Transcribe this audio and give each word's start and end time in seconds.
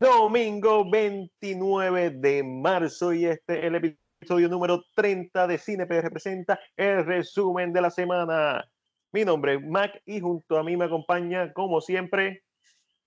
Domingo 0.00 0.90
29 0.90 2.08
de 2.08 2.42
marzo 2.42 3.12
y 3.12 3.26
este 3.26 3.58
es 3.58 3.64
el 3.66 3.74
episodio 3.74 4.48
número 4.48 4.82
30 4.94 5.46
de 5.46 5.58
CinePR 5.58 6.04
representa 6.04 6.58
el 6.74 7.04
resumen 7.04 7.70
de 7.74 7.82
la 7.82 7.90
semana. 7.90 8.66
Mi 9.12 9.26
nombre 9.26 9.56
es 9.56 9.62
Mac 9.62 10.00
y 10.06 10.20
junto 10.20 10.56
a 10.56 10.62
mí 10.62 10.74
me 10.74 10.86
acompaña, 10.86 11.52
como 11.52 11.82
siempre, 11.82 12.44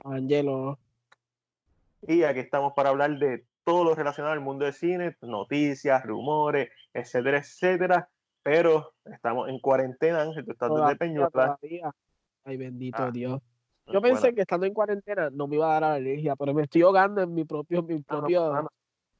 Angelo. 0.03 0.77
Y 2.03 2.21
aquí 2.21 2.41
estamos 2.41 2.73
para 2.75 2.89
hablar 2.89 3.17
de 3.17 3.43
todo 3.63 3.85
lo 3.85 3.95
relacionado 3.95 4.33
al 4.33 4.41
mundo 4.41 4.65
del 4.65 4.75
cine, 4.75 5.17
noticias, 5.23 6.05
rumores, 6.05 6.69
etcétera, 6.93 7.39
etcétera. 7.39 8.09
Pero 8.43 8.93
estamos 9.05 9.49
en 9.49 9.57
cuarentena, 9.57 10.21
Ángel, 10.21 10.45
tú 10.45 10.51
estás 10.51 10.69
desde 10.69 10.95
Peñuela. 10.95 11.57
Ay, 12.43 12.57
bendito 12.57 13.01
ah. 13.01 13.09
Dios. 13.11 13.41
Yo 13.87 14.01
pensé 14.01 14.33
que 14.33 14.41
estando 14.41 14.65
en 14.65 14.73
cuarentena 14.73 15.29
no 15.29 15.47
me 15.47 15.57
iba 15.57 15.69
a 15.69 15.79
dar 15.79 15.91
alergia, 15.91 16.35
pero 16.35 16.53
me 16.53 16.63
estoy 16.63 16.83
ahogando 16.83 17.21
en 17.21 17.33
mi 17.33 17.43
propio, 17.43 17.83
mi 17.83 17.99
propio... 18.01 18.69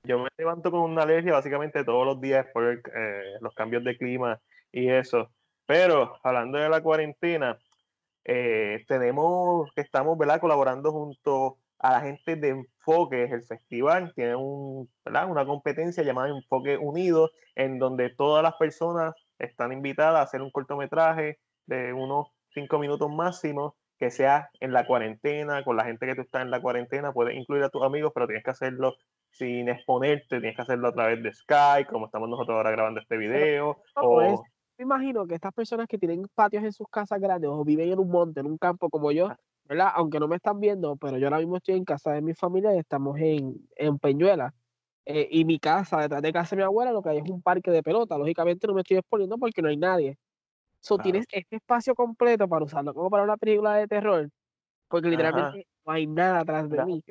Yo 0.06 0.20
me 0.20 0.30
levanto 0.38 0.70
con 0.70 0.82
una 0.82 1.04
alergia 1.04 1.32
básicamente 1.32 1.86
todos 1.86 2.06
los 2.06 2.20
días 2.20 2.46
por 2.54 2.66
eh, 2.66 3.38
los 3.40 3.54
cambios 3.54 3.86
de 3.86 3.98
clima 3.98 4.38
y 4.70 4.90
eso. 4.90 5.30
Pero 5.66 6.18
hablando 6.24 6.58
de 6.58 6.68
la 6.68 6.84
cuarentena, 6.84 7.58
eh, 8.26 8.84
tenemos 8.88 9.72
que 9.74 9.82
estamos 9.82 10.18
¿verdad? 10.18 10.42
colaborando 10.42 10.92
junto 10.92 11.58
a 11.80 11.92
la 11.92 12.02
gente 12.02 12.36
de 12.36 12.50
Enfoque, 12.50 13.24
el 13.24 13.44
festival, 13.44 14.14
tiene 14.14 14.36
un, 14.36 14.90
¿verdad? 15.06 15.30
una 15.30 15.46
competencia 15.46 16.04
llamada 16.04 16.30
Enfoque 16.30 16.78
Unido, 16.78 17.32
en 17.56 17.80
donde 17.80 18.10
todas 18.10 18.44
las 18.44 18.56
personas 18.56 19.14
están 19.40 19.72
invitadas 19.72 20.20
a 20.20 20.24
hacer 20.24 20.42
un 20.42 20.52
cortometraje 20.52 21.40
de 21.66 21.94
unos 21.94 22.28
cinco 22.54 22.78
minutos 22.78 23.10
máximo 23.10 23.76
que 24.04 24.12
sea 24.12 24.50
en 24.60 24.74
la 24.74 24.86
cuarentena, 24.86 25.64
con 25.64 25.78
la 25.78 25.86
gente 25.86 26.06
que 26.06 26.16
tú 26.16 26.22
estás 26.22 26.42
en 26.42 26.52
la 26.52 26.62
cuarentena, 26.62 27.14
puedes 27.14 27.38
incluir 27.38 27.64
a 27.64 27.70
tus 27.70 27.84
amigos, 27.84 28.12
pero 28.14 28.28
tienes 28.28 28.44
que 28.44 28.52
hacerlo 28.52 28.96
sin 29.32 29.70
exponerte, 29.70 30.42
tienes 30.42 30.58
que 30.58 30.62
hacerlo 30.62 30.90
a 30.90 30.94
través 30.94 31.24
de 31.24 31.34
Skype, 31.34 31.90
como 31.90 32.08
estamos 32.08 32.28
nosotros 32.28 32.58
ahora 32.58 32.72
grabando 32.72 33.00
este 33.00 33.16
video. 33.16 33.78
o... 33.96 34.44
me 34.78 34.84
imagino 34.84 35.26
que 35.26 35.36
estas 35.36 35.54
personas 35.54 35.88
que 35.88 35.98
tienen 35.98 36.26
patios 36.36 36.66
en 36.66 36.74
sus 36.74 36.88
casas 36.90 37.22
grandes 37.22 37.50
o 37.50 37.64
viven 37.64 37.94
en 37.94 38.00
un 38.00 38.10
monte, 38.10 38.42
en 38.42 38.48
un 38.48 38.58
campo 38.58 38.90
como 38.90 39.10
yo, 39.14 39.28
ah. 39.28 39.38
¿verdad? 39.70 39.92
Aunque 39.96 40.20
no 40.20 40.28
me 40.28 40.36
están 40.36 40.60
viendo, 40.60 40.98
pero 40.98 41.18
yo 41.18 41.28
ahora 41.28 41.38
mismo 41.38 41.56
estoy 41.56 41.76
en 41.76 41.86
casa 41.86 42.12
de 42.12 42.22
mi 42.22 42.34
familia 42.34 42.76
y 42.76 42.80
estamos 42.80 43.18
en, 43.20 43.56
en 43.78 43.98
Peñuela. 44.00 44.54
Eh, 45.06 45.28
y 45.32 45.46
mi 45.46 45.60
casa, 45.60 46.02
detrás 46.02 46.22
de 46.22 46.32
casa 46.32 46.56
de 46.56 46.62
mi 46.62 46.64
abuela, 46.64 46.92
lo 46.92 47.02
que 47.02 47.10
hay 47.10 47.18
es 47.20 47.30
un 47.30 47.42
parque 47.42 47.72
de 47.72 47.84
pelota. 47.84 48.18
Lógicamente 48.18 48.68
no 48.68 48.74
me 48.74 48.82
estoy 48.82 48.98
exponiendo 48.98 49.38
porque 49.38 49.62
no 49.62 49.70
hay 49.70 49.78
nadie. 49.78 50.18
So, 50.84 50.98
tienes 50.98 51.26
este 51.32 51.56
espacio 51.56 51.96
completo 51.96 52.46
para 52.50 52.66
usarlo 52.66 52.94
como 52.94 53.10
para 53.10 53.24
una 53.24 53.38
película 53.38 53.76
de 53.76 53.88
terror, 53.88 54.30
porque 54.90 55.08
literalmente 55.08 55.66
no 55.86 55.94
hay 55.94 56.08
nada 56.08 56.42
atrás 56.42 56.70
de 56.70 56.84
mí. 56.84 57.02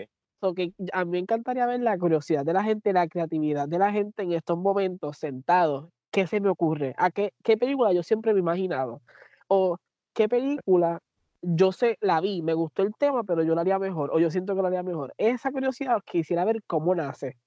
So, 0.42 0.53
que 0.53 0.73
a 0.92 1.06
mí 1.06 1.12
me 1.12 1.19
encantaría 1.19 1.64
ver 1.64 1.81
la 1.81 1.97
curiosidad 1.97 2.45
de 2.45 2.53
la 2.53 2.62
gente, 2.62 2.92
la 2.92 3.09
creatividad 3.09 3.67
de 3.67 3.79
la 3.79 3.91
gente 3.91 4.25
en 4.25 4.33
estos 4.33 4.59
momentos 4.59 5.17
sentados. 5.17 5.89
¿Qué 6.11 6.27
se 6.27 6.41
me 6.41 6.51
ocurre? 6.51 6.95
¿A 6.98 7.11
qué, 7.11 7.33
qué 7.42 7.56
película 7.56 7.95
yo 7.95 8.03
siempre 8.03 8.34
me 8.34 8.41
he 8.41 8.42
imaginado? 8.42 9.01
O 9.48 9.79
qué 10.12 10.29
película 10.29 11.01
yo 11.41 11.73
sé, 11.73 11.97
la 12.03 12.20
vi, 12.20 12.42
me 12.42 12.53
gustó 12.53 12.83
el 12.83 12.95
tema, 12.95 13.25
pero 13.25 13.42
yo 13.42 13.55
la 13.55 13.62
haría 13.62 13.79
mejor, 13.79 14.11
o 14.12 14.20
yo 14.20 14.31
siento 14.31 14.55
que 14.55 14.61
la 14.61 14.69
haría 14.69 14.83
mejor. 14.83 15.14
Esa 15.17 15.51
curiosidad 15.51 16.03
quisiera 16.05 16.45
ver 16.45 16.62
cómo 16.67 16.95
nace. 16.95 17.39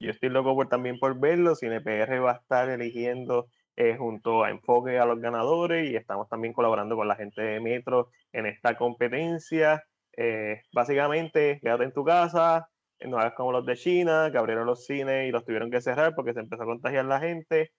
Yo 0.00 0.10
estoy 0.10 0.30
loco 0.30 0.54
por, 0.56 0.68
también 0.68 0.98
por 0.98 1.16
verlo. 1.18 1.54
CinePR 1.54 2.22
va 2.22 2.32
a 2.32 2.36
estar 2.36 2.68
eligiendo 2.68 3.46
eh, 3.76 3.96
junto 3.96 4.44
a 4.44 4.50
Enfoque 4.50 4.98
a 4.98 5.06
los 5.06 5.20
ganadores 5.20 5.90
y 5.90 5.96
estamos 5.96 6.28
también 6.28 6.52
colaborando 6.52 6.96
con 6.96 7.08
la 7.08 7.16
gente 7.16 7.42
de 7.42 7.60
Metro 7.60 8.10
en 8.32 8.46
esta 8.46 8.76
competencia. 8.76 9.84
Eh, 10.16 10.62
básicamente, 10.72 11.58
quédate 11.60 11.84
en 11.84 11.92
tu 11.92 12.04
casa, 12.04 12.68
no 13.00 13.18
hagas 13.18 13.34
como 13.34 13.52
los 13.52 13.66
de 13.66 13.76
China, 13.76 14.28
que 14.30 14.38
abrieron 14.38 14.66
los 14.66 14.86
cines 14.86 15.28
y 15.28 15.32
los 15.32 15.44
tuvieron 15.44 15.70
que 15.70 15.80
cerrar 15.80 16.14
porque 16.14 16.32
se 16.32 16.40
empezó 16.40 16.62
a 16.62 16.66
contagiar 16.66 17.04
la 17.04 17.20
gente. 17.20 17.72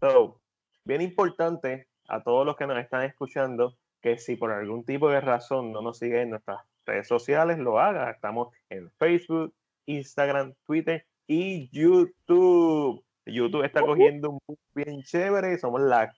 So, 0.00 0.40
bien 0.84 1.02
importante 1.02 1.86
a 2.08 2.22
todos 2.22 2.44
los 2.44 2.56
que 2.56 2.66
nos 2.66 2.78
están 2.78 3.04
escuchando 3.04 3.76
que 4.00 4.18
si 4.18 4.36
por 4.36 4.52
algún 4.52 4.84
tipo 4.84 5.08
de 5.08 5.20
razón 5.20 5.72
no 5.72 5.82
nos 5.82 5.98
siguen 5.98 6.20
en 6.20 6.30
nuestras 6.30 6.60
redes 6.86 7.08
sociales, 7.08 7.58
lo 7.58 7.78
haga. 7.78 8.10
Estamos 8.10 8.48
en 8.70 8.90
Facebook, 8.98 9.54
Instagram, 9.86 10.54
Twitter 10.66 11.06
y 11.26 11.68
YouTube. 11.70 13.04
YouTube 13.28 13.64
está 13.64 13.82
cogiendo 13.82 14.30
un 14.30 14.40
bien 14.74 15.02
chévere. 15.02 15.58
Somos 15.58 15.80
la 15.80 16.12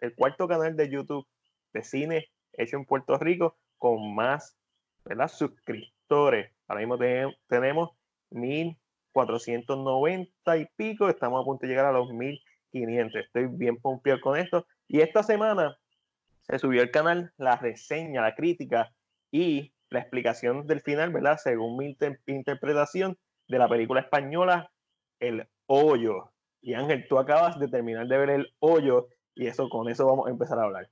el 0.00 0.14
cuarto 0.14 0.46
canal 0.46 0.76
de 0.76 0.88
YouTube 0.88 1.26
de 1.72 1.82
cine 1.82 2.28
hecho 2.52 2.76
en 2.76 2.84
Puerto 2.84 3.18
Rico 3.18 3.58
con 3.76 4.14
más 4.14 4.56
¿verdad? 5.04 5.26
suscriptores. 5.28 6.52
Ahora 6.66 6.86
mismo 6.86 6.98
tenemos 7.48 7.90
1490 8.30 10.56
y 10.56 10.66
pico. 10.76 11.08
Estamos 11.08 11.40
a 11.40 11.44
punto 11.44 11.66
de 11.66 11.68
llegar 11.68 11.86
a 11.86 11.92
los 11.92 12.12
1500. 12.12 13.24
Estoy 13.24 13.46
bien 13.46 13.78
pompeado 13.78 14.20
con 14.20 14.38
esto. 14.38 14.66
Y 14.86 15.00
esta 15.00 15.22
semana 15.22 15.78
se 16.42 16.58
subió 16.58 16.82
al 16.82 16.90
canal 16.90 17.32
la 17.36 17.56
reseña, 17.56 18.20
la 18.22 18.34
crítica 18.34 18.92
y 19.30 19.72
la 19.90 20.00
explicación 20.00 20.66
del 20.66 20.80
final, 20.80 21.12
¿verdad? 21.12 21.38
Según 21.38 21.76
mi 21.76 21.96
interpretación 22.26 23.16
de 23.48 23.58
la 23.58 23.68
película 23.68 24.00
española 24.00 24.70
El 25.20 25.46
Hoyo. 25.68 26.32
Y 26.60 26.74
Ángel, 26.74 27.06
tú 27.08 27.18
acabas 27.18 27.58
de 27.58 27.68
terminar 27.68 28.08
de 28.08 28.18
ver 28.18 28.30
El 28.30 28.54
Hoyo 28.58 29.08
y 29.34 29.46
eso 29.46 29.68
con 29.68 29.88
eso 29.88 30.06
vamos 30.06 30.26
a 30.26 30.30
empezar 30.30 30.58
a 30.58 30.64
hablar. 30.64 30.90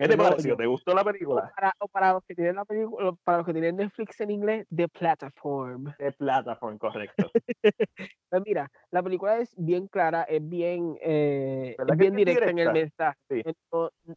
¿Qué 0.00 0.08
te 0.08 0.16
pareció? 0.16 0.56
¿Te 0.56 0.66
gustó 0.66 0.94
la 0.94 1.04
película? 1.04 1.52
Para, 1.54 1.74
para, 1.92 2.12
los 2.14 2.24
que 2.24 2.34
tienen 2.34 2.56
la 2.56 2.64
película, 2.64 3.12
para 3.22 3.38
los 3.38 3.46
que 3.46 3.52
tienen 3.52 3.76
Netflix 3.76 4.18
en 4.22 4.30
inglés, 4.30 4.66
The 4.74 4.88
Platform. 4.88 5.92
The 5.98 6.12
Platform, 6.12 6.78
correcto. 6.78 7.30
pues 8.30 8.42
mira, 8.46 8.70
la 8.90 9.02
película 9.02 9.38
es 9.38 9.54
bien 9.58 9.88
clara, 9.88 10.22
es 10.22 10.46
bien, 10.48 10.96
eh, 11.02 11.76
es 11.78 11.96
bien 11.98 12.14
directa, 12.14 12.48
en 12.48 12.58
el 12.60 12.72
mensaje. 12.72 13.44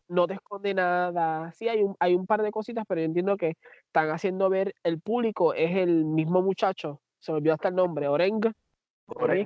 No, 0.08 0.26
te 0.26 0.36
esconde 0.36 0.74
nada. 0.74 1.52
Sí, 1.52 1.68
hay 1.68 1.84
un, 1.84 1.98
hay 2.00 2.16
un 2.16 2.26
par 2.26 2.42
de 2.44 2.52
cositas, 2.52 2.86
pero 2.88 3.02
yo 3.02 3.06
entiendo 3.06 3.36
que 3.36 3.56
están 3.88 4.10
haciendo 4.10 4.50
ver 4.50 4.74
el 4.84 5.02
público, 5.02 5.54
es 5.54 5.76
el 5.76 6.06
mismo 6.06 6.42
muchacho, 6.42 7.02
se 7.20 7.34
me 7.34 7.40
olvidó 7.40 7.56
hasta 7.56 7.68
el 7.68 7.76
nombre, 7.76 8.08
Oreng. 8.08 8.54
Oreng 9.08 9.46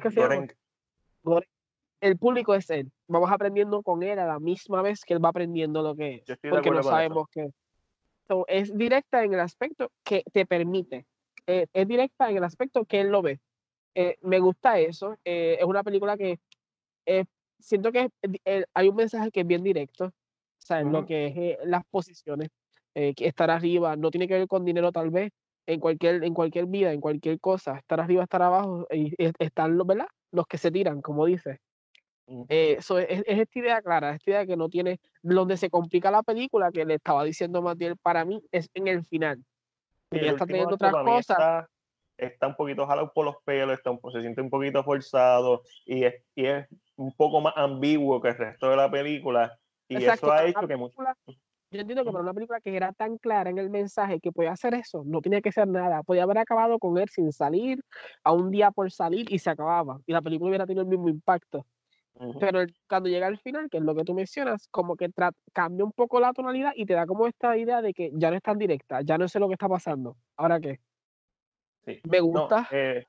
el 2.02 2.18
público 2.18 2.54
es 2.54 2.70
él. 2.70 2.92
Vamos 3.08 3.32
aprendiendo 3.32 3.82
con 3.82 4.04
él 4.04 4.20
a 4.20 4.26
la 4.26 4.40
misma 4.40 4.82
vez 4.82 5.04
que 5.04 5.14
él 5.14 5.24
va 5.24 5.30
aprendiendo 5.30 5.82
lo 5.82 5.96
que 5.96 6.16
es. 6.16 6.38
Porque 6.50 6.72
no 6.72 6.84
sabemos 6.84 7.28
qué. 7.32 7.50
es 8.48 8.78
directa 8.78 9.24
en 9.24 9.34
el 9.34 9.40
aspecto 9.40 9.92
que 10.04 10.24
te 10.32 10.46
permite. 10.46 11.06
Eh, 11.48 11.66
es 11.74 11.88
directa 11.88 12.30
en 12.30 12.38
el 12.38 12.44
aspecto 12.44 12.86
que 12.86 13.02
él 13.02 13.08
lo 13.10 13.22
ve. 13.22 13.40
Eh, 13.96 14.18
me 14.22 14.40
gusta 14.40 14.80
eso. 14.80 15.18
Eh, 15.24 15.58
es 15.60 15.66
una 15.66 15.84
película 15.84 16.18
que 16.18 16.40
siento 17.60 17.92
que 17.92 18.10
hay 18.74 18.90
un 18.90 18.96
mensaje 18.96 19.32
que 19.32 19.42
es 19.42 19.48
bien 19.48 19.64
directo. 19.64 20.06
O 20.06 20.68
sea, 20.68 20.82
en 20.82 20.92
lo 20.92 21.06
que 21.06 21.28
es 21.28 21.68
las 21.68 21.84
posiciones. 21.86 22.50
estar 22.94 23.50
arriba 23.50 23.96
no 23.96 24.12
tiene 24.12 24.28
que 24.28 24.38
ver 24.38 24.48
con 24.48 24.66
dinero 24.66 24.92
tal 24.92 25.10
vez. 25.10 25.32
En 25.68 25.80
cualquier, 25.80 26.24
en 26.24 26.34
cualquier 26.34 26.66
vida, 26.66 26.94
en 26.94 27.02
cualquier 27.02 27.40
cosa, 27.40 27.78
estar 27.78 28.00
arriba, 28.00 28.24
estar 28.24 28.42
abajo, 28.42 28.88
y, 28.90 29.14
están 29.38 29.78
los, 29.78 29.86
¿verdad? 29.86 30.08
Los 30.32 30.48
que 30.48 30.58
se 30.58 30.72
tiran, 30.72 31.02
como 31.02 31.26
dice. 31.26 31.60
Eh, 32.50 32.78
es, 32.80 32.92
esta 33.26 33.60
idea 33.60 33.82
clara, 33.82 34.16
esta 34.16 34.32
idea 34.32 34.46
que 34.46 34.58
no 34.58 34.70
tiene, 34.70 35.00
donde 35.22 35.56
se 35.56 35.70
complica 35.70 36.10
la 36.10 36.24
película, 36.24 36.72
que 36.72 36.86
le 36.86 36.96
estaba 36.96 37.24
diciendo 37.24 37.62
Matiel, 37.62 37.96
para 37.98 38.26
mí 38.26 38.42
es 38.52 38.70
en 38.74 38.88
el 38.88 39.06
final. 39.06 39.44
ya 40.12 40.32
está 40.32 40.46
teniendo 40.46 40.76
otras 40.76 40.94
cosas. 40.94 41.68
Está, 42.18 42.48
un 42.48 42.56
poquito 42.56 42.88
jalado 42.88 43.12
por 43.14 43.26
los 43.26 43.36
pelos, 43.44 43.78
está 43.78 43.92
se 44.12 44.22
siente 44.22 44.42
un 44.42 44.50
poquito 44.50 44.84
forzado 44.84 45.62
y 45.86 46.04
es, 46.06 46.16
y 46.34 46.48
es 46.48 46.68
un 46.96 47.12
poco 47.12 47.42
más 47.42 47.54
ambiguo 47.56 48.20
que 48.20 48.30
el 48.30 48.38
resto 48.38 48.70
de 48.70 48.76
la 48.76 48.90
película. 48.90 49.60
Y 49.88 50.04
eso 50.04 50.32
ha 50.32 50.46
hecho 50.46 50.68
que 50.68 50.76
mucho... 50.76 50.96
Yo 51.70 51.82
entiendo 51.82 52.06
que 52.06 52.12
para 52.12 52.24
una 52.24 52.34
película 52.34 52.62
que 52.62 52.76
era 52.76 52.94
tan 52.94 53.18
clara 53.18 53.50
en 53.50 53.58
el 53.58 53.70
mensaje 53.70 54.20
que 54.22 54.32
podía 54.32 54.52
hacer 54.52 54.74
eso, 54.74 55.04
no 55.06 55.22
tenía 55.22 55.42
que 55.42 55.52
ser 55.52 55.68
nada. 55.68 56.02
Podía 56.04 56.24
haber 56.24 56.38
acabado 56.38 56.80
con 56.80 56.98
él 56.98 57.10
sin 57.10 57.32
salir, 57.34 57.84
a 58.24 58.32
un 58.32 58.52
día 58.52 58.72
por 58.72 58.90
salir 58.92 59.32
y 59.32 59.40
se 59.40 59.50
acababa. 59.50 60.00
Y 60.06 60.14
la 60.14 60.22
película 60.22 60.50
hubiera 60.50 60.66
tenido 60.66 60.84
el 60.84 60.88
mismo 60.88 61.10
impacto. 61.10 61.66
Pero 62.40 62.66
cuando 62.90 63.10
llega 63.10 63.28
al 63.28 63.38
final, 63.38 63.70
que 63.70 63.78
es 63.78 63.84
lo 63.84 63.94
que 63.94 64.04
tú 64.04 64.14
mencionas, 64.16 64.68
como 64.72 64.96
que 64.96 65.10
cambia 65.54 65.86
un 65.86 65.92
poco 65.92 66.20
la 66.20 66.34
tonalidad 66.34 66.72
y 66.76 66.86
te 66.86 66.94
da 66.94 67.06
como 67.06 67.28
esta 67.28 67.56
idea 67.58 67.82
de 67.82 67.94
que 67.94 68.12
ya 68.14 68.32
no 68.32 68.38
es 68.38 68.42
tan 68.42 68.58
directa, 68.58 69.02
ya 69.02 69.18
no 69.18 69.28
sé 69.28 69.40
lo 69.40 69.48
que 69.48 69.54
está 69.54 69.70
pasando. 69.70 70.18
¿Ahora 70.36 70.60
qué? 70.60 70.80
Sí. 71.86 72.02
Me 72.10 72.20
gusta. 72.20 72.68
Eh, 72.72 73.06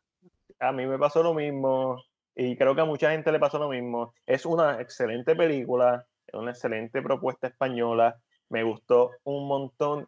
a 0.58 0.72
mí 0.72 0.86
me 0.86 0.98
pasó 0.98 1.22
lo 1.22 1.32
mismo 1.32 2.02
y 2.34 2.56
creo 2.56 2.74
que 2.74 2.82
a 2.82 2.84
mucha 2.84 3.10
gente 3.10 3.32
le 3.32 3.38
pasó 3.38 3.58
lo 3.58 3.68
mismo. 3.68 4.12
Es 4.26 4.44
una 4.44 4.80
excelente 4.80 5.34
película, 5.34 6.06
es 6.26 6.34
una 6.34 6.50
excelente 6.50 7.00
propuesta 7.00 7.46
española, 7.46 8.20
me 8.50 8.62
gustó 8.62 9.12
un 9.24 9.46
montón, 9.46 10.06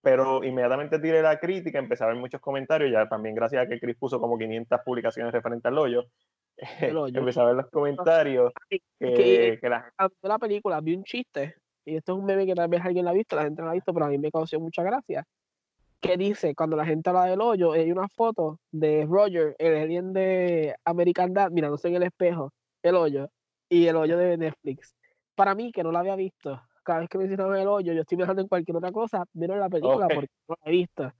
pero 0.00 0.42
inmediatamente 0.44 0.98
tiré 0.98 1.22
la 1.22 1.38
crítica, 1.38 1.78
empecé 1.78 2.04
a 2.04 2.08
ver 2.08 2.16
muchos 2.16 2.40
comentarios, 2.40 2.90
ya 2.90 3.08
también 3.08 3.34
gracias 3.34 3.64
a 3.64 3.68
que 3.68 3.78
Chris 3.78 3.96
puso 3.96 4.20
como 4.20 4.38
500 4.38 4.80
publicaciones 4.84 5.32
referentes 5.32 5.66
al 5.66 5.78
hoyo, 5.78 6.04
empecé 6.58 7.40
a 7.40 7.44
ver 7.44 7.54
los 7.56 7.70
comentarios 7.70 8.52
que, 8.68 9.58
la... 9.62 9.92
la 10.22 10.38
película 10.38 10.80
vi 10.80 10.94
un 10.94 11.04
chiste 11.04 11.56
y 11.84 11.96
esto 11.96 12.12
es 12.12 12.18
un 12.18 12.24
meme 12.24 12.46
que 12.46 12.54
tal 12.54 12.68
vez 12.68 12.80
alguien 12.84 13.04
la 13.04 13.10
ha 13.10 13.14
visto, 13.14 13.36
la 13.36 13.42
gente 13.42 13.60
no 13.60 13.66
la 13.66 13.72
ha 13.72 13.74
visto, 13.74 13.92
pero 13.92 14.06
a 14.06 14.08
mí 14.08 14.18
me 14.18 14.30
causó 14.30 14.60
mucha 14.60 14.82
gracia. 14.82 15.24
que 16.00 16.16
dice, 16.16 16.54
cuando 16.54 16.76
la 16.76 16.84
gente 16.84 17.10
habla 17.10 17.26
del 17.26 17.40
hoyo, 17.40 17.72
hay 17.72 17.90
una 17.90 18.08
foto 18.08 18.58
de 18.70 19.06
Roger, 19.08 19.56
el 19.58 19.76
alien 19.76 20.12
de 20.12 20.74
American 20.84 21.32
Dad, 21.32 21.50
mirándose 21.50 21.88
en 21.88 21.96
el 21.96 22.04
espejo, 22.04 22.52
el 22.82 22.94
hoyo, 22.94 23.28
y 23.68 23.86
el 23.86 23.96
hoyo 23.96 24.16
de 24.18 24.36
Netflix. 24.36 24.94
Para 25.34 25.54
mí, 25.54 25.72
que 25.72 25.82
no 25.82 25.92
la 25.92 26.00
había 26.00 26.16
visto, 26.16 26.60
cada 26.82 27.00
vez 27.00 27.08
que 27.08 27.18
me 27.18 27.24
hicieron 27.24 27.56
el 27.56 27.68
hoyo, 27.68 27.92
yo 27.92 28.02
estoy 28.02 28.18
pensando 28.18 28.42
en 28.42 28.48
cualquier 28.48 28.76
otra 28.76 28.92
cosa, 28.92 29.24
menos 29.34 29.58
la 29.58 29.68
película, 29.68 30.08
porque 30.08 30.30
no 30.48 30.56
la 30.64 30.70
he 30.70 30.72
visto. 30.72 31.12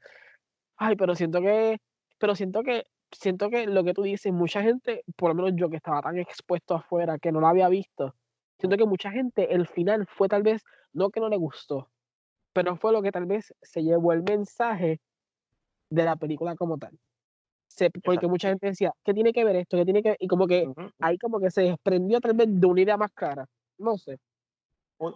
Ay, 0.76 0.96
pero 0.96 1.14
siento 1.14 1.40
que, 1.40 1.78
pero 2.18 2.34
siento 2.34 2.62
que, 2.62 2.84
siento 3.10 3.50
que 3.50 3.66
lo 3.66 3.84
que 3.84 3.94
tú 3.94 4.02
dices, 4.02 4.32
mucha 4.32 4.62
gente, 4.62 5.04
por 5.16 5.30
lo 5.30 5.34
menos 5.34 5.52
yo 5.56 5.70
que 5.70 5.76
estaba 5.76 6.02
tan 6.02 6.18
expuesto 6.18 6.74
afuera, 6.74 7.18
que 7.18 7.32
no 7.32 7.40
la 7.40 7.50
había 7.50 7.68
visto, 7.68 8.14
siento 8.58 8.76
que 8.76 8.86
mucha 8.86 9.10
gente, 9.10 9.54
el 9.54 9.66
final 9.66 10.06
fue 10.08 10.28
tal 10.28 10.42
vez, 10.42 10.62
no 10.92 11.10
que 11.10 11.20
no 11.20 11.28
le 11.28 11.36
gustó, 11.36 11.88
pero 12.52 12.76
fue 12.76 12.92
lo 12.92 13.02
que 13.02 13.12
tal 13.12 13.26
vez 13.26 13.54
se 13.62 13.82
llevó 13.82 14.12
el 14.12 14.22
mensaje 14.22 15.00
de 15.90 16.04
la 16.04 16.16
película 16.16 16.56
como 16.56 16.78
tal. 16.78 16.98
Se, 17.68 17.90
porque 17.90 18.26
mucha 18.26 18.48
gente 18.50 18.66
decía, 18.66 18.92
¿qué 19.04 19.14
tiene 19.14 19.32
que 19.32 19.44
ver 19.44 19.56
esto? 19.56 19.78
¿Qué 19.78 19.84
tiene 19.84 20.02
que 20.02 20.16
Y 20.18 20.28
como 20.28 20.46
que 20.46 20.68
ahí 21.00 21.16
como 21.18 21.40
que 21.40 21.50
se 21.50 21.62
desprendió 21.62 22.20
tal 22.20 22.34
vez 22.34 22.48
de 22.50 22.66
una 22.66 22.82
idea 22.82 22.96
más 22.98 23.10
cara. 23.12 23.46
No 23.78 23.96
sé. 23.96 24.18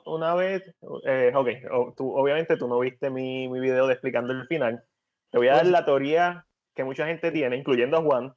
Una 0.04 0.34
vez, 0.34 0.64
eh, 1.06 1.32
ok, 1.34 1.94
tú, 1.96 2.12
obviamente 2.16 2.56
tú 2.56 2.66
no 2.66 2.78
viste 2.80 3.08
mi, 3.10 3.48
mi 3.48 3.60
video 3.60 3.86
de 3.86 3.92
explicando 3.92 4.32
el 4.32 4.46
final. 4.46 4.82
Te 5.30 5.38
voy 5.38 5.48
a 5.48 5.54
dar 5.54 5.66
la 5.66 5.84
teoría 5.84 6.44
que 6.74 6.84
mucha 6.84 7.06
gente 7.06 7.30
tiene, 7.30 7.56
incluyendo 7.56 7.96
a 7.96 8.02
Juan, 8.02 8.34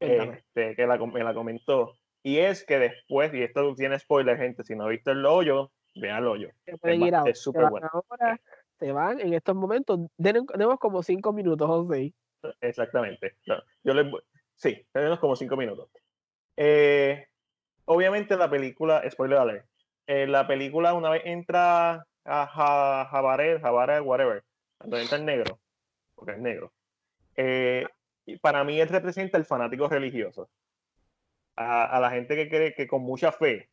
este, 0.00 0.74
que 0.74 0.86
la, 0.86 0.98
me 0.98 1.24
la 1.24 1.34
comentó. 1.34 1.98
Y 2.22 2.38
es 2.38 2.64
que 2.64 2.78
después, 2.78 3.34
y 3.34 3.42
esto 3.42 3.74
tiene 3.74 3.98
spoiler, 3.98 4.38
gente, 4.38 4.64
si 4.64 4.74
no 4.74 4.88
viste 4.88 5.10
el 5.10 5.26
hoyo, 5.26 5.70
vean 5.94 6.18
el 6.18 6.28
hoyo. 6.28 6.48
es, 6.64 7.40
súper 7.40 7.68
bueno. 7.68 7.90
Ahora, 7.92 8.40
se 8.78 8.92
van 8.92 9.20
en 9.20 9.34
estos 9.34 9.54
momentos. 9.54 10.00
Tenemos 10.16 10.78
como 10.78 11.02
cinco 11.02 11.32
minutos, 11.32 11.68
José. 11.68 12.14
Exactamente. 12.60 13.36
yo 13.84 13.94
les, 13.94 14.06
sí, 14.54 14.86
tenemos 14.92 15.18
como 15.18 15.36
cinco 15.36 15.56
minutos. 15.56 15.88
Eh, 16.56 17.26
obviamente 17.84 18.36
la 18.36 18.50
película, 18.50 19.08
spoiler 19.10 19.38
alert, 19.38 19.66
eh, 20.06 20.26
la 20.26 20.46
película 20.46 20.94
una 20.94 21.10
vez 21.10 21.22
entra 21.24 22.06
a 22.24 23.06
Jabaré, 23.10 23.60
Jabaré, 23.60 24.00
whatever, 24.00 24.44
cuando 24.78 24.98
entra 24.98 25.18
el 25.18 25.24
negro, 25.24 25.58
porque 26.14 26.32
es 26.32 26.38
negro, 26.38 26.72
eh, 27.36 27.86
para 28.40 28.64
mí 28.64 28.80
él 28.80 28.88
representa 28.88 29.38
el 29.38 29.44
fanático 29.44 29.88
religioso. 29.88 30.48
A, 31.54 31.84
a, 31.84 32.00
la 32.00 32.10
gente 32.10 32.34
que 32.34 32.48
cree 32.48 32.74
que 32.74 32.86
con 32.86 33.02
mucha 33.02 33.30
fe 33.30 33.68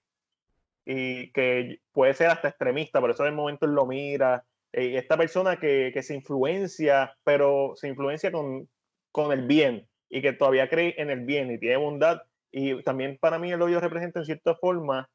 y 0.85 1.31
que 1.31 1.79
puede 1.93 2.13
ser 2.13 2.27
hasta 2.27 2.49
extremista, 2.49 2.99
por 2.99 3.11
eso 3.11 3.23
en 3.23 3.29
el 3.29 3.35
momento 3.35 3.65
él 3.65 3.71
lo 3.71 3.85
mira. 3.85 4.43
Eh, 4.73 4.97
esta 4.97 5.17
persona 5.17 5.57
que, 5.57 5.91
que, 5.93 6.03
se 6.03 6.13
influencia, 6.13 7.15
pero 7.23 7.73
se 7.75 7.87
influencia 7.87 8.31
con, 8.31 8.69
con 9.11 9.31
el 9.31 9.47
bien 9.47 9.87
y 10.09 10.21
que 10.21 10.33
todavía 10.33 10.69
cree 10.69 10.95
en 10.97 11.09
el 11.09 11.21
bien 11.21 11.51
y 11.51 11.59
tiene 11.59 11.77
bondad. 11.77 12.21
Y 12.51 12.81
también 12.83 13.17
para 13.19 13.39
mí 13.39 13.51
el 13.51 13.61
hoyo 13.61 13.79
representa 13.79 14.19
en 14.19 14.25
cierta 14.25 14.55
forma 14.55 15.09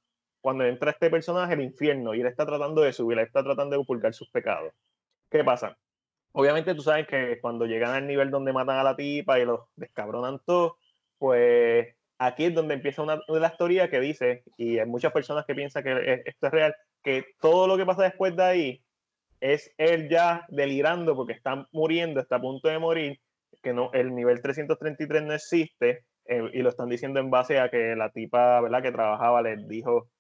cuando 0.45 0.67
entra 0.67 0.91
este 0.91 1.09
personaje 1.09 1.55
el 1.55 1.63
infierno 1.63 2.15
y 2.15 2.21
él 2.21 2.27
está 2.27 2.45
tratando 2.45 2.83
de 2.83 2.93
subir, 2.93 3.17
él 3.17 3.25
está 3.25 3.43
tratando 3.43 3.77
de 3.77 3.81
ocultar 3.81 4.13
sus 4.13 4.29
pecados. 4.29 4.75
¿Qué 5.31 5.43
pasa? 5.43 5.79
Obviamente 6.33 6.75
tú 6.75 6.83
sabes 6.83 7.07
que 7.07 7.39
cuando 7.41 7.65
llegan 7.65 7.95
al 7.95 8.07
nivel 8.07 8.31
donde 8.31 8.53
matan 8.53 8.77
a 8.77 8.83
la 8.83 8.95
tipa 8.95 9.41
y 9.41 9.47
los 9.47 9.61
descabronan 9.75 10.39
todo, 10.45 10.77
pues 11.17 11.97
aquí 12.19 12.45
es 12.45 12.55
donde 12.55 12.75
empieza 12.75 13.01
una, 13.01 13.19
de 13.27 13.41
las 13.41 13.57
teorías 13.57 13.89
que 13.89 14.01
dice, 14.01 14.43
y 14.59 14.79
hay 14.79 14.85
muchas 14.85 15.13
personas 15.13 15.47
que 15.47 15.55
piensan 15.55 15.83
que 15.83 16.23
esto 16.27 16.47
es 16.49 16.53
real, 16.53 16.77
que 17.03 17.25
todo 17.41 17.67
lo 17.67 17.79
que 17.79 17.87
pasa 17.87 18.03
después 18.03 18.37
de 18.37 18.43
ahí 18.43 18.85
es 19.41 19.73
él 19.79 20.11
ya 20.11 20.45
delirando 20.51 21.17
porque 21.17 21.33
está 21.33 21.67
muriendo, 21.73 22.21
está 22.21 22.37
a 22.37 22.43
punto 22.43 22.69
de 22.69 22.79
morir, 22.79 23.19
que 23.63 23.73
no, 23.73 23.91
el 23.95 24.15
nivel 24.15 24.43
333 24.43 25.23
no 25.23 25.33
existe, 25.33 26.05
eh, 26.27 26.51
y 26.53 26.61
lo 26.61 26.69
están 26.69 26.91
diciendo 26.91 27.19
en 27.19 27.31
base 27.31 27.59
a 27.59 27.71
que 27.71 27.97
la 27.97 28.11
tipa, 28.11 28.61
¿verdad?, 28.61 28.83
que 28.83 28.93
trabajaba 28.93 29.41
les 29.41 29.67
dijo 29.67 30.11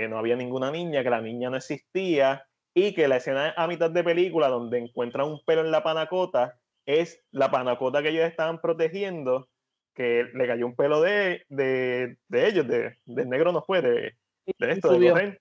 que 0.00 0.08
no 0.08 0.18
había 0.18 0.36
ninguna 0.36 0.70
niña, 0.70 1.02
que 1.02 1.10
la 1.10 1.20
niña 1.20 1.50
no 1.50 1.56
existía, 1.56 2.46
y 2.74 2.92
que 2.94 3.08
la 3.08 3.16
escena 3.16 3.54
a 3.56 3.66
mitad 3.66 3.90
de 3.90 4.02
película 4.02 4.48
donde 4.48 4.78
encuentran 4.78 5.28
un 5.28 5.40
pelo 5.44 5.62
en 5.62 5.70
la 5.70 5.82
panacota 5.82 6.58
es 6.86 7.24
la 7.30 7.50
panacota 7.50 8.02
que 8.02 8.10
ellos 8.10 8.26
estaban 8.26 8.60
protegiendo, 8.60 9.48
que 9.94 10.24
le 10.34 10.46
cayó 10.46 10.66
un 10.66 10.74
pelo 10.74 11.00
de, 11.00 11.44
de, 11.48 12.16
de 12.28 12.46
ellos, 12.46 12.66
de, 12.66 12.98
del 13.06 13.28
negro 13.28 13.52
no 13.52 13.62
fue, 13.62 13.80
de, 13.80 14.16
de 14.58 14.72
esto, 14.72 14.98
de 14.98 15.38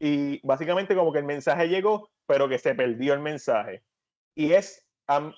Y 0.00 0.46
básicamente 0.46 0.96
como 0.96 1.12
que 1.12 1.18
el 1.18 1.26
mensaje 1.26 1.68
llegó, 1.68 2.10
pero 2.26 2.48
que 2.48 2.58
se 2.58 2.74
perdió 2.74 3.14
el 3.14 3.20
mensaje. 3.20 3.82
Y 4.34 4.52
es, 4.52 4.86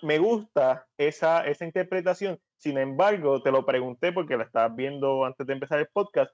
me 0.02 0.18
gusta 0.18 0.86
esa, 0.96 1.44
esa 1.46 1.64
interpretación. 1.64 2.38
Sin 2.56 2.78
embargo, 2.78 3.42
te 3.42 3.50
lo 3.50 3.66
pregunté 3.66 4.12
porque 4.12 4.36
la 4.36 4.44
estabas 4.44 4.76
viendo 4.76 5.24
antes 5.24 5.46
de 5.46 5.52
empezar 5.54 5.80
el 5.80 5.88
podcast, 5.88 6.32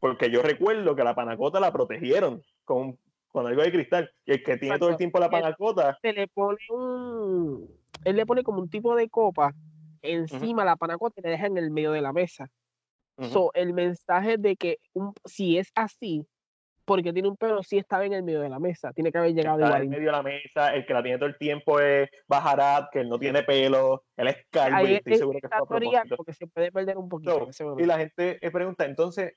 porque 0.00 0.30
yo 0.30 0.42
recuerdo 0.42 0.94
que 0.94 1.04
la 1.04 1.14
panacota 1.14 1.60
la 1.60 1.72
protegieron 1.72 2.42
con 2.64 2.98
con 3.36 3.46
algo 3.46 3.60
de 3.60 3.70
cristal. 3.70 4.10
Y 4.24 4.32
el 4.32 4.42
que 4.42 4.56
tiene 4.56 4.78
todo 4.78 4.88
el 4.88 4.96
tiempo 4.96 5.18
la 5.18 5.28
panacota. 5.28 5.98
Se 6.00 6.14
le 6.14 6.26
pone 6.26 6.56
un. 6.70 7.68
Él 8.04 8.16
le 8.16 8.24
pone 8.24 8.42
como 8.42 8.60
un 8.60 8.70
tipo 8.70 8.96
de 8.96 9.10
copa 9.10 9.54
encima 10.00 10.64
la 10.64 10.76
panacota 10.76 11.20
y 11.20 11.22
le 11.22 11.30
deja 11.30 11.46
en 11.46 11.58
el 11.58 11.70
medio 11.70 11.92
de 11.92 12.00
la 12.00 12.14
mesa. 12.14 12.48
so, 13.20 13.50
el 13.52 13.74
mensaje 13.74 14.38
de 14.38 14.56
que 14.56 14.78
si 15.26 15.58
es 15.58 15.70
así, 15.74 16.26
porque 16.86 17.12
tiene 17.12 17.28
un 17.28 17.36
pelo, 17.36 17.62
sí 17.62 17.76
estaba 17.76 18.06
en 18.06 18.12
el 18.12 18.22
medio 18.22 18.40
de 18.40 18.48
la 18.48 18.58
mesa. 18.58 18.92
Tiene 18.92 19.10
que 19.10 19.18
haber 19.18 19.34
llegado 19.34 19.58
igual. 19.58 19.82
En 19.82 19.90
medio 19.90 20.06
de 20.06 20.12
la 20.12 20.22
mesa, 20.22 20.74
el 20.74 20.86
que 20.86 20.94
la 20.94 21.02
tiene 21.02 21.18
todo 21.18 21.28
el 21.28 21.36
tiempo 21.36 21.80
es 21.80 22.08
Bajarat, 22.28 22.90
que 22.92 23.00
él 23.00 23.08
no 23.08 23.18
tiene 23.18 23.42
pelo, 23.42 24.04
él 24.16 24.28
es 24.28 24.36
calvo 24.50 24.86
y 24.86 24.94
estoy 24.94 25.16
seguro 25.16 25.40
que 25.40 25.48
es 25.48 26.16
porque 26.16 26.32
se 26.32 26.46
puede 26.46 26.70
perder 26.70 26.96
un 26.96 27.08
poquito. 27.08 27.48
y 27.76 27.84
la 27.84 27.98
gente 27.98 28.38
pregunta, 28.52 28.84
entonces, 28.84 29.34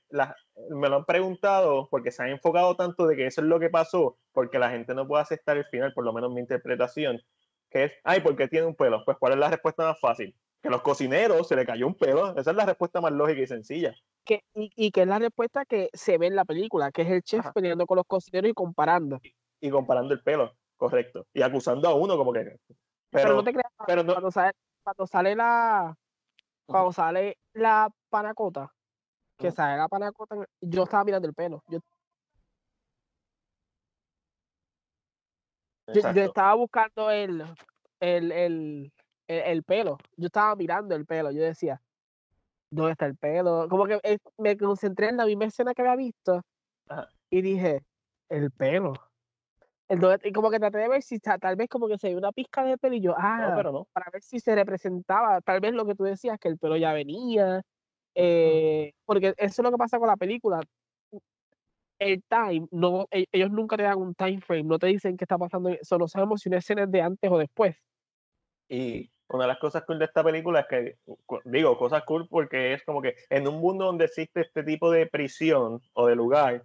me 0.70 0.88
lo 0.88 0.96
han 0.96 1.04
preguntado 1.04 1.88
porque 1.90 2.12
se 2.12 2.22
han 2.22 2.30
enfocado 2.30 2.76
tanto 2.76 3.06
de 3.06 3.16
que 3.16 3.26
eso 3.26 3.40
es 3.40 3.46
lo 3.48 3.58
que 3.58 3.68
pasó, 3.68 4.16
porque 4.32 4.58
la 4.58 4.70
gente 4.70 4.94
no 4.94 5.06
puede 5.06 5.22
aceptar 5.22 5.56
el 5.56 5.66
final, 5.66 5.92
por 5.92 6.04
lo 6.04 6.12
menos 6.12 6.32
mi 6.32 6.40
interpretación, 6.40 7.20
que 7.68 7.84
es, 7.84 7.92
ay, 8.04 8.20
¿por 8.20 8.36
qué 8.36 8.48
tiene 8.48 8.66
un 8.66 8.76
pelo? 8.76 9.02
Pues, 9.04 9.18
¿cuál 9.18 9.32
es 9.32 9.38
la 9.38 9.50
respuesta 9.50 9.84
más 9.84 10.00
fácil? 10.00 10.34
que 10.62 10.70
los 10.70 10.82
cocineros 10.82 11.48
se 11.48 11.56
le 11.56 11.64
cayó 11.64 11.86
un 11.86 11.94
pelo. 11.94 12.36
Esa 12.36 12.50
es 12.50 12.56
la 12.56 12.66
respuesta 12.66 13.00
más 13.00 13.12
lógica 13.12 13.40
y 13.40 13.46
sencilla. 13.46 13.94
Que, 14.24 14.42
y, 14.54 14.90
que 14.90 15.02
es 15.02 15.08
la 15.08 15.18
respuesta 15.18 15.64
que 15.64 15.88
se 15.92 16.18
ve 16.18 16.26
en 16.26 16.36
la 16.36 16.44
película, 16.44 16.92
que 16.92 17.02
es 17.02 17.08
el 17.08 17.22
chef 17.22 17.46
peleando 17.54 17.86
con 17.86 17.96
los 17.96 18.06
cocineros 18.06 18.50
y 18.50 18.54
comparando. 18.54 19.18
Y, 19.60 19.70
comparando 19.70 20.14
el 20.14 20.22
pelo, 20.22 20.52
correcto. 20.76 21.26
Y 21.32 21.42
acusando 21.42 21.88
a 21.88 21.94
uno 21.94 22.16
como 22.16 22.32
que... 22.32 22.56
Pero, 23.10 23.34
no 23.34 23.42
te 23.42 23.52
creas, 23.52 23.72
pero 23.86 24.04
cuando, 24.04 24.30
sale, 24.30 24.52
cuando 24.82 25.06
sale 25.06 25.34
la... 25.34 25.96
Cuando 26.66 26.92
sale 26.92 27.38
la 27.54 27.90
panacota, 28.08 28.72
que 29.36 29.50
sale 29.50 29.76
la 29.76 29.88
panacota, 29.88 30.36
yo 30.60 30.84
estaba 30.84 31.02
mirando 31.02 31.26
el 31.26 31.34
pelo. 31.34 31.64
Yo, 31.66 31.80
yo, 35.92 36.22
estaba 36.22 36.54
buscando 36.54 37.10
el, 37.10 37.44
el, 37.98 38.30
el, 38.30 38.92
el, 39.26 39.62
pelo. 39.64 39.98
Yo 40.16 40.26
estaba 40.26 40.54
mirando 40.54 40.94
el 40.94 41.06
pelo. 41.06 41.32
Yo 41.32 41.42
decía, 41.42 41.80
¿dónde 42.70 42.92
está 42.92 43.06
el 43.06 43.16
pelo? 43.16 43.68
Como 43.68 43.86
que 43.86 44.00
eh, 44.02 44.18
me 44.38 44.56
concentré 44.56 45.08
en 45.08 45.16
la 45.16 45.26
misma 45.26 45.46
escena 45.46 45.74
que 45.74 45.82
había 45.82 45.96
visto 45.96 46.42
y 47.30 47.42
dije, 47.42 47.82
el 48.28 48.50
pelo. 48.50 48.94
El, 49.88 50.00
y 50.22 50.32
como 50.32 50.50
que 50.50 50.60
traté 50.60 50.78
de 50.78 50.88
ver 50.88 51.02
si 51.02 51.18
tal 51.18 51.56
vez 51.56 51.68
como 51.68 51.88
que 51.88 51.98
se 51.98 52.10
ve 52.10 52.16
una 52.16 52.30
pizca 52.30 52.64
de 52.64 52.78
pelo 52.78 52.94
y 52.94 53.00
yo, 53.00 53.14
ah, 53.18 53.52
pero 53.56 53.72
no. 53.72 53.88
para 53.92 54.08
ver 54.12 54.22
si 54.22 54.38
se 54.38 54.54
representaba, 54.54 55.40
tal 55.40 55.60
vez 55.60 55.72
lo 55.72 55.84
que 55.84 55.96
tú 55.96 56.04
decías, 56.04 56.38
que 56.38 56.48
el 56.48 56.58
pelo 56.58 56.76
ya 56.76 56.92
venía. 56.92 57.62
Eh, 58.14 58.92
porque 59.04 59.34
eso 59.36 59.62
es 59.62 59.64
lo 59.64 59.70
que 59.70 59.76
pasa 59.76 59.98
con 59.98 60.08
la 60.08 60.16
película. 60.16 60.60
El 61.98 62.22
time, 62.28 62.66
no, 62.70 63.06
e, 63.10 63.26
ellos 63.32 63.50
nunca 63.50 63.76
te 63.76 63.82
dan 63.82 63.98
un 63.98 64.14
time 64.14 64.40
frame, 64.40 64.62
no 64.64 64.78
te 64.78 64.86
dicen 64.86 65.16
qué 65.16 65.24
está 65.24 65.36
pasando, 65.36 65.70
solo 65.82 66.08
sabemos 66.08 66.40
si 66.40 66.48
una 66.48 66.58
escena 66.58 66.84
es 66.84 66.90
de 66.90 67.02
antes 67.02 67.30
o 67.30 67.38
después. 67.38 67.76
Y 68.68 69.10
una 69.30 69.44
de 69.44 69.48
las 69.48 69.58
cosas 69.58 69.84
cool 69.84 69.98
de 69.98 70.06
esta 70.06 70.24
película 70.24 70.60
es 70.60 70.66
que, 70.66 70.96
digo, 71.44 71.78
cosas 71.78 72.02
cool 72.04 72.26
porque 72.28 72.74
es 72.74 72.82
como 72.84 73.00
que 73.00 73.14
en 73.28 73.46
un 73.46 73.60
mundo 73.60 73.84
donde 73.84 74.06
existe 74.06 74.40
este 74.40 74.64
tipo 74.64 74.90
de 74.90 75.06
prisión 75.06 75.80
o 75.92 76.06
de 76.08 76.16
lugar, 76.16 76.64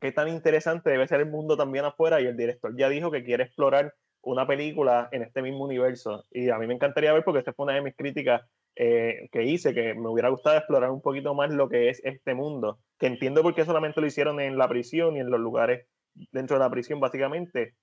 qué 0.00 0.10
tan 0.10 0.28
interesante 0.28 0.90
debe 0.90 1.06
ser 1.06 1.20
el 1.20 1.30
mundo 1.30 1.56
también 1.56 1.84
afuera 1.84 2.20
y 2.20 2.26
el 2.26 2.36
director 2.36 2.74
ya 2.76 2.88
dijo 2.88 3.10
que 3.10 3.22
quiere 3.22 3.44
explorar 3.44 3.94
una 4.22 4.46
película 4.46 5.08
en 5.12 5.22
este 5.22 5.42
mismo 5.42 5.64
universo. 5.64 6.24
Y 6.30 6.48
a 6.48 6.58
mí 6.58 6.66
me 6.66 6.74
encantaría 6.74 7.12
ver 7.12 7.22
porque 7.22 7.40
esta 7.40 7.52
fue 7.52 7.64
una 7.64 7.74
de 7.74 7.82
mis 7.82 7.96
críticas 7.96 8.42
eh, 8.76 9.28
que 9.30 9.44
hice, 9.44 9.74
que 9.74 9.94
me 9.94 10.08
hubiera 10.08 10.30
gustado 10.30 10.56
explorar 10.56 10.90
un 10.90 11.02
poquito 11.02 11.34
más 11.34 11.50
lo 11.50 11.68
que 11.68 11.90
es 11.90 12.00
este 12.04 12.34
mundo, 12.34 12.78
que 12.98 13.08
entiendo 13.08 13.42
por 13.42 13.54
qué 13.54 13.66
solamente 13.66 14.00
lo 14.00 14.06
hicieron 14.06 14.40
en 14.40 14.56
la 14.56 14.68
prisión 14.68 15.16
y 15.16 15.20
en 15.20 15.30
los 15.30 15.40
lugares 15.40 15.86
dentro 16.32 16.56
de 16.56 16.64
la 16.64 16.70
prisión 16.70 16.98
básicamente, 16.98 17.74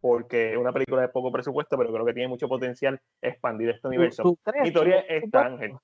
porque 0.00 0.52
es 0.52 0.56
una 0.56 0.72
película 0.72 1.02
de 1.02 1.08
poco 1.08 1.30
presupuesto, 1.30 1.76
pero 1.76 1.92
creo 1.92 2.04
que 2.04 2.14
tiene 2.14 2.28
mucho 2.28 2.48
potencial 2.48 3.00
expandir 3.20 3.70
este 3.70 3.88
universo. 3.88 4.22
Mi 4.62 4.72
teoría 4.72 5.00
es 5.00 5.24
Ángel. 5.32 5.76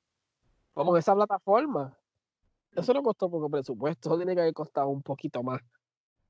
Esa 0.97 1.15
plataforma. 1.15 1.97
Eso 2.75 2.93
no 2.93 3.03
costó 3.03 3.31
poco 3.31 3.49
presupuesto, 3.49 4.11
eso 4.11 4.17
tiene 4.19 4.35
que 4.35 4.43
haber 4.43 4.53
costado 4.53 4.89
un 4.89 5.03
poquito 5.03 5.43
más. 5.43 5.63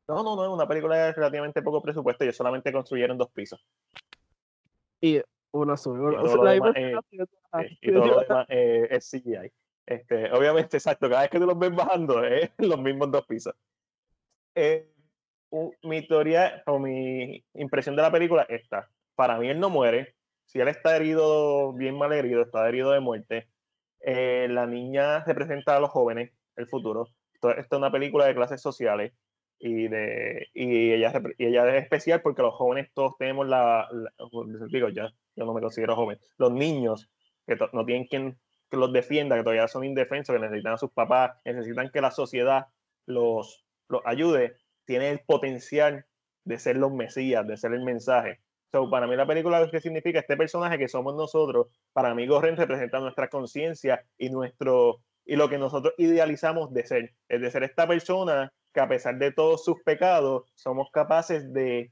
No, 0.08 0.22
no, 0.22 0.36
no, 0.36 0.44
es 0.44 0.50
una 0.50 0.68
película 0.68 0.96
de 0.96 1.12
relativamente 1.12 1.62
poco 1.62 1.82
presupuesto, 1.82 2.24
y 2.24 2.32
solamente 2.32 2.72
construyeron 2.72 3.18
dos 3.18 3.30
pisos. 3.30 3.66
Y 5.00 5.20
una 5.50 5.76
sube. 5.76 6.12
Y 6.12 6.16
todo 6.16 6.44
lo 6.44 6.50
demás, 6.50 6.74
eh, 6.76 6.94
y 7.80 7.92
todo 7.92 8.06
lo 8.06 8.20
demás 8.20 8.46
eh, 8.48 8.86
es 8.90 9.10
CGI. 9.10 9.52
Este, 9.86 10.32
obviamente, 10.32 10.76
exacto, 10.76 11.08
cada 11.08 11.22
vez 11.22 11.30
que 11.30 11.38
tú 11.38 11.46
los 11.46 11.58
ves 11.58 11.74
bajando 11.74 12.22
es 12.24 12.50
los 12.58 12.78
mismos 12.78 13.10
dos 13.10 13.26
pisos. 13.26 13.54
Eh, 14.54 14.92
mi 15.82 16.06
teoría 16.06 16.62
o 16.66 16.78
mi 16.78 17.44
impresión 17.54 17.96
de 17.96 18.02
la 18.02 18.12
película 18.12 18.46
es 18.48 18.62
esta. 18.62 18.90
Para 19.14 19.38
mí 19.38 19.48
él 19.48 19.60
no 19.60 19.70
muere. 19.70 20.14
Si 20.44 20.60
él 20.60 20.68
está 20.68 20.96
herido, 20.96 21.72
bien 21.72 21.96
mal 21.96 22.12
herido, 22.12 22.42
está 22.42 22.68
herido 22.68 22.92
de 22.92 23.00
muerte. 23.00 23.48
Eh, 24.00 24.46
la 24.50 24.66
niña 24.66 25.24
representa 25.24 25.76
a 25.76 25.80
los 25.80 25.90
jóvenes, 25.90 26.32
el 26.56 26.66
futuro. 26.68 27.08
Esto, 27.34 27.50
es 27.50 27.66
una 27.72 27.90
película 27.90 28.26
de 28.26 28.34
clases 28.34 28.60
sociales 28.60 29.12
y, 29.58 29.88
de, 29.88 30.48
y, 30.54 30.92
ella, 30.92 31.12
y 31.38 31.46
ella 31.46 31.76
es 31.76 31.82
especial 31.82 32.22
porque 32.22 32.42
los 32.42 32.54
jóvenes 32.54 32.90
todos 32.94 33.16
tenemos 33.18 33.46
la, 33.46 33.88
digo, 34.70 34.88
ya, 34.90 35.12
yo 35.34 35.44
no 35.44 35.54
me 35.54 35.60
considero 35.60 35.96
joven, 35.96 36.18
los 36.36 36.52
niños 36.52 37.10
que 37.46 37.56
no 37.72 37.84
tienen 37.84 38.06
quien 38.06 38.38
que 38.70 38.76
los 38.76 38.92
defienda, 38.92 39.36
que 39.36 39.42
todavía 39.42 39.68
son 39.68 39.84
indefensos, 39.84 40.34
que 40.34 40.40
necesitan 40.40 40.74
a 40.74 40.78
sus 40.78 40.90
papás, 40.90 41.36
necesitan 41.44 41.90
que 41.90 42.00
la 42.00 42.10
sociedad 42.10 42.66
los, 43.06 43.64
los 43.88 44.02
ayude, 44.04 44.56
tiene 44.86 45.10
el 45.10 45.20
potencial 45.20 46.06
de 46.44 46.58
ser 46.58 46.76
los 46.76 46.92
mesías, 46.92 47.46
de 47.46 47.56
ser 47.56 47.72
el 47.74 47.82
mensaje. 47.82 48.40
So, 48.72 48.90
para 48.90 49.06
mí 49.06 49.16
la 49.16 49.26
película 49.26 49.68
que 49.70 49.80
significa 49.80 50.20
este 50.20 50.36
personaje 50.36 50.78
que 50.78 50.88
somos 50.88 51.14
nosotros, 51.14 51.68
para 51.92 52.14
mí 52.14 52.26
Gorren 52.26 52.56
representa 52.56 53.00
nuestra 53.00 53.28
conciencia 53.28 54.04
y 54.18 54.30
nuestro 54.30 55.02
y 55.24 55.34
lo 55.34 55.48
que 55.48 55.58
nosotros 55.58 55.92
idealizamos 55.98 56.72
de 56.72 56.86
ser, 56.86 57.14
es 57.28 57.40
de 57.40 57.50
ser 57.50 57.64
esta 57.64 57.88
persona 57.88 58.52
que 58.72 58.80
a 58.80 58.88
pesar 58.88 59.18
de 59.18 59.32
todos 59.32 59.64
sus 59.64 59.82
pecados 59.82 60.44
somos 60.54 60.88
capaces 60.92 61.52
de 61.52 61.90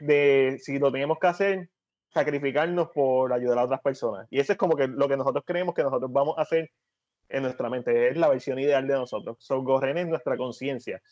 de 0.00 0.58
si 0.60 0.78
lo 0.78 0.90
tenemos 0.90 1.18
que 1.18 1.26
hacer 1.26 1.70
sacrificarnos 2.08 2.88
por 2.94 3.32
ayudar 3.32 3.58
a 3.58 3.64
otras 3.64 3.80
personas. 3.82 4.26
Y 4.30 4.40
eso 4.40 4.52
es 4.52 4.58
como 4.58 4.76
que 4.76 4.88
lo 4.88 5.08
que 5.08 5.16
nosotros 5.16 5.44
creemos 5.46 5.74
que 5.74 5.82
nosotros 5.82 6.10
vamos 6.10 6.38
a 6.38 6.42
hacer 6.42 6.70
en 7.28 7.42
nuestra 7.42 7.68
mente, 7.68 8.08
es 8.08 8.16
la 8.16 8.28
versión 8.28 8.58
ideal 8.58 8.86
de 8.86 8.94
nosotros. 8.94 9.36
So, 9.40 9.62
Gorren 9.62 9.98
es 9.98 10.06
nuestra 10.06 10.36
conciencia, 10.36 11.02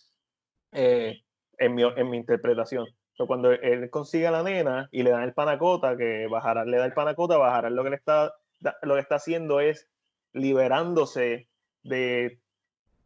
eh, 0.77 1.23
en, 1.59 1.75
mi, 1.75 1.83
en 1.83 2.11
mi 2.11 2.17
interpretación. 2.19 2.87
So, 3.15 3.27
cuando 3.27 3.51
él 3.51 3.89
consigue 3.91 4.27
a 4.27 4.31
la 4.31 4.43
nena 4.43 4.89
y 4.93 5.03
le 5.03 5.11
dan 5.11 5.23
el 5.23 5.33
panacota, 5.33 5.97
que 5.97 6.27
bajará, 6.27 6.65
le 6.65 6.77
da 6.77 6.85
el 6.85 6.93
panacota, 6.93 7.39
bajará 7.39 7.71
lo 7.71 7.83
que 7.83 7.91
le 7.91 7.97
está, 7.97 8.35
lo 8.83 8.95
que 8.95 9.01
está 9.01 9.15
haciendo 9.15 9.61
es 9.61 9.89
liberándose 10.35 11.49
de, 11.83 12.39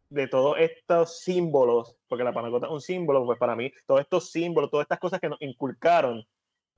de 0.09 0.27
todos 0.27 0.57
estos 0.59 1.21
símbolos, 1.21 1.95
porque 2.09 2.25
la 2.25 2.33
panacota 2.33 2.67
es 2.67 2.73
un 2.73 2.81
símbolo, 2.81 3.25
pues 3.25 3.39
para 3.39 3.55
mí, 3.55 3.71
todos 3.87 4.01
estos 4.01 4.29
símbolos, 4.31 4.69
todas 4.69 4.83
estas 4.83 4.99
cosas 4.99 5.21
que 5.21 5.29
nos 5.29 5.41
inculcaron 5.41 6.25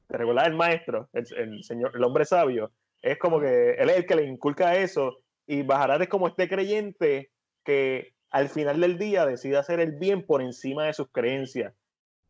regular 0.07 0.47
el 0.47 0.55
maestro, 0.55 1.09
el, 1.13 1.63
señor, 1.63 1.91
el 1.95 2.03
hombre 2.03 2.25
sabio, 2.25 2.71
es 3.01 3.17
como 3.17 3.39
que 3.39 3.71
él 3.71 3.89
es 3.89 3.97
el 3.97 4.05
que 4.05 4.15
le 4.15 4.25
inculca 4.25 4.75
eso 4.75 5.17
y 5.47 5.63
bajará 5.63 5.97
de 5.97 6.07
como 6.07 6.27
este 6.27 6.47
creyente 6.47 7.31
que 7.65 8.12
al 8.33 8.49
final 8.49 8.81
del 8.81 8.97
día 8.97 9.27
decide 9.27 9.57
hacer 9.57 9.79
el 9.79 9.91
bien 9.91 10.25
por 10.25 10.41
encima 10.41 10.85
de 10.85 10.93
sus 10.93 11.07
creencias. 11.11 11.73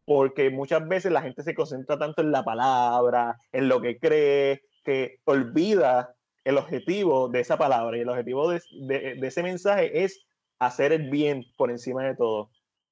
Porque 0.06 0.50
muchas 0.50 0.86
veces 0.86 1.14
la 1.14 1.22
gente 1.22 1.44
se 1.44 1.56
concentra 1.56 1.98
tanto 1.98 2.22
en 2.22 2.32
la 2.34 2.44
palabra, 2.44 3.38
en 3.54 3.70
lo 3.70 3.80
que 3.82 3.98
cree, 4.00 4.64
que 4.84 5.20
olvida 5.24 6.14
el 6.44 6.58
objetivo 6.58 7.30
de 7.30 7.40
esa 7.40 7.58
palabra. 7.58 7.98
Y 7.98 8.02
el 8.02 8.10
objetivo 8.10 8.50
de, 8.50 9.18
ese 9.22 9.44
mensaje 9.44 10.04
es 10.04 10.26
hacer 10.60 10.92
el 10.92 11.10
bien 11.10 11.46
por 11.56 11.72
encima 11.72 12.04
de 12.04 12.16
todo. 12.16 12.52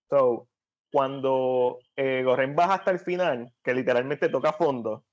So, 0.09 0.47
cuando 0.89 1.79
eh, 1.97 2.23
Gorren 2.23 2.55
baja 2.55 2.75
hasta 2.75 2.91
el 2.91 2.99
final, 2.99 3.51
que 3.61 3.73
literalmente 3.73 4.29
toca 4.29 4.53
fondo, 4.53 5.03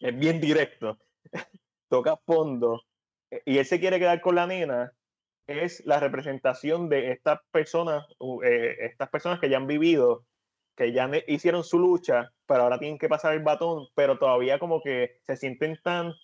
es 0.00 0.18
bien 0.18 0.40
directo, 0.40 0.98
toca 1.88 2.16
fondo, 2.26 2.82
eh, 3.30 3.42
y 3.44 3.58
él 3.58 3.64
se 3.64 3.78
quiere 3.78 4.00
quedar 4.00 4.20
con 4.20 4.34
la 4.34 4.46
nena, 4.48 4.92
es 5.46 5.84
la 5.86 6.00
representación 6.00 6.88
de 6.88 7.12
estas 7.12 7.40
personas, 7.50 8.06
eh, 8.44 8.76
estas 8.80 9.08
personas 9.10 9.40
que 9.40 9.48
ya 9.48 9.56
han 9.56 9.66
vivido, 9.66 10.24
que 10.76 10.92
ya 10.92 11.10
hicieron 11.26 11.64
su 11.64 11.78
lucha, 11.78 12.32
pero 12.46 12.62
ahora 12.62 12.78
tienen 12.78 12.98
que 12.98 13.08
pasar 13.08 13.34
el 13.34 13.42
batón, 13.42 13.86
pero 13.94 14.18
todavía 14.18 14.58
como 14.58 14.80
que 14.80 15.18
se 15.22 15.36
sienten 15.36 15.78
tan, 15.82 16.14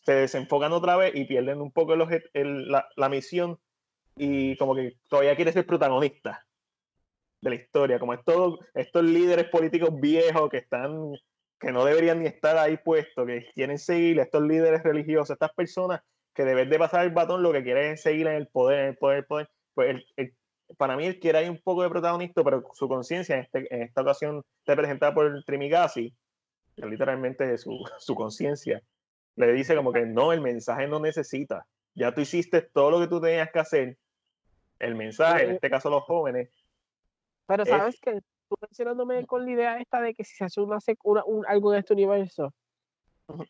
se 0.00 0.12
desenfocan 0.14 0.72
otra 0.72 0.96
vez 0.96 1.14
y 1.14 1.24
pierden 1.24 1.60
un 1.60 1.72
poco 1.72 1.94
el, 1.94 2.68
la, 2.70 2.88
la 2.96 3.08
misión 3.08 3.58
y 4.16 4.56
como 4.56 4.74
que 4.74 4.94
todavía 5.08 5.36
quiere 5.36 5.52
ser 5.52 5.66
protagonista 5.66 6.44
de 7.40 7.50
la 7.50 7.56
historia, 7.56 7.98
como 7.98 8.14
estos, 8.14 8.58
estos 8.74 9.04
líderes 9.04 9.48
políticos 9.48 9.90
viejos 10.00 10.50
que 10.50 10.58
están, 10.58 11.12
que 11.60 11.70
no 11.70 11.84
deberían 11.84 12.20
ni 12.20 12.26
estar 12.26 12.56
ahí 12.56 12.78
puestos, 12.78 13.26
que 13.26 13.46
quieren 13.54 13.78
seguir, 13.78 14.18
estos 14.18 14.42
líderes 14.42 14.82
religiosos, 14.82 15.30
estas 15.30 15.52
personas 15.52 16.00
que 16.38 16.44
deben 16.44 16.70
de 16.70 16.78
pasar 16.78 17.04
el 17.04 17.10
batón, 17.10 17.42
lo 17.42 17.52
que 17.52 17.64
quieren 17.64 17.94
es 17.94 18.02
seguir 18.02 18.28
en 18.28 18.36
el 18.36 18.46
poder, 18.46 18.78
en 18.78 18.86
el 18.90 18.96
poder, 18.96 19.18
el 19.18 19.24
poder. 19.24 19.50
Pues 19.74 20.04
para 20.76 20.96
mí 20.96 21.04
él 21.04 21.18
quiere 21.18 21.38
ahí 21.38 21.48
un 21.48 21.60
poco 21.60 21.82
de 21.82 21.90
protagonista, 21.90 22.44
pero 22.44 22.62
su 22.74 22.86
conciencia 22.86 23.34
en, 23.34 23.40
este, 23.42 23.74
en, 23.74 23.82
esta 23.82 24.02
ocasión 24.02 24.44
está 24.60 24.76
presentada 24.76 25.12
por 25.12 25.42
Trimigasi, 25.42 26.14
que 26.76 26.86
literalmente 26.86 27.58
su, 27.58 27.72
su 27.98 28.14
conciencia, 28.14 28.80
le 29.34 29.52
dice 29.52 29.74
como 29.74 29.92
que 29.92 30.06
no, 30.06 30.32
el 30.32 30.40
mensaje 30.40 30.86
no 30.86 31.00
necesita, 31.00 31.66
ya 31.96 32.14
tú 32.14 32.20
hiciste 32.20 32.62
todo 32.62 32.92
lo 32.92 33.00
que 33.00 33.08
tú 33.08 33.20
tenías 33.20 33.50
que 33.50 33.58
hacer, 33.58 33.98
el 34.78 34.94
mensaje, 34.94 35.42
en 35.42 35.50
este 35.56 35.68
caso 35.68 35.90
los 35.90 36.04
jóvenes, 36.04 36.50
pero 37.46 37.64
sabes 37.64 37.98
que 38.00 38.20
tú 38.48 38.54
mencionándome 38.60 39.26
con 39.26 39.44
la 39.44 39.50
idea 39.50 39.80
esta 39.80 40.00
de 40.00 40.14
que 40.14 40.22
si 40.22 40.36
se 40.36 40.44
hace 40.44 40.60
una, 40.60 40.78
un, 41.24 41.44
algo 41.48 41.72
en 41.72 41.80
este 41.80 41.94
universo, 41.94 42.54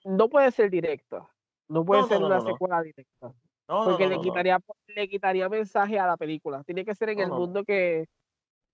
no 0.05 0.31
puede 0.31 0.51
ser 0.53 0.71
directo. 0.71 1.29
No 1.69 1.85
puede 1.85 2.05
ser 2.05 2.23
una 2.23 2.41
secuela 2.41 2.83
directa. 2.83 3.33
porque 3.67 4.09
le 4.09 4.21
quitaría 4.21 4.59
le 4.87 5.09
quitaría 5.09 5.49
mensaje 5.49 5.99
a 5.99 6.07
la 6.07 6.17
película. 6.17 6.63
Tiene 6.65 6.85
que 6.85 6.95
ser 6.95 7.11
en 7.11 7.21
el 7.21 7.29
mundo 7.29 7.65
que 7.65 8.07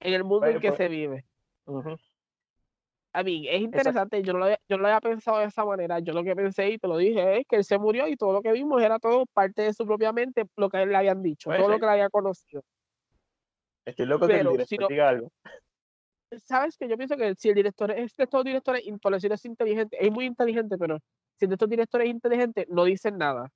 en 0.01 0.15
el 0.15 0.25
mundo 0.25 0.47
en 0.47 0.61
que 0.61 0.69
pues 0.69 0.79
se 0.79 0.89
vive. 0.89 1.25
A 3.13 3.23
mí 3.23 3.47
es 3.49 3.61
interesante, 3.61 4.21
yo 4.25 4.33
no, 4.33 4.41
lo 4.41 4.45
había, 4.47 4.59
yo 4.69 4.77
no 4.77 4.83
lo 4.83 4.89
había 4.89 5.01
pensado 5.01 5.39
de 5.39 5.45
esa 5.45 5.65
manera, 5.65 6.01
yo 6.01 6.13
lo 6.13 6.25
que 6.25 6.35
pensé 6.35 6.71
y 6.71 6.79
te 6.79 6.89
lo 6.89 6.97
dije 6.97 7.39
es 7.39 7.47
que 7.47 7.55
él 7.55 7.65
se 7.65 7.79
murió 7.79 8.09
y 8.09 8.17
todo 8.17 8.33
lo 8.33 8.43
que 8.43 8.51
vimos 8.51 8.83
era 8.83 8.99
todo 8.99 9.25
parte 9.33 9.63
de 9.63 9.73
su 9.73 9.87
propia 9.87 10.13
mente, 10.13 10.47
lo 10.57 10.69
que 10.69 10.83
él 10.83 10.89
le 10.89 10.97
habían 10.97 11.23
dicho, 11.23 11.49
todo 11.49 11.69
lo 11.69 11.79
que 11.79 11.87
le 11.87 11.93
había 11.93 12.11
conocido. 12.11 12.63
Estoy 13.85 14.07
loco 14.07 14.27
que 14.27 14.41
el 14.41 14.49
director 14.49 14.89
diga 14.89 15.09
algo. 15.11 15.31
Sabes 16.45 16.77
que 16.77 16.89
yo 16.89 16.97
pienso 16.97 17.17
que 17.17 17.35
si 17.37 17.49
el 17.49 17.55
director 17.55 17.91
es 17.91 18.15
de 18.17 18.25
estos 18.25 18.45
directores, 18.45 18.83
por 19.01 19.13
decirlo 19.13 19.35
es 19.35 19.45
inteligente, 19.45 19.97
es 20.01 20.11
muy 20.11 20.25
inteligente, 20.25 20.77
pero 20.79 20.99
si 21.39 21.47
de 21.47 21.55
estos 21.55 21.69
directores 21.69 22.09
inteligentes 22.09 22.67
no 22.69 22.85
dicen 22.85 23.19
nada. 23.19 23.51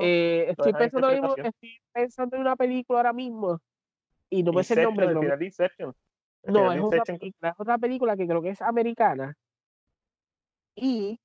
Eh, 0.00 0.46
estoy, 0.48 0.72
pensando 0.72 1.36
estoy 1.36 1.78
pensando 1.92 2.36
en 2.36 2.42
una 2.42 2.56
película 2.56 2.98
ahora 2.98 3.12
mismo 3.12 3.60
y 4.28 4.42
no 4.42 4.52
me 4.52 4.64
sé 4.64 4.74
el 4.74 4.82
nombre. 4.82 5.06
No, 5.06 6.64
no 6.64 6.72
es, 6.72 6.80
una 6.80 7.02
película, 7.04 7.48
es 7.50 7.54
otra 7.58 7.78
película 7.78 8.16
que 8.16 8.26
creo 8.26 8.42
que 8.42 8.50
es 8.50 8.60
americana 8.60 9.34
y 10.74 11.18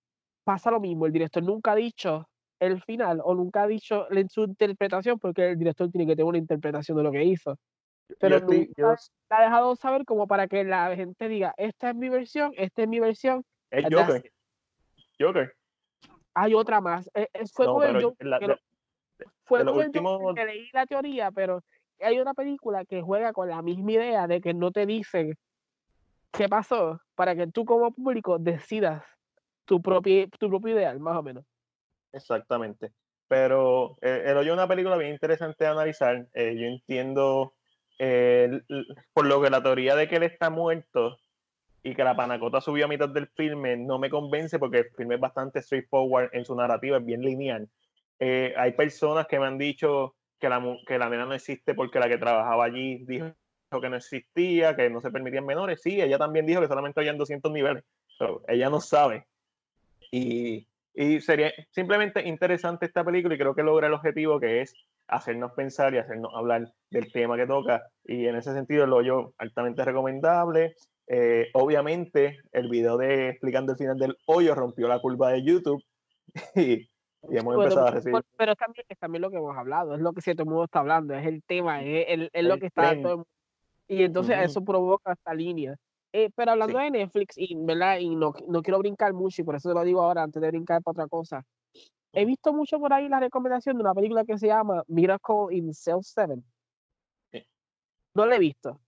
pasa 0.43 0.71
lo 0.71 0.79
mismo. 0.79 1.05
El 1.05 1.11
director 1.11 1.43
nunca 1.43 1.71
ha 1.71 1.75
dicho 1.75 2.29
el 2.59 2.81
final 2.83 3.21
o 3.23 3.33
nunca 3.33 3.63
ha 3.63 3.67
dicho 3.67 4.11
en 4.11 4.29
su 4.29 4.43
interpretación 4.43 5.17
porque 5.17 5.49
el 5.49 5.57
director 5.57 5.89
tiene 5.89 6.05
que 6.05 6.15
tener 6.15 6.25
una 6.25 6.37
interpretación 6.37 6.97
de 6.97 7.03
lo 7.03 7.11
que 7.11 7.23
hizo 7.23 7.57
pero 8.19 8.39
yo 8.77 8.95
ha 9.29 9.41
dejado 9.41 9.75
saber 9.75 10.05
como 10.05 10.27
para 10.27 10.47
que 10.47 10.63
la 10.63 10.95
gente 10.95 11.27
diga, 11.27 11.53
esta 11.57 11.89
es 11.91 11.95
mi 11.95 12.09
versión, 12.09 12.53
esta 12.57 12.83
es 12.83 12.87
mi 12.87 12.99
versión. 12.99 13.45
Es 13.69 13.85
Joker. 13.91 14.31
Joker. 15.19 15.53
Hay 16.33 16.53
otra 16.53 16.81
más. 16.81 17.09
E, 17.13 17.29
es, 17.33 17.51
fue 17.51 17.65
con 17.67 17.83
el 17.83 18.01
Joker. 18.01 18.59
fue 19.43 19.65
con 19.65 19.81
el 19.81 19.91
Joker 19.93 20.35
que 20.35 20.45
leí 20.45 20.69
la 20.73 20.85
teoría, 20.85 21.31
pero 21.31 21.61
hay 21.99 22.19
una 22.19 22.33
película 22.33 22.85
que 22.85 23.01
juega 23.01 23.33
con 23.33 23.49
la 23.49 23.61
misma 23.61 23.91
idea 23.91 24.27
de 24.27 24.41
que 24.41 24.53
no 24.53 24.71
te 24.71 24.85
dicen 24.85 25.37
qué 26.31 26.47
pasó 26.47 27.01
para 27.15 27.35
que 27.35 27.47
tú 27.47 27.65
como 27.65 27.91
público 27.91 28.37
decidas 28.39 29.03
tu 29.65 29.81
propio, 29.81 30.27
tu 30.39 30.49
propio 30.49 30.73
ideal, 30.75 30.99
más 30.99 31.17
o 31.17 31.23
menos. 31.23 31.45
Exactamente. 32.11 32.91
Pero 33.27 33.97
eh, 34.01 34.23
el 34.25 34.37
hoyo 34.37 34.53
es 34.53 34.57
una 34.57 34.67
película 34.67 34.97
bien 34.97 35.11
interesante 35.11 35.63
de 35.63 35.69
analizar. 35.69 36.27
Eh, 36.33 36.55
yo 36.57 36.65
entiendo 36.65 37.53
por 39.13 39.25
lo 39.25 39.41
que 39.41 39.49
la 39.49 39.61
teoría 39.61 39.95
de 39.95 40.07
que 40.07 40.15
él 40.15 40.23
está 40.23 40.49
muerto 40.49 41.17
y 41.83 41.95
que 41.95 42.03
la 42.03 42.15
panacota 42.15 42.61
subió 42.61 42.85
a 42.85 42.87
mitad 42.87 43.09
del 43.09 43.27
filme 43.27 43.75
no 43.77 43.99
me 43.99 44.09
convence 44.09 44.57
porque 44.57 44.79
el 44.79 44.89
filme 44.95 45.15
es 45.15 45.21
bastante 45.21 45.61
straightforward 45.61 46.29
en 46.33 46.45
su 46.45 46.55
narrativa, 46.55 46.97
es 46.97 47.05
bien 47.05 47.21
lineal. 47.21 47.69
Eh, 48.19 48.53
hay 48.57 48.73
personas 48.73 49.27
que 49.27 49.39
me 49.39 49.47
han 49.47 49.57
dicho 49.57 50.15
que 50.39 50.49
la, 50.49 50.77
que 50.87 50.97
la 50.97 51.09
nena 51.09 51.25
no 51.25 51.33
existe 51.33 51.73
porque 51.73 51.99
la 51.99 52.09
que 52.09 52.17
trabajaba 52.17 52.65
allí 52.65 53.05
dijo 53.05 53.33
que 53.81 53.89
no 53.89 53.97
existía, 53.97 54.75
que 54.75 54.89
no 54.89 55.01
se 55.01 55.11
permitían 55.11 55.45
menores. 55.45 55.81
Sí, 55.81 56.01
ella 56.01 56.17
también 56.17 56.45
dijo 56.45 56.61
que 56.61 56.67
solamente 56.67 56.99
habían 56.99 57.17
200 57.17 57.51
niveles, 57.51 57.83
ella 58.47 58.69
no 58.69 58.81
sabe. 58.81 59.27
Y, 60.11 60.67
y 60.93 61.21
sería 61.21 61.53
simplemente 61.69 62.27
interesante 62.27 62.85
esta 62.85 63.03
película 63.03 63.35
y 63.35 63.37
creo 63.37 63.55
que 63.55 63.63
logra 63.63 63.87
el 63.87 63.93
objetivo 63.93 64.39
que 64.39 64.61
es 64.61 64.73
hacernos 65.09 65.51
pensar 65.53 65.93
y 65.93 65.97
hacernos 65.97 66.31
hablar 66.33 66.71
del 66.89 67.11
tema 67.11 67.35
que 67.35 67.47
toca. 67.47 67.83
Y 68.03 68.27
en 68.27 68.35
ese 68.35 68.53
sentido, 68.53 68.85
lo 68.85 69.01
yo 69.01 69.33
altamente 69.37 69.83
recomendable. 69.83 70.75
Eh, 71.07 71.47
obviamente, 71.53 72.37
el 72.51 72.69
video 72.69 72.97
de 72.97 73.29
explicando 73.29 73.71
el 73.71 73.77
final 73.77 73.97
del 73.97 74.15
hoyo 74.27 74.53
rompió 74.55 74.87
la 74.87 74.99
curva 74.99 75.31
de 75.31 75.43
YouTube 75.43 75.83
y, 76.55 76.87
hemos 77.23 77.55
empezado 77.55 77.87
a 77.87 77.91
recibir. 77.91 78.21
Pero 78.37 78.55
también, 78.55 78.85
es 78.87 78.97
también 78.99 79.21
lo 79.23 79.31
que 79.31 79.37
hemos 79.37 79.57
hablado, 79.57 79.95
es 79.95 80.01
lo 80.01 80.13
que 80.13 80.21
cierto 80.21 80.45
mundo 80.45 80.65
está 80.65 80.79
hablando, 80.79 81.15
es 81.15 81.25
el 81.25 81.43
tema, 81.43 81.83
es, 81.83 82.29
lo 82.43 82.57
que 82.59 82.67
está 82.67 83.01
todo 83.01 83.25
Y 83.87 84.03
entonces 84.03 84.37
eso 84.39 84.63
provoca 84.63 85.13
esta 85.13 85.33
línea. 85.33 85.75
Eh, 86.11 86.29
pero 86.35 86.51
hablando 86.51 86.79
de 86.79 86.89
Netflix, 86.89 87.37
y, 87.37 87.55
¿verdad? 87.55 87.99
y 87.99 88.15
no, 88.15 88.33
no, 88.47 88.61
quiero 88.63 88.79
brincar 88.79 89.13
mucho, 89.13 89.41
y 89.41 89.45
por 89.45 89.55
eso 89.55 89.69
te 89.69 89.75
lo 89.75 89.83
digo 89.83 90.01
ahora, 90.01 90.23
antes 90.23 90.41
de 90.41 90.47
brincar 90.47 90.81
para 90.81 90.91
otra 90.91 91.07
cosa. 91.07 91.43
He 92.13 92.25
visto 92.25 92.53
mucho 92.53 92.79
por 92.79 92.91
ahí 92.91 93.07
la 93.07 93.19
recomendación 93.19 93.77
de 93.77 93.83
una 93.83 93.93
película 93.93 94.25
que 94.25 94.37
se 94.37 94.47
llama 94.47 94.83
Miracle 94.87 95.47
in 95.51 95.73
Cell 95.73 95.99
7. 96.01 96.35
No 98.15 98.25
la 98.25 98.35
he 98.35 98.39
visto. 98.39 98.79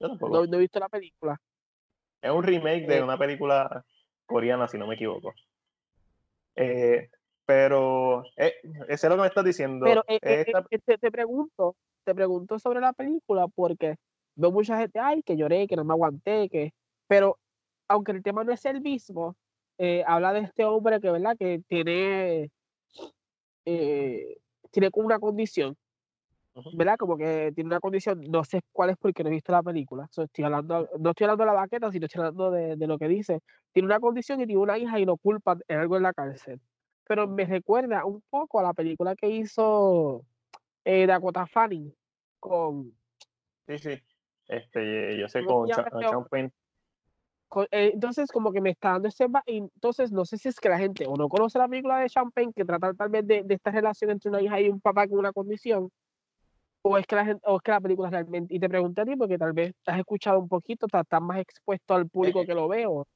Yo 0.00 0.08
No, 0.08 0.44
he 0.44 0.58
visto 0.58 0.80
la 0.80 0.88
película. 0.88 1.40
Es 2.20 2.30
un 2.30 2.42
remake 2.42 2.86
de 2.86 2.98
eh. 2.98 3.02
una 3.02 3.16
película 3.16 3.84
coreana, 4.26 4.66
si 4.66 4.76
no 4.76 4.86
me 4.86 4.96
equivoco. 4.96 5.32
Eh, 6.56 7.08
pero 7.46 8.24
eh, 8.36 8.54
eso 8.88 9.06
es 9.06 9.10
lo 9.10 9.16
que 9.16 9.22
me 9.22 9.28
estás 9.28 9.44
diciendo. 9.44 9.86
Pero 9.86 10.02
te, 10.02 10.98
te, 10.98 11.10
pregunto, 11.10 11.76
te 12.04 12.14
pregunto 12.14 12.58
sobre 12.58 12.80
la 12.80 12.92
película 12.92 13.46
porque 13.48 13.96
veo 14.34 14.50
mucha 14.50 14.76
gente, 14.78 14.98
ay, 14.98 15.22
que 15.22 15.36
lloré, 15.36 15.66
que 15.66 15.76
no 15.76 15.84
me 15.84 15.94
aguanté, 15.94 16.48
que... 16.48 16.72
Pero 17.06 17.38
aunque 17.88 18.12
el 18.12 18.22
tema 18.22 18.44
no 18.44 18.52
es 18.52 18.64
el 18.66 18.80
mismo, 18.80 19.36
eh, 19.78 20.04
habla 20.06 20.32
de 20.32 20.40
este 20.40 20.64
hombre 20.64 21.00
que, 21.00 21.10
¿verdad? 21.10 21.36
Que 21.38 21.62
tiene, 21.68 22.50
eh, 23.64 24.36
tiene 24.70 24.90
como 24.90 25.06
una 25.06 25.18
condición, 25.18 25.76
¿verdad? 26.74 26.96
Como 26.96 27.16
que 27.16 27.52
tiene 27.54 27.68
una 27.68 27.80
condición, 27.80 28.20
no 28.28 28.44
sé 28.44 28.60
cuál 28.72 28.90
es 28.90 28.96
porque 28.96 29.22
no 29.22 29.30
he 29.30 29.32
visto 29.32 29.52
la 29.52 29.62
película. 29.62 30.08
estoy 30.10 30.44
hablando, 30.44 30.88
no 30.98 31.10
estoy 31.10 31.24
hablando 31.24 31.44
de 31.44 31.46
la 31.46 31.52
baqueta, 31.52 31.92
sino 31.92 32.06
estoy 32.06 32.20
hablando 32.20 32.50
de, 32.50 32.76
de, 32.76 32.86
lo 32.86 32.98
que 32.98 33.08
dice. 33.08 33.40
Tiene 33.72 33.86
una 33.86 34.00
condición 34.00 34.40
y 34.40 34.46
tiene 34.46 34.60
una 34.60 34.78
hija 34.78 34.98
y 34.98 35.04
lo 35.04 35.16
culpan 35.16 35.60
en 35.68 35.78
algo 35.78 35.96
en 35.96 36.02
la 36.02 36.12
cárcel. 36.12 36.60
Pero 37.06 37.28
me 37.28 37.44
recuerda 37.44 38.04
un 38.04 38.22
poco 38.28 38.60
a 38.60 38.62
la 38.64 38.74
película 38.74 39.14
que 39.14 39.28
hizo 39.28 40.24
eh, 40.84 41.06
Dakota 41.06 41.46
Fanning 41.46 41.94
con... 42.40 42.92
Sí, 43.66 43.78
sí. 43.78 44.02
Este, 44.48 45.18
yo 45.18 45.28
sé, 45.28 45.44
con 45.44 45.68
Sean 45.68 45.86
eh, 46.32 46.50
entonces, 47.70 48.30
como 48.30 48.52
que 48.52 48.60
me 48.60 48.70
está 48.70 48.92
dando 48.92 49.08
ese. 49.08 49.26
Entonces, 49.46 50.12
no 50.12 50.24
sé 50.24 50.38
si 50.38 50.48
es 50.48 50.60
que 50.60 50.68
la 50.68 50.78
gente 50.78 51.06
o 51.06 51.16
no 51.16 51.28
conoce 51.28 51.58
la 51.58 51.68
película 51.68 51.98
de 51.98 52.08
Champagne, 52.08 52.52
que 52.54 52.64
trata 52.64 52.92
tal 52.94 53.08
vez 53.08 53.26
de, 53.26 53.42
de, 53.42 53.54
esta 53.54 53.70
relación 53.70 54.10
entre 54.10 54.30
una 54.30 54.42
hija 54.42 54.60
y 54.60 54.68
un 54.68 54.80
papá 54.80 55.08
con 55.08 55.18
una 55.18 55.32
condición, 55.32 55.90
o 56.82 56.98
es 56.98 57.06
que 57.06 57.16
la, 57.16 57.24
gente, 57.24 57.42
o 57.46 57.56
es 57.56 57.62
que 57.62 57.70
la 57.70 57.80
película 57.80 58.10
realmente. 58.10 58.54
Y 58.54 58.60
te 58.60 58.68
pregunté 58.68 59.02
a 59.02 59.04
ti, 59.04 59.16
porque 59.16 59.38
tal 59.38 59.52
vez 59.52 59.72
has 59.86 59.98
escuchado 59.98 60.38
un 60.38 60.48
poquito, 60.48 60.86
estás 60.86 61.22
más 61.22 61.38
expuesto 61.38 61.94
al 61.94 62.08
público 62.08 62.44
que 62.44 62.54
lo 62.54 62.68
veo. 62.68 63.06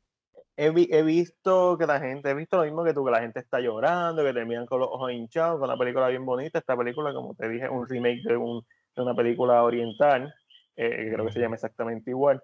He, 0.57 0.67
he, 0.67 1.03
visto 1.03 1.79
que 1.79 1.87
la 1.87 1.99
gente, 1.99 2.31
he 2.31 2.35
visto 2.35 2.57
lo 2.59 2.65
mismo 2.65 2.85
que 2.85 2.93
tú, 2.93 3.05
que 3.05 3.11
la 3.11 3.21
gente 3.21 3.41
está 3.41 3.61
llorando, 3.61 4.23
que 4.23 4.33
terminan 4.33 4.67
con 4.67 4.81
los 4.81 4.89
ojos 4.89 5.13
hinchados, 5.13 5.59
con 5.59 5.69
una 5.69 5.79
película 5.79 6.09
bien 6.09 6.25
bonita. 6.25 6.59
Esta 6.59 6.77
película, 6.77 7.13
como 7.15 7.35
te 7.35 7.49
dije, 7.49 7.69
un 7.69 7.89
remake 7.89 8.23
de, 8.25 8.37
un, 8.37 8.63
de 8.95 9.03
una 9.03 9.15
película 9.15 9.63
oriental 9.63 10.35
eh, 10.77 11.11
creo 11.13 11.27
que 11.27 11.33
se 11.33 11.41
llama 11.41 11.57
exactamente 11.57 12.11
igual. 12.11 12.43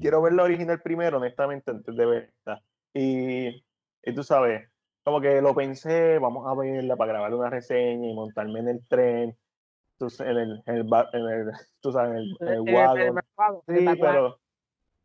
Quiero 0.00 0.22
ver 0.22 0.32
la 0.32 0.44
original 0.44 0.80
primero, 0.80 1.18
honestamente, 1.18 1.70
antes 1.70 1.94
de 1.94 2.06
verla. 2.06 2.62
Y, 2.94 3.48
y 4.02 4.14
tú 4.14 4.22
sabes, 4.22 4.68
como 5.04 5.20
que 5.20 5.40
lo 5.40 5.54
pensé, 5.54 6.18
vamos 6.18 6.46
a 6.46 6.54
verla 6.54 6.96
para 6.96 7.12
grabar 7.12 7.34
una 7.34 7.50
reseña 7.50 8.08
y 8.08 8.14
montarme 8.14 8.60
en 8.60 8.68
el 8.68 8.86
tren, 8.86 9.36
tú, 9.98 10.08
en 10.20 10.36
el, 10.36 10.62
en 10.66 10.76
el, 10.76 10.88
en 11.12 11.28
el 11.28 11.52
tú 11.80 11.92
sabes, 11.92 12.12
en 12.40 12.48
el, 12.48 12.68
el 12.68 13.20
Sí, 13.66 13.86
pero 14.00 14.38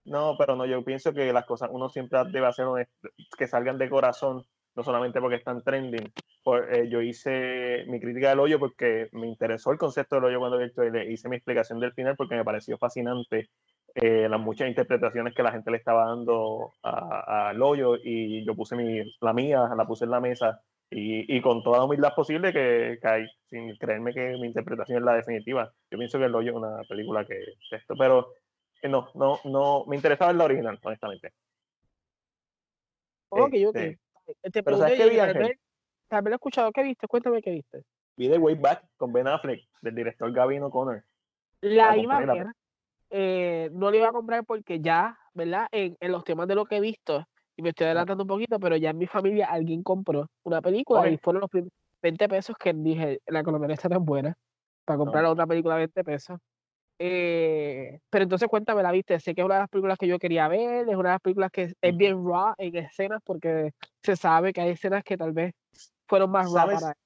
no, 0.05 0.35
pero 0.37 0.55
no, 0.55 0.65
yo 0.65 0.83
pienso 0.83 1.13
que 1.13 1.33
las 1.33 1.45
cosas 1.45 1.69
uno 1.71 1.89
siempre 1.89 2.19
debe 2.31 2.47
hacer 2.47 2.67
que 3.37 3.47
salgan 3.47 3.77
de 3.77 3.89
corazón, 3.89 4.45
no 4.75 4.83
solamente 4.83 5.19
porque 5.19 5.37
están 5.37 5.63
trending, 5.63 6.13
eh, 6.71 6.87
yo 6.89 7.01
hice 7.01 7.85
mi 7.87 7.99
crítica 7.99 8.29
del 8.29 8.39
hoyo 8.39 8.59
porque 8.59 9.09
me 9.13 9.27
interesó 9.27 9.71
el 9.71 9.77
concepto 9.77 10.15
del 10.15 10.25
hoyo 10.25 10.39
cuando 10.39 10.59
le 10.59 11.11
hice 11.11 11.29
mi 11.29 11.37
explicación 11.37 11.79
del 11.79 11.93
final 11.93 12.15
porque 12.15 12.35
me 12.35 12.45
pareció 12.45 12.77
fascinante 12.77 13.49
eh, 13.95 14.27
las 14.29 14.39
muchas 14.39 14.67
interpretaciones 14.67 15.33
que 15.33 15.41
la 15.41 15.53
gente 15.53 15.71
le 15.71 15.77
estaba 15.77 16.05
dando 16.05 16.73
al 16.83 17.61
hoyo 17.61 17.95
y 17.95 18.45
yo 18.45 18.53
puse 18.53 18.75
mi, 18.75 19.01
la 19.21 19.31
mía, 19.31 19.69
la 19.75 19.87
puse 19.87 20.03
en 20.03 20.11
la 20.11 20.19
mesa 20.19 20.61
y, 20.89 21.35
y 21.35 21.41
con 21.41 21.63
toda 21.63 21.79
la 21.79 21.85
humildad 21.85 22.13
posible 22.13 22.51
que, 22.51 22.99
que, 23.01 23.07
hay, 23.07 23.25
sin 23.49 23.75
creerme 23.77 24.13
que 24.13 24.37
mi 24.37 24.47
interpretación 24.47 24.97
es 24.99 25.03
la 25.03 25.15
definitiva. 25.15 25.71
Yo 25.89 25.97
pienso 25.97 26.19
que 26.19 26.25
el 26.25 26.35
hoyo 26.35 26.51
es 26.51 26.57
una 26.57 26.83
película 26.89 27.25
que 27.25 27.39
es 27.39 27.71
esto, 27.71 27.95
pero 27.97 28.33
eh, 28.81 28.89
no, 28.89 29.07
no, 29.15 29.39
no, 29.45 29.85
me 29.87 29.95
interesaba 29.95 30.31
en 30.31 30.37
la 30.39 30.45
original, 30.45 30.79
honestamente. 30.83 31.31
Ok, 33.29 33.53
ok. 33.67 33.75
Este, 33.75 33.99
te 34.51 34.63
pero 34.63 34.77
¿sabes 34.77 34.97
qué 34.97 35.57
También 36.07 36.33
he 36.33 36.35
escuchado. 36.35 36.71
¿Qué 36.71 36.83
viste? 36.83 37.07
Cuéntame 37.07 37.41
qué 37.41 37.51
viste. 37.51 37.83
Vi 38.17 38.29
The 38.29 38.37
Way 38.37 38.55
Back 38.55 38.85
con 38.97 39.11
Ben 39.13 39.27
Affleck, 39.27 39.61
del 39.81 39.95
director 39.95 40.31
Gavin 40.31 40.63
O'Connor. 40.63 41.03
La, 41.61 41.97
iba 41.97 42.17
a 42.17 42.25
ver. 42.25 42.47
Eh, 43.09 43.69
no 43.73 43.91
la 43.91 43.97
iba 43.97 44.09
a 44.09 44.11
comprar 44.11 44.43
porque 44.45 44.79
ya, 44.79 45.17
¿verdad? 45.33 45.67
En, 45.71 45.95
en, 45.99 46.11
los 46.11 46.23
temas 46.23 46.47
de 46.47 46.55
lo 46.55 46.65
que 46.65 46.77
he 46.77 46.81
visto, 46.81 47.25
y 47.55 47.61
me 47.61 47.69
estoy 47.69 47.85
adelantando 47.85 48.23
un 48.23 48.27
poquito, 48.27 48.59
pero 48.59 48.75
ya 48.75 48.89
en 48.89 48.97
mi 48.97 49.07
familia 49.07 49.47
alguien 49.47 49.83
compró 49.83 50.27
una 50.43 50.61
película 50.61 51.07
y 51.09 51.17
fueron 51.17 51.41
los 51.41 51.49
20 52.01 52.27
pesos 52.27 52.55
que 52.57 52.73
dije, 52.73 53.19
la 53.27 53.39
economía 53.39 53.73
está 53.73 53.89
tan 53.89 54.03
buena 54.03 54.35
para 54.83 54.97
comprar 54.97 55.25
otra 55.25 55.47
película 55.47 55.75
20 55.75 56.03
pesos. 56.03 56.39
Eh, 56.97 57.99
pero 58.09 58.23
entonces 58.23 58.47
cuéntame, 58.47 58.81
la 58.81 58.91
viste, 58.91 59.19
sé 59.19 59.35
que 59.35 59.41
es 59.41 59.45
una 59.45 59.55
de 59.55 59.61
las 59.61 59.69
películas 59.69 59.97
que 59.97 60.07
yo 60.07 60.17
quería 60.17 60.47
ver, 60.47 60.87
es 60.87 60.95
una 60.95 61.09
de 61.09 61.15
las 61.15 61.21
películas 61.21 61.51
que 61.51 61.73
es 61.81 61.97
bien 61.97 62.25
raw 62.25 62.53
en 62.57 62.75
escenas 62.77 63.21
porque 63.23 63.71
se 64.01 64.15
sabe 64.15 64.53
que 64.53 64.61
hay 64.61 64.69
escenas 64.71 65.03
que 65.03 65.17
tal 65.17 65.33
vez 65.33 65.53
fueron 66.07 66.31
más 66.31 66.45
raw 66.45 66.67
¿Sabes, 66.67 66.81
para 66.81 66.97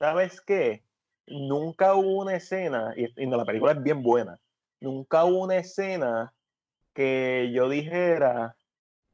¿Sabes 0.00 0.40
qué? 0.40 0.82
Nunca 1.26 1.94
hubo 1.94 2.22
una 2.22 2.34
escena, 2.34 2.92
y, 2.96 3.22
y 3.22 3.26
no, 3.26 3.36
la 3.36 3.44
película 3.44 3.72
es 3.72 3.82
bien 3.82 4.02
buena, 4.02 4.36
nunca 4.80 5.24
hubo 5.24 5.44
una 5.44 5.56
escena 5.56 6.32
que 6.94 7.50
yo 7.52 7.68
dijera, 7.68 8.56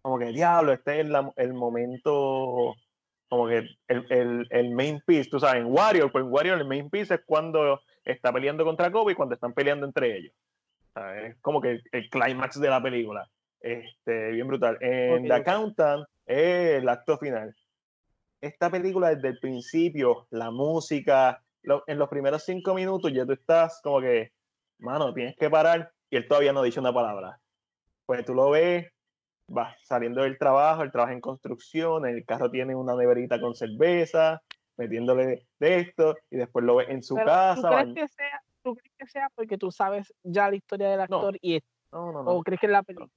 como 0.02 0.18
que 0.18 0.26
diablo, 0.26 0.72
este 0.72 1.00
es 1.00 1.06
el 1.36 1.54
momento, 1.54 2.74
como 3.28 3.48
que 3.48 3.68
el, 3.88 4.06
el, 4.10 4.46
el, 4.50 4.70
main 4.70 5.02
piece, 5.06 5.28
tú 5.28 5.40
sabes, 5.40 5.62
en 5.62 5.72
Warrior, 5.72 6.10
pues 6.10 6.24
en 6.24 6.32
Warrior 6.32 6.58
el 6.58 6.66
main 6.66 6.88
piece 6.88 7.14
es 7.14 7.20
cuando 7.26 7.80
está 8.04 8.32
peleando 8.32 8.64
contra 8.64 8.90
Kobe 8.90 9.12
y 9.12 9.16
cuando 9.16 9.34
están 9.34 9.52
peleando 9.52 9.86
entre 9.86 10.16
ellos. 10.16 10.32
Es 11.24 11.36
como 11.42 11.60
que 11.60 11.82
el 11.92 12.08
clímax 12.08 12.58
de 12.58 12.70
la 12.70 12.82
película. 12.82 13.28
Este, 13.60 14.30
bien 14.30 14.46
brutal. 14.46 14.78
En 14.80 15.24
The 15.24 15.34
Accountant 15.34 16.06
es 16.24 16.80
el 16.80 16.88
acto 16.88 17.18
final. 17.18 17.54
Esta 18.40 18.70
película 18.70 19.14
desde 19.14 19.28
el 19.28 19.38
principio, 19.38 20.26
la 20.30 20.50
música, 20.50 21.42
en 21.86 21.98
los 21.98 22.08
primeros 22.08 22.44
cinco 22.44 22.74
minutos 22.74 23.12
ya 23.12 23.26
tú 23.26 23.32
estás 23.32 23.80
como 23.82 24.00
que, 24.00 24.32
mano, 24.78 25.12
tienes 25.14 25.36
que 25.36 25.50
parar 25.50 25.92
y 26.10 26.16
él 26.16 26.28
todavía 26.28 26.52
no 26.52 26.62
dicho 26.62 26.80
una 26.80 26.92
palabra. 26.92 27.40
Pues 28.04 28.24
tú 28.24 28.34
lo 28.34 28.50
ves, 28.50 28.86
va 29.54 29.76
saliendo 29.82 30.22
del 30.22 30.38
trabajo, 30.38 30.82
él 30.82 30.92
trabaja 30.92 31.12
en 31.12 31.20
construcción, 31.20 32.06
el 32.06 32.24
carro 32.24 32.50
tiene 32.50 32.74
una 32.74 32.94
neverita 32.94 33.40
con 33.40 33.54
cerveza, 33.54 34.42
metiéndole 34.76 35.46
de 35.58 35.78
esto 35.78 36.16
y 36.30 36.36
después 36.36 36.64
lo 36.64 36.76
ves 36.76 36.88
en 36.90 37.02
su 37.02 37.16
casa. 37.16 37.68
¿tú 37.68 37.92
crees, 37.92 37.94
que 37.94 38.08
sea, 38.08 38.42
¿tú 38.62 38.74
crees, 38.76 38.94
que 38.98 39.06
sea, 39.06 39.28
porque 39.34 39.58
tú 39.58 39.70
sabes 39.70 40.12
ya 40.22 40.50
la 40.50 40.56
historia 40.56 40.88
del 40.88 41.00
actor 41.00 41.36
y 41.40 41.62
no, 41.92 42.12
no, 42.12 42.22
no, 42.22 42.30
o 42.30 42.42
crees 42.42 42.60
que 42.60 42.66
es 42.66 42.72
la 42.72 42.82
película? 42.82 43.10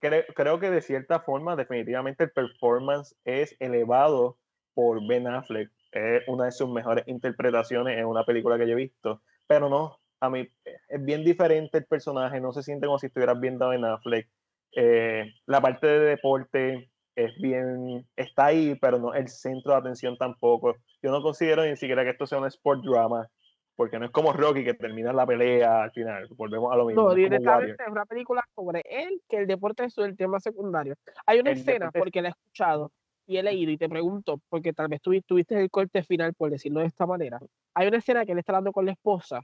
Creo, 0.00 0.24
creo, 0.34 0.60
que 0.60 0.70
de 0.70 0.82
cierta 0.82 1.20
forma, 1.20 1.56
definitivamente 1.56 2.24
el 2.24 2.32
performance 2.32 3.16
es 3.24 3.56
elevado 3.58 4.36
por 4.74 5.06
Ben 5.06 5.26
Affleck. 5.26 5.70
Es 5.92 6.26
una 6.26 6.46
de 6.46 6.52
sus 6.52 6.68
mejores 6.68 7.06
interpretaciones 7.06 7.96
en 7.96 8.04
una 8.04 8.24
película 8.24 8.58
que 8.58 8.66
yo 8.66 8.72
he 8.72 8.76
visto. 8.76 9.22
Pero 9.46 9.70
no, 9.70 9.98
a 10.26 10.30
mí 10.30 10.48
es 10.88 11.04
bien 11.04 11.24
diferente 11.24 11.78
el 11.78 11.86
personaje, 11.86 12.40
no 12.40 12.52
se 12.52 12.62
siente 12.62 12.86
como 12.86 12.98
si 12.98 13.06
estuvieras 13.06 13.40
viendo 13.40 13.66
a 13.66 13.68
Ben 13.68 13.84
Affleck. 13.84 14.28
Eh, 14.76 15.32
la 15.46 15.60
parte 15.60 15.86
de 15.86 16.00
deporte, 16.00 16.90
es 17.16 17.36
bien, 17.38 18.06
está 18.16 18.46
ahí, 18.46 18.74
pero 18.80 18.98
no 18.98 19.14
el 19.14 19.28
centro 19.28 19.72
de 19.72 19.78
atención 19.78 20.16
tampoco. 20.16 20.76
Yo 21.02 21.10
no 21.10 21.22
considero 21.22 21.64
ni 21.64 21.76
siquiera 21.76 22.02
que 22.02 22.10
esto 22.10 22.26
sea 22.26 22.38
un 22.38 22.46
sport 22.46 22.82
drama, 22.82 23.28
porque 23.76 23.98
no 23.98 24.06
es 24.06 24.10
como 24.10 24.32
Rocky 24.32 24.64
que 24.64 24.74
termina 24.74 25.12
la 25.12 25.26
pelea 25.26 25.84
al 25.84 25.92
final. 25.92 26.26
Volvemos 26.36 26.72
a 26.72 26.76
lo 26.76 26.86
mismo. 26.86 27.02
No, 27.02 27.14
directamente 27.14 27.82
es 27.82 27.90
una 27.90 28.04
película 28.04 28.42
sobre 28.54 28.82
él, 28.84 29.20
que 29.28 29.38
el 29.38 29.46
deporte 29.46 29.84
es 29.84 29.96
el 29.98 30.16
tema 30.16 30.40
secundario. 30.40 30.94
Hay 31.26 31.40
una 31.40 31.52
escena, 31.52 31.90
porque 31.92 32.22
la 32.22 32.28
he 32.28 32.30
escuchado 32.32 32.90
y 33.26 33.36
he 33.36 33.42
leído 33.42 33.70
y 33.70 33.78
te 33.78 33.88
pregunto, 33.88 34.40
porque 34.48 34.72
tal 34.72 34.88
vez 34.88 35.00
tuviste 35.00 35.60
el 35.60 35.70
corte 35.70 36.02
final, 36.02 36.34
por 36.34 36.50
decirlo 36.50 36.80
de 36.80 36.86
esta 36.86 37.06
manera. 37.06 37.38
Hay 37.74 37.88
una 37.88 37.98
escena 37.98 38.26
que 38.26 38.32
él 38.32 38.38
está 38.38 38.52
hablando 38.52 38.72
con 38.72 38.86
la 38.86 38.92
esposa 38.92 39.40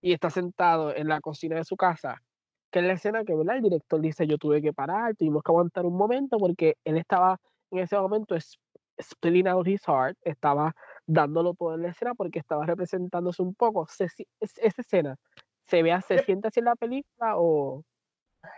y 0.00 0.12
está 0.12 0.30
sentado 0.30 0.94
en 0.94 1.08
la 1.08 1.20
cocina 1.20 1.56
de 1.56 1.64
su 1.64 1.76
casa 1.76 2.22
que 2.70 2.78
es 2.80 2.84
la 2.84 2.92
escena 2.94 3.24
que 3.24 3.34
¿verdad? 3.34 3.56
el 3.56 3.62
director 3.62 4.00
dice, 4.00 4.26
yo 4.26 4.38
tuve 4.38 4.62
que 4.62 4.72
parar, 4.72 5.16
tuvimos 5.16 5.42
que 5.42 5.50
aguantar 5.50 5.86
un 5.86 5.96
momento 5.96 6.38
porque 6.38 6.76
él 6.84 6.98
estaba 6.98 7.38
en 7.72 7.80
ese 7.80 7.96
momento 7.98 8.36
spilling 9.00 9.48
out 9.48 9.66
his 9.66 9.82
heart, 9.86 10.16
estaba 10.22 10.72
dándolo 11.06 11.54
todo 11.54 11.74
en 11.74 11.82
la 11.82 11.88
escena 11.90 12.14
porque 12.14 12.38
estaba 12.38 12.66
representándose 12.66 13.42
un 13.42 13.54
poco. 13.54 13.86
esa 13.88 14.82
escena, 14.82 15.16
¿se 15.66 15.82
ve, 15.82 16.00
se 16.02 16.18
siente 16.20 16.48
así 16.48 16.60
en 16.60 16.66
la 16.66 16.76
película 16.76 17.34
o...? 17.36 17.82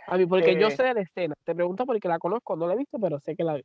A 0.07 0.17
mí, 0.17 0.27
porque 0.27 0.57
yo 0.57 0.69
Eh, 0.69 0.71
sé 0.71 0.85
de 0.85 0.95
la 0.95 1.01
escena. 1.03 1.35
Te 1.45 1.55
pregunto 1.55 1.87
porque 1.87 2.09
la 2.09 2.19
conozco, 2.19 2.57
no 2.57 2.67
la 2.69 2.75
he 2.75 2.77
visto, 2.77 2.99
pero 3.01 3.19
sé 3.21 3.35
que 3.37 3.45
la 3.45 3.55
vi. 3.55 3.63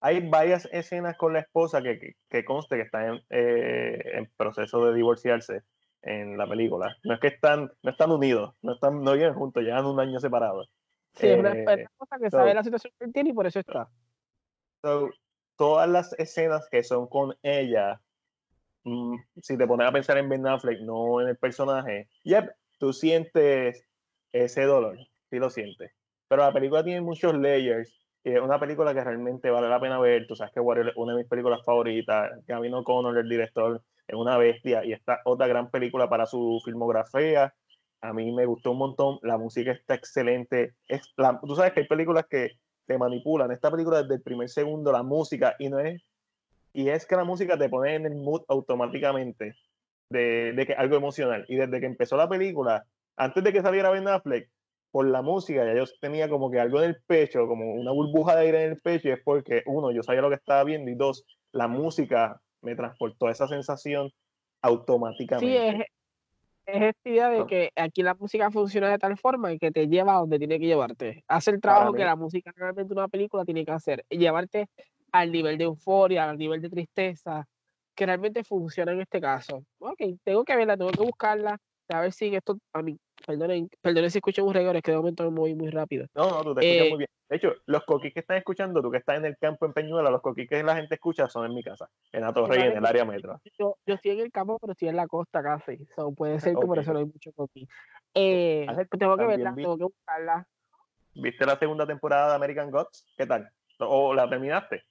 hay 0.00 0.28
varias 0.28 0.68
escenas 0.72 1.16
con 1.16 1.32
la 1.32 1.40
esposa 1.40 1.82
que, 1.82 1.98
que, 1.98 2.12
que 2.28 2.44
conste 2.44 2.76
que 2.76 2.82
están 2.82 3.14
en, 3.14 3.20
eh, 3.30 3.98
en 4.18 4.30
proceso 4.36 4.84
de 4.84 4.94
divorciarse 4.94 5.62
en 6.06 6.38
la 6.38 6.46
película. 6.48 6.96
No 7.04 7.14
es 7.14 7.20
que 7.20 7.26
están, 7.28 7.70
no 7.82 7.90
están 7.90 8.10
unidos, 8.12 8.54
no 8.62 8.74
están, 8.74 9.02
no 9.02 9.12
viven 9.12 9.34
juntos, 9.34 9.62
llevan 9.62 9.84
un 9.86 10.00
año 10.00 10.18
separados. 10.20 10.70
Sí, 11.14 11.26
es 11.28 11.38
una, 11.38 11.52
Eh, 11.52 11.64
es 11.66 11.78
una 11.80 11.90
cosa 11.96 12.18
que 12.18 12.30
so- 12.30 12.36
sabe 12.38 12.54
la 12.54 12.62
situación 12.62 12.92
que 12.98 13.08
tiene 13.08 13.30
y 13.30 13.32
por 13.32 13.46
eso 13.46 13.58
está. 13.60 13.88
So, 14.82 15.10
todas 15.56 15.88
las 15.88 16.12
escenas 16.18 16.68
que 16.70 16.82
son 16.84 17.08
con 17.08 17.34
ella, 17.42 18.00
mm, 18.84 19.16
si 19.42 19.56
te 19.58 19.66
pones 19.66 19.88
a 19.88 19.92
pensar 19.92 20.18
en 20.18 20.28
Ben 20.28 20.46
Affleck, 20.46 20.80
no 20.80 21.20
en 21.20 21.28
el 21.28 21.36
personaje, 21.36 22.08
yep, 22.22 22.50
tú 22.78 22.92
sientes 22.92 23.84
ese 24.32 24.62
dolor, 24.64 24.98
sí 25.30 25.38
lo 25.38 25.50
sientes. 25.50 25.92
Pero 26.28 26.42
la 26.42 26.52
película 26.52 26.84
tiene 26.84 27.00
muchos 27.00 27.34
layers 27.34 28.06
y 28.22 28.32
es 28.32 28.40
una 28.40 28.60
película 28.60 28.92
que 28.94 29.02
realmente 29.02 29.50
vale 29.50 29.68
la 29.68 29.80
pena 29.80 29.98
ver. 29.98 30.26
Tú 30.26 30.36
sabes 30.36 30.52
que 30.52 30.60
Warrior 30.60 30.88
es 30.90 30.96
una 30.96 31.12
de 31.12 31.18
mis 31.20 31.28
películas 31.28 31.60
favoritas. 31.64 32.32
Gavin 32.46 32.74
O'Connor, 32.74 33.16
el 33.16 33.28
director, 33.28 33.82
es 34.06 34.14
una 34.14 34.36
bestia 34.38 34.84
y 34.84 34.92
esta 34.92 35.20
otra 35.24 35.46
gran 35.46 35.70
película 35.70 36.08
para 36.08 36.26
su 36.26 36.60
filmografía. 36.64 37.54
A 38.00 38.12
mí 38.12 38.32
me 38.32 38.46
gustó 38.46 38.72
un 38.72 38.78
montón. 38.78 39.18
La 39.22 39.38
música 39.38 39.72
está 39.72 39.94
excelente. 39.94 40.74
Es 40.86 41.12
la, 41.16 41.40
tú 41.40 41.56
sabes 41.56 41.72
que 41.72 41.80
hay 41.80 41.86
películas 41.86 42.26
que 42.28 42.52
te 42.86 42.98
manipulan. 42.98 43.50
Esta 43.50 43.70
película 43.70 44.02
desde 44.02 44.16
el 44.16 44.22
primer 44.22 44.48
segundo, 44.48 44.92
la 44.92 45.02
música, 45.02 45.56
y 45.58 45.68
no 45.68 45.80
es. 45.80 46.02
Y 46.72 46.88
es 46.88 47.06
que 47.06 47.16
la 47.16 47.24
música 47.24 47.58
te 47.58 47.68
pone 47.68 47.94
en 47.94 48.06
el 48.06 48.14
mood 48.14 48.42
automáticamente 48.48 49.54
de, 50.10 50.52
de 50.52 50.66
que 50.66 50.74
algo 50.74 50.96
emocional. 50.96 51.44
Y 51.48 51.56
desde 51.56 51.80
que 51.80 51.86
empezó 51.86 52.16
la 52.16 52.28
película, 52.28 52.84
antes 53.16 53.42
de 53.42 53.52
que 53.52 53.62
saliera 53.62 53.90
Ben 53.90 54.06
Affleck, 54.06 54.50
por 54.90 55.06
la 55.06 55.20
música, 55.20 55.64
ya 55.64 55.74
yo 55.74 55.84
tenía 56.00 56.28
como 56.28 56.50
que 56.50 56.60
algo 56.60 56.82
en 56.82 56.90
el 56.90 56.96
pecho, 57.06 57.46
como 57.46 57.74
una 57.74 57.92
burbuja 57.92 58.36
de 58.36 58.42
aire 58.42 58.64
en 58.64 58.72
el 58.72 58.80
pecho, 58.80 59.08
y 59.08 59.12
es 59.12 59.20
porque, 59.22 59.62
uno, 59.66 59.90
yo 59.90 60.02
sabía 60.02 60.22
lo 60.22 60.28
que 60.28 60.36
estaba 60.36 60.64
viendo, 60.64 60.90
y 60.90 60.94
dos, 60.94 61.26
la 61.52 61.68
música 61.68 62.40
me 62.62 62.74
transportó 62.74 63.26
a 63.26 63.32
esa 63.32 63.46
sensación 63.48 64.10
automáticamente. 64.62 65.46
Sí, 65.46 65.56
es, 65.56 65.86
es 66.66 66.82
esta 66.82 67.08
idea 67.08 67.30
de 67.30 67.46
que 67.46 67.70
aquí 67.76 68.02
la 68.02 68.14
música 68.14 68.50
funciona 68.50 68.90
de 68.90 68.98
tal 68.98 69.16
forma 69.16 69.52
y 69.52 69.58
que 69.58 69.70
te 69.70 69.86
lleva 69.86 70.14
a 70.14 70.18
donde 70.18 70.38
tiene 70.38 70.58
que 70.58 70.66
llevarte. 70.66 71.24
Hace 71.28 71.52
el 71.52 71.60
trabajo 71.60 71.92
que 71.92 72.04
la 72.04 72.16
música 72.16 72.52
realmente 72.56 72.92
una 72.92 73.08
película 73.08 73.44
tiene 73.44 73.64
que 73.64 73.72
hacer. 73.72 74.04
y 74.10 74.18
Llevarte 74.18 74.68
al 75.12 75.30
nivel 75.30 75.58
de 75.58 75.64
euforia, 75.64 76.28
al 76.28 76.36
nivel 76.36 76.60
de 76.60 76.68
tristeza, 76.68 77.46
que 77.94 78.06
realmente 78.06 78.42
funciona 78.42 78.92
en 78.92 79.00
este 79.00 79.20
caso. 79.20 79.64
Ok, 79.78 80.00
tengo 80.24 80.44
que 80.44 80.56
verla, 80.56 80.76
tengo 80.76 80.90
que 80.90 81.02
buscarla, 81.02 81.58
a 81.88 82.00
ver 82.00 82.12
si 82.12 82.34
esto, 82.34 82.58
a 82.72 82.82
mí, 82.82 82.98
perdonen, 83.26 83.68
perdonen 83.80 84.10
si 84.10 84.18
escucho 84.18 84.44
un 84.44 84.52
regalo, 84.54 84.78
es 84.78 84.82
que 84.82 84.90
de 84.90 84.96
momento 84.96 85.24
me 85.24 85.30
moví 85.30 85.54
muy 85.54 85.70
rápido. 85.70 86.06
No, 86.14 86.30
no, 86.30 86.42
tú 86.42 86.54
te 86.54 86.60
escuchas 86.62 86.86
Eh, 86.86 86.90
muy 86.90 86.98
bien. 86.98 87.10
De 87.28 87.36
hecho, 87.36 87.52
los 87.66 87.84
coquís 87.84 88.12
que 88.14 88.20
están 88.20 88.36
escuchando, 88.36 88.80
tú 88.82 88.90
que 88.90 88.98
estás 88.98 89.18
en 89.18 89.24
el 89.24 89.36
campo 89.36 89.66
en 89.66 89.72
Peñuela, 89.72 90.10
los 90.10 90.20
coquís 90.22 90.48
que 90.48 90.62
la 90.62 90.76
gente 90.76 90.94
escucha 90.94 91.28
son 91.28 91.46
en 91.46 91.54
mi 91.54 91.62
casa, 91.62 91.88
en 92.12 92.22
la 92.22 92.32
torre 92.32 92.58
y 92.58 92.62
en 92.62 92.76
el 92.76 92.86
área 92.86 93.04
metro. 93.04 93.40
Yo, 93.58 93.76
yo 93.86 93.94
estoy 93.94 94.12
en 94.12 94.20
el 94.20 94.30
campo, 94.32 94.58
pero 94.60 94.72
estoy 94.72 94.88
en 94.88 94.96
la 94.96 95.06
costa 95.06 95.42
casi. 95.42 95.84
So, 95.94 96.12
puede 96.12 96.38
ser 96.40 96.56
que 96.56 96.66
por 96.66 96.78
eso 96.78 96.92
no 96.92 97.00
hay 97.00 97.04
mucho 97.06 97.32
coquí. 97.32 97.68
Eh, 98.14 98.66
Hace- 98.68 98.86
pues 98.86 98.98
tengo 99.00 99.16
que 99.16 99.26
verla, 99.26 99.52
vi- 99.52 99.62
tengo 99.62 99.76
que 99.78 99.84
buscarla. 99.84 100.46
¿Viste 101.14 101.46
la 101.46 101.58
segunda 101.58 101.86
temporada 101.86 102.30
de 102.30 102.34
American 102.36 102.70
Gods? 102.70 103.06
¿Qué 103.16 103.26
tal? 103.26 103.50
¿O 103.78 104.14
la 104.14 104.28
terminaste? 104.28 104.84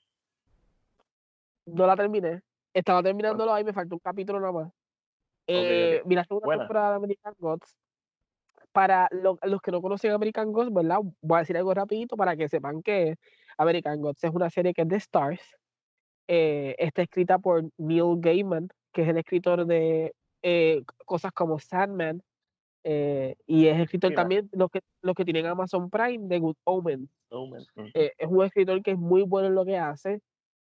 No 1.66 1.88
la 1.88 1.96
terminé. 1.96 2.42
Estaba 2.74 3.02
terminándolo 3.02 3.54
ahí, 3.54 3.64
me 3.64 3.74
faltó 3.74 3.96
un 3.96 4.00
capítulo 4.00 4.40
nada 4.40 4.52
más. 4.52 4.72
Eh, 5.48 6.02
la 6.08 6.24
segunda 6.24 6.46
Buena. 6.46 6.64
temporada 6.64 6.90
de 6.92 6.96
American 6.98 7.34
Gods. 7.38 7.78
Para 8.72 9.08
lo- 9.12 9.40
los 9.44 9.62
que 9.62 9.72
no 9.72 9.82
conocen 9.82 10.12
American 10.12 10.52
Gods, 10.52 10.74
¿verdad? 10.74 10.98
Voy 11.22 11.38
a 11.38 11.40
decir 11.40 11.56
algo 11.58 11.74
rapidito 11.74 12.18
para 12.18 12.36
que 12.36 12.50
sepan 12.50 12.82
que 12.82 13.16
American 13.58 14.02
Gods 14.02 14.24
es 14.24 14.32
una 14.32 14.50
serie 14.50 14.74
que 14.74 14.82
es 14.82 14.88
de 14.90 14.98
Stars. 14.98 15.42
Eh, 16.28 16.76
está 16.78 17.04
escrita 17.04 17.38
por 17.40 17.64
Neil 17.78 18.16
Gaiman, 18.20 18.68
que 18.92 19.04
es 19.04 19.08
el 19.08 19.18
escritor 19.18 19.66
de 19.66 20.14
eh, 20.42 20.84
cosas 21.06 21.32
como 21.32 21.58
Sandman. 21.60 22.22
eh, 22.88 23.36
y 23.48 23.66
es 23.68 23.80
escritor 23.80 24.12
Mira. 24.12 24.22
también, 24.22 24.50
los 24.52 24.70
que, 24.70 24.82
los 25.02 25.16
que 25.16 25.26
tienen 25.26 25.48
Amazon 25.48 25.90
Prime, 25.90 26.28
de 26.28 26.38
Good 26.40 26.56
Omens. 26.66 27.10
Man. 27.32 27.66
Mm. 27.76 27.90
eh, 27.96 28.12
es 28.18 28.28
un 28.30 28.44
escritor 28.46 28.82
que 28.84 28.92
es 28.92 28.98
muy 28.98 29.24
bueno 29.24 29.48
en 29.48 29.56
lo 29.56 29.66
que 29.66 29.78
hace. 29.78 30.20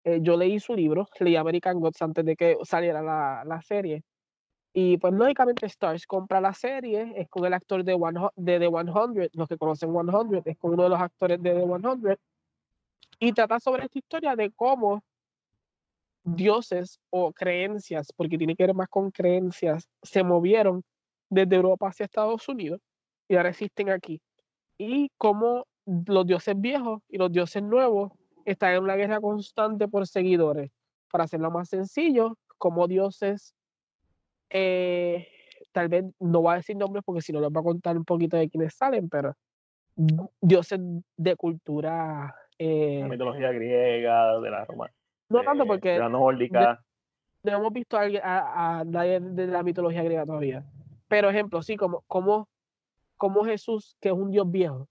Eh, 0.03 0.19
yo 0.21 0.35
leí 0.35 0.59
su 0.59 0.75
libro, 0.75 1.07
leí 1.19 1.35
American 1.37 1.79
Gods 1.79 2.01
antes 2.01 2.25
de 2.25 2.35
que 2.35 2.57
saliera 2.63 3.01
la, 3.01 3.43
la 3.45 3.61
serie. 3.61 4.03
Y 4.73 4.97
pues 4.97 5.13
lógicamente 5.13 5.65
Stars 5.65 6.05
compra 6.05 6.39
la 6.39 6.53
serie, 6.53 7.13
es 7.15 7.27
con 7.29 7.45
el 7.45 7.53
actor 7.53 7.83
de, 7.83 7.93
One, 7.93 8.19
de 8.35 8.59
The 8.59 8.69
100, 8.69 9.29
los 9.33 9.47
que 9.47 9.57
conocen 9.57 9.91
100, 9.91 10.41
es 10.45 10.57
con 10.57 10.73
uno 10.73 10.83
de 10.83 10.89
los 10.89 11.01
actores 11.01 11.41
de 11.41 11.53
The 11.53 11.65
100. 11.65 12.17
Y 13.19 13.33
trata 13.33 13.59
sobre 13.59 13.85
esta 13.85 13.97
historia 13.97 14.35
de 14.35 14.51
cómo 14.51 15.03
dioses 16.23 16.99
o 17.09 17.31
creencias, 17.33 18.13
porque 18.15 18.37
tiene 18.37 18.55
que 18.55 18.67
ver 18.67 18.75
más 18.75 18.89
con 18.89 19.11
creencias, 19.11 19.89
se 20.03 20.23
movieron 20.23 20.83
desde 21.29 21.55
Europa 21.55 21.87
hacia 21.87 22.05
Estados 22.05 22.47
Unidos 22.47 22.79
y 23.27 23.35
ahora 23.35 23.49
existen 23.49 23.89
aquí. 23.89 24.21
Y 24.77 25.11
cómo 25.17 25.65
los 25.85 26.25
dioses 26.25 26.55
viejos 26.59 27.01
y 27.09 27.17
los 27.17 27.31
dioses 27.31 27.63
nuevos 27.63 28.11
están 28.45 28.73
en 28.73 28.83
una 28.83 28.95
guerra 28.95 29.19
constante 29.19 29.87
por 29.87 30.07
seguidores. 30.07 30.71
Para 31.11 31.25
hacerlo 31.25 31.51
más 31.51 31.69
sencillo, 31.69 32.37
como 32.57 32.87
dioses, 32.87 33.53
eh, 34.49 35.27
tal 35.71 35.87
vez 35.89 36.05
no 36.19 36.41
voy 36.41 36.53
a 36.53 36.57
decir 36.57 36.75
nombres 36.75 37.03
porque 37.05 37.21
si 37.21 37.31
no 37.31 37.39
les 37.41 37.49
voy 37.51 37.61
a 37.61 37.63
contar 37.63 37.97
un 37.97 38.05
poquito 38.05 38.37
de 38.37 38.49
quiénes 38.49 38.73
salen, 38.75 39.09
pero 39.09 39.33
dioses 40.41 40.79
de 41.17 41.35
cultura. 41.35 42.33
eh, 42.57 42.99
La 43.01 43.07
mitología 43.07 43.51
griega, 43.51 44.39
de 44.39 44.49
la 44.51 44.65
Roma. 44.65 44.89
no 45.29 45.43
tanto 45.43 45.65
porque 45.65 45.93
De 45.93 45.99
la 45.99 46.09
nórdica. 46.09 46.83
no 47.43 47.51
hemos 47.51 47.73
visto 47.73 47.97
a, 47.97 48.03
a- 48.23 48.79
a 48.79 48.83
nadie 48.85 49.19
de 49.19 49.47
la 49.47 49.63
mitología 49.63 50.03
griega 50.03 50.25
todavía. 50.25 50.63
Pero 51.07 51.29
ejemplo, 51.29 51.61
sí, 51.61 51.75
como, 51.75 52.03
como, 52.07 52.47
como 53.17 53.43
Jesús, 53.45 53.95
que 53.99 54.09
es 54.09 54.15
un 54.15 54.31
dios 54.31 54.49
viejo, 54.49 54.87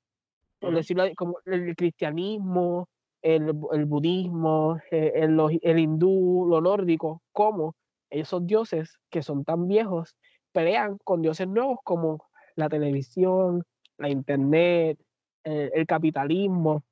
por 0.59 0.75
decirlo 0.75 1.05
como 1.17 1.39
el 1.47 1.77
cristianismo, 1.77 2.89
el, 3.23 3.53
el 3.73 3.85
budismo, 3.87 4.79
eh, 4.91 5.13
el, 5.15 5.33
lo- 5.37 5.51
el 5.51 5.79
hindú, 5.79 6.47
lo 6.49 6.61
nórdico, 6.61 7.23
como 7.33 7.75
esos 8.11 8.47
dioses 8.47 8.99
que 9.11 9.23
son 9.23 9.45
tan 9.45 9.69
viejos 9.69 10.15
pelean 10.53 10.99
con 11.05 11.23
dioses 11.23 11.49
nuevos 11.49 11.79
como 11.85 12.25
la 12.57 12.69
televisión, 12.69 13.65
la 13.99 14.09
internet, 14.11 14.99
el, 15.45 15.71
el 15.75 15.87
capitalismo, 15.87 16.83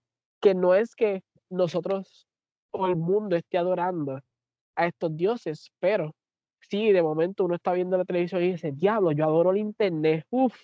que 0.40 0.54
no 0.54 0.74
es 0.74 0.94
que 0.94 1.22
nosotros 1.50 2.26
o 2.72 2.86
el 2.86 2.96
mundo 2.96 3.36
esté 3.36 3.58
adorando 3.58 4.20
a 4.76 4.86
estos 4.86 5.16
dioses, 5.16 5.70
pero 5.80 6.12
sí, 6.60 6.92
de 6.92 7.02
momento 7.02 7.44
uno 7.44 7.54
está 7.56 7.72
viendo 7.72 7.96
la 7.98 8.04
televisión 8.04 8.42
y 8.42 8.52
dice, 8.52 8.72
diablo, 8.72 9.12
yo 9.12 9.24
adoro 9.24 9.50
el 9.52 9.58
internet, 9.58 10.24
uff, 10.30 10.56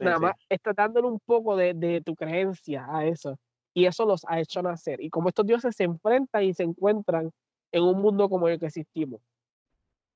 Sí, 0.00 0.04
nada 0.04 0.18
sí. 0.18 0.24
más 0.26 0.34
está 0.48 0.72
dándole 0.74 1.08
un 1.08 1.20
poco 1.20 1.56
de, 1.56 1.74
de 1.74 2.00
tu 2.02 2.14
creencia 2.14 2.86
a 2.88 3.06
eso. 3.06 3.36
Y 3.74 3.86
eso 3.86 4.06
los 4.06 4.22
ha 4.28 4.40
hecho 4.40 4.62
nacer. 4.62 5.00
Y 5.00 5.10
como 5.10 5.28
estos 5.28 5.46
dioses 5.46 5.76
se 5.76 5.84
enfrentan 5.84 6.44
y 6.44 6.54
se 6.54 6.64
encuentran 6.64 7.30
en 7.72 7.82
un 7.82 8.00
mundo 8.00 8.28
como 8.28 8.48
el 8.48 8.58
que 8.58 8.66
existimos. 8.66 9.20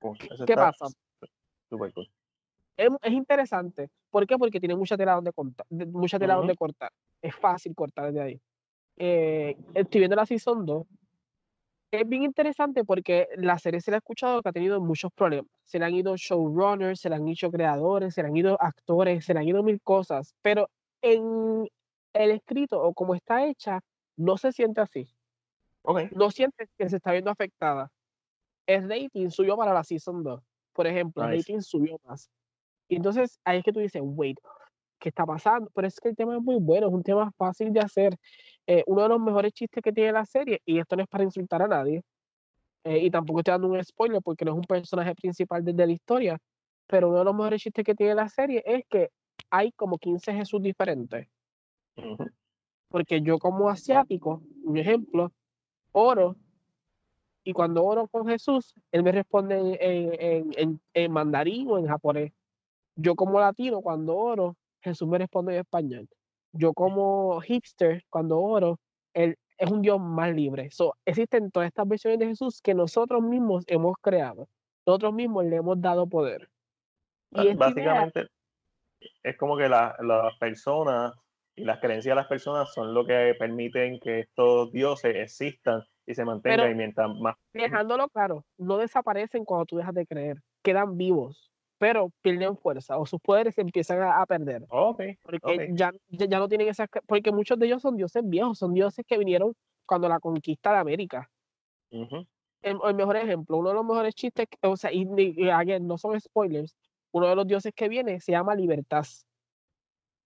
Cool. 0.02 0.18
¿Qué 0.46 0.54
pasa? 0.54 0.86
Súper 1.70 1.92
cool. 1.92 2.10
Es, 2.76 2.90
es 3.02 3.12
interesante. 3.12 3.88
¿Por 4.10 4.26
qué? 4.26 4.36
Porque 4.36 4.58
tiene 4.58 4.74
mucha 4.74 4.96
tela 4.96 5.14
donde 5.14 5.32
cortar. 5.32 5.64
Mucha 5.70 6.18
tela 6.18 6.34
Ujú. 6.34 6.40
donde 6.42 6.56
cortar. 6.56 6.90
Es 7.22 7.34
fácil 7.36 7.74
cortar 7.74 8.06
desde 8.06 8.20
ahí. 8.20 8.40
Eh, 8.96 9.56
estoy 9.74 10.00
viendo 10.00 10.16
la 10.16 10.26
Season 10.26 10.66
2. 10.66 10.86
Es 11.92 12.08
bien 12.08 12.22
interesante 12.22 12.84
porque 12.84 13.28
la 13.36 13.58
serie 13.58 13.80
se 13.80 13.90
la 13.90 13.98
ha 13.98 13.98
escuchado 13.98 14.42
que 14.42 14.48
ha 14.48 14.52
tenido 14.52 14.80
muchos 14.80 15.12
problemas. 15.12 15.50
Se 15.64 15.78
le 15.78 15.84
han 15.84 15.94
ido 15.94 16.16
showrunners, 16.16 17.00
se 17.00 17.08
le 17.08 17.16
han 17.16 17.28
ido 17.28 17.50
creadores, 17.50 18.14
se 18.14 18.22
le 18.22 18.28
han 18.28 18.36
ido 18.36 18.60
actores, 18.60 19.24
se 19.24 19.34
le 19.34 19.40
han 19.40 19.48
ido 19.48 19.62
mil 19.62 19.80
cosas. 19.82 20.34
Pero 20.42 20.68
en 21.02 21.68
el 22.14 22.30
escrito 22.30 22.82
o 22.82 22.92
como 22.92 23.14
está 23.14 23.46
hecha, 23.46 23.80
no 24.16 24.36
se 24.36 24.52
siente 24.52 24.80
así. 24.80 25.06
Ok. 25.82 26.12
No 26.12 26.30
sientes 26.30 26.70
que 26.76 26.88
se 26.88 26.96
está 26.96 27.12
viendo 27.12 27.30
afectada. 27.30 27.90
El 28.66 28.88
rating 28.88 29.28
subió 29.30 29.56
para 29.56 29.72
la 29.74 29.84
Season 29.84 30.22
2. 30.22 30.42
Por 30.72 30.86
ejemplo, 30.86 31.22
el 31.22 31.30
Nice. 31.30 31.52
rating 31.52 31.60
subió 31.60 31.98
más. 32.04 32.30
Y 32.88 32.96
entonces 32.96 33.38
ahí 33.44 33.58
es 33.58 33.64
que 33.64 33.72
tú 33.72 33.80
dices, 33.80 34.02
wait, 34.04 34.38
¿qué 34.98 35.08
está 35.08 35.26
pasando? 35.26 35.70
Pero 35.74 35.88
es 35.88 35.98
que 35.98 36.08
el 36.08 36.16
tema 36.16 36.36
es 36.36 36.42
muy 36.42 36.56
bueno, 36.60 36.88
es 36.88 36.92
un 36.92 37.02
tema 37.02 37.30
fácil 37.32 37.72
de 37.72 37.80
hacer. 37.80 38.16
Eh, 38.66 38.84
uno 38.86 39.02
de 39.02 39.08
los 39.08 39.20
mejores 39.20 39.52
chistes 39.52 39.82
que 39.82 39.92
tiene 39.92 40.12
la 40.12 40.24
serie, 40.24 40.60
y 40.64 40.78
esto 40.78 40.96
no 40.96 41.02
es 41.02 41.08
para 41.08 41.24
insultar 41.24 41.62
a 41.62 41.68
nadie, 41.68 42.02
eh, 42.84 42.98
y 42.98 43.10
tampoco 43.10 43.40
estoy 43.40 43.52
dando 43.52 43.68
un 43.68 43.84
spoiler 43.84 44.20
porque 44.22 44.44
no 44.44 44.52
es 44.52 44.56
un 44.58 44.64
personaje 44.64 45.14
principal 45.14 45.64
desde 45.64 45.86
la 45.86 45.92
historia, 45.92 46.38
pero 46.86 47.08
uno 47.08 47.18
de 47.18 47.24
los 47.24 47.34
mejores 47.34 47.62
chistes 47.62 47.84
que 47.84 47.94
tiene 47.94 48.14
la 48.14 48.28
serie 48.28 48.62
es 48.66 48.84
que 48.88 49.10
hay 49.50 49.72
como 49.72 49.98
15 49.98 50.32
Jesús 50.32 50.62
diferentes. 50.62 51.28
Ujú. 51.96 52.28
Porque 52.88 53.22
yo 53.22 53.38
como 53.38 53.68
asiático, 53.68 54.42
un 54.64 54.76
ejemplo, 54.76 55.32
oro, 55.92 56.36
y 57.44 57.52
cuando 57.52 57.84
oro 57.84 58.08
con 58.08 58.26
Jesús, 58.26 58.74
él 58.92 59.02
me 59.02 59.12
responde 59.12 59.58
en, 59.80 60.14
en- 60.20 60.52
en- 60.56 60.80
en- 60.94 61.12
mandarín 61.12 61.68
o 61.70 61.78
en 61.78 61.86
japonés. 61.86 62.32
Yo 62.96 63.14
como 63.16 63.40
latino, 63.40 63.80
cuando 63.82 64.16
oro, 64.16 64.56
Jesús 64.82 65.08
me 65.08 65.18
responde 65.18 65.54
en 65.54 65.60
español. 65.60 66.08
yo 66.54 66.74
como 66.74 67.40
hipster, 67.40 68.04
cuando 68.10 68.40
oro, 68.40 68.78
él 69.14 69.36
es 69.58 69.70
un 69.70 69.82
Dios 69.82 70.00
más 70.00 70.34
libre. 70.34 70.70
So, 70.70 70.94
existen 71.06 71.50
todas 71.50 71.68
estas 71.68 71.88
versiones 71.88 72.18
de 72.20 72.26
Jesús 72.26 72.60
que 72.62 72.74
nosotros 72.74 73.22
mismos 73.22 73.64
hemos 73.68 73.96
creado. 74.02 74.48
Nosotros 74.86 75.14
mismos 75.14 75.44
le 75.46 75.56
hemos 75.56 75.80
dado 75.80 76.06
poder. 76.08 76.50
Y 77.30 77.54
Básicamente, 77.54 78.28
es 79.22 79.36
como 79.36 79.56
que 79.56 79.68
las 79.68 79.94
personas 80.38 81.14
y 81.56 81.64
las 81.64 81.80
creencias 81.80 82.12
de 82.12 82.16
las 82.16 82.26
personas 82.28 82.72
son 82.72 82.94
lo 82.94 83.04
que 83.06 83.34
permiten 83.38 83.98
que 84.00 84.20
estos 84.20 84.72
dioses 84.72 85.14
existan 85.16 85.82
y 86.06 86.14
se 86.14 86.24
mantengan 86.24 86.70
y 86.70 86.74
mientras 86.74 87.14
más. 87.16 87.36
Dejándolo 87.52 88.08
claro, 88.08 88.44
no 88.58 88.78
desaparecen 88.78 89.44
cuando 89.44 89.66
tú 89.66 89.76
dejas 89.76 89.94
de 89.94 90.06
creer, 90.06 90.42
quedan 90.62 90.96
vivos 90.96 91.52
pero 91.82 92.12
pierden 92.20 92.56
fuerza 92.56 92.96
o 92.96 93.04
sus 93.04 93.20
poderes 93.20 93.58
empiezan 93.58 94.00
a, 94.02 94.24
perder. 94.24 94.64
Okay, 94.68 95.16
porque 95.20 95.70
Ya, 95.72 95.92
ya, 96.10 96.38
no 96.38 96.46
tienen 96.46 96.68
esas. 96.68 96.88
Porque 97.08 97.32
muchos 97.32 97.58
de 97.58 97.66
ellos 97.66 97.82
son 97.82 97.96
dioses 97.96 98.22
viejos, 98.24 98.56
son 98.56 98.72
dioses 98.72 99.04
que 99.04 99.18
vinieron 99.18 99.52
cuando 99.84 100.08
la 100.08 100.20
conquista 100.20 100.70
de 100.70 100.78
América. 100.78 101.28
el, 101.90 102.94
mejor 102.94 103.16
ejemplo, 103.16 103.56
uno 103.56 103.70
de 103.70 103.74
los 103.74 103.84
mejores 103.84 104.14
chistes, 104.14 104.46
o 104.60 104.76
sea, 104.76 104.92
y, 104.92 105.04
no 105.80 105.98
son 105.98 106.20
spoilers, 106.20 106.76
uno 107.10 107.26
de 107.26 107.34
los 107.34 107.48
dioses 107.48 107.72
que 107.74 107.88
viene 107.88 108.20
se 108.20 108.30
llama 108.30 108.54
Libertad. 108.54 109.04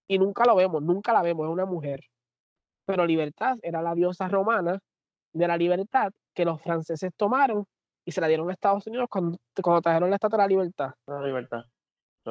Y 0.06 0.18
nunca 0.18 0.44
lo 0.44 0.56
vemos, 0.56 0.82
nunca 0.82 1.14
la 1.14 1.22
vemos, 1.22 1.46
es 1.46 1.52
una 1.54 1.64
mujer. 1.64 2.00
Pero 2.84 3.06
Libertad 3.06 3.56
era 3.62 3.80
la 3.80 3.94
diosa 3.94 4.28
romana 4.28 4.78
de 5.36 5.48
la 5.48 5.56
libertad 5.56 6.12
que 6.34 6.44
los 6.44 6.60
franceses 6.62 7.12
tomaron 7.16 7.66
y 8.04 8.12
se 8.12 8.20
la 8.20 8.28
dieron 8.28 8.48
a 8.48 8.52
Estados 8.52 8.86
Unidos 8.86 9.08
cuando, 9.10 9.38
cuando 9.62 9.82
trajeron 9.82 10.10
la 10.10 10.16
Estatua 10.16 10.38
de 10.38 10.42
la 10.44 10.48
Libertad. 10.48 10.90
La 11.06 11.20
libertad. 11.20 11.64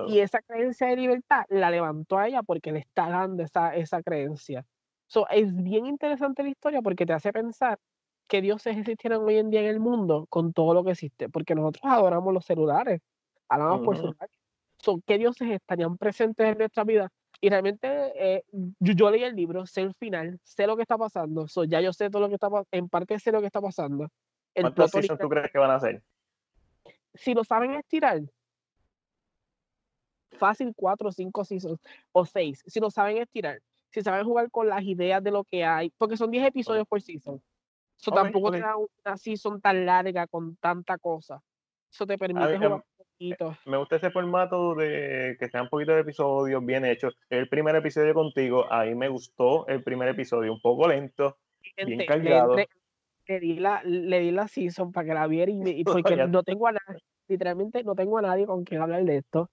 Y 0.08 0.20
esa 0.20 0.42
creencia 0.42 0.88
de 0.88 0.98
libertad 0.98 1.46
la 1.50 1.72
levantó 1.72 2.18
a 2.18 2.28
ella 2.28 2.44
porque 2.44 2.72
le 2.72 2.80
está 2.80 3.10
dando 3.10 3.44
esa, 3.44 3.76
esa 3.76 4.04
creencia. 4.04 4.66
So, 5.08 5.28
es 5.30 5.56
bien 5.56 5.86
interesante 5.86 6.44
la 6.44 6.50
historia 6.50 6.82
porque 6.82 7.06
te 7.06 7.14
hace 7.14 7.32
pensar 7.32 7.80
que 8.28 8.42
dioses 8.42 8.78
existieran 8.78 9.22
hoy 9.22 9.38
en 9.38 9.50
día 9.50 9.62
en 9.62 9.68
el 9.68 9.80
mundo 9.80 10.26
con 10.30 10.52
todo 10.52 10.74
lo 10.74 10.84
que 10.84 10.92
existe, 10.92 11.30
porque 11.30 11.56
nosotros 11.56 11.84
adoramos 11.86 12.34
los 12.34 12.46
celulares, 12.46 13.02
hablamos 13.48 13.86
por 13.86 13.96
celulares. 13.96 14.38
So, 14.80 15.00
¿Qué 15.06 15.18
dioses 15.18 15.50
estarían 15.50 15.98
presentes 15.98 16.46
en 16.46 16.58
nuestra 16.58 16.84
vida? 16.84 17.10
Y 17.46 17.50
realmente 17.50 17.88
eh, 18.16 18.44
yo, 18.80 19.12
leí 19.12 19.24
el 19.24 19.36
libro, 19.36 19.68
sé 19.68 19.82
el 19.82 19.94
final, 19.94 20.40
sé 20.44 20.66
lo 20.66 20.76
que 20.76 20.82
está 20.82 20.98
pasando, 20.98 21.48
so, 21.48 21.64
ya 21.64 21.80
yo 21.80 21.94
sé 21.94 22.10
todo 22.10 22.24
lo 22.24 22.28
que 22.28 22.34
está 22.34 22.50
pasando, 22.50 22.68
en 22.72 22.90
parte 22.90 23.20
sé 23.20 23.32
lo 23.32 23.40
que 23.40 23.46
está 23.46 23.62
pasando, 23.62 24.10
¿Cuántos 24.56 24.90
seasons 24.90 25.20
tú 25.20 25.30
crees 25.30 25.52
que 25.52 25.60
van 25.60 25.70
a 25.70 25.76
hacer? 25.76 26.02
Si 27.14 27.36
lo 27.36 27.44
saben 27.44 27.76
estirar, 27.76 28.24
fácil 30.32 30.74
cuatro, 30.76 31.12
cinco 31.12 31.46
seasons 31.46 31.80
o 32.14 32.26
seis. 32.26 32.64
Si 32.66 32.80
lo 32.80 32.90
saben 32.90 33.18
estirar, 33.18 33.62
si 33.92 34.02
saben 34.02 34.26
jugar 34.26 34.50
con 34.50 34.68
las 34.68 34.82
ideas 34.82 35.24
de 35.24 35.30
lo 35.30 35.44
que 35.44 35.64
hay, 35.64 35.92
porque 36.00 36.18
son 36.18 36.32
10 36.32 36.48
episodios 36.48 36.88
por 36.88 37.00
season. 37.00 37.40
Eso 37.96 38.10
tampoco 38.10 38.50
te 38.50 38.62
da 38.62 38.76
una 38.76 39.18
season 39.18 39.62
tan 39.62 39.86
larga 39.86 40.26
con 40.26 40.56
tanta 40.56 40.98
cosa. 40.98 41.44
Eso 41.92 42.08
te 42.08 42.18
permite 42.18 42.58
jugar 42.58 42.72
un 42.74 42.84
poquito. 43.18 43.58
Me 43.66 43.78
gusta 43.78 43.96
ese 43.96 44.12
formato 44.12 44.76
de 44.76 45.36
que 45.40 45.50
sean 45.50 45.70
poquitos 45.70 45.98
episodios 45.98 46.66
bien 46.66 46.86
hechos. 46.86 47.18
El 47.30 47.50
primer 47.50 47.76
episodio 47.76 48.14
contigo, 48.14 48.72
ahí 48.72 48.96
me 48.96 49.10
gustó 49.10 49.68
el 49.68 49.84
primer 49.84 50.10
episodio, 50.10 50.54
un 50.54 50.62
poco 50.62 50.88
lento, 50.88 51.38
bien 51.78 52.06
cargado 52.06 52.56
le 53.28 53.40
di 53.40 53.56
la, 53.56 53.82
le 53.84 54.20
di 54.20 54.32
la 54.32 54.48
season 54.48 54.92
para 54.92 55.08
que 55.08 55.14
la 55.14 55.28
viera 55.28 55.52
y, 55.52 55.84
porque 55.86 56.16
no 56.28 56.44
tengo 56.44 56.68
a 56.68 56.74
nadie, 56.74 57.02
literalmente 57.28 57.84
no 57.84 57.96
tengo 57.96 58.18
a 58.18 58.22
nadie 58.22 58.46
con 58.46 58.64
quien 58.64 58.82
hablar 58.82 59.04
de 59.04 59.18
esto. 59.18 59.50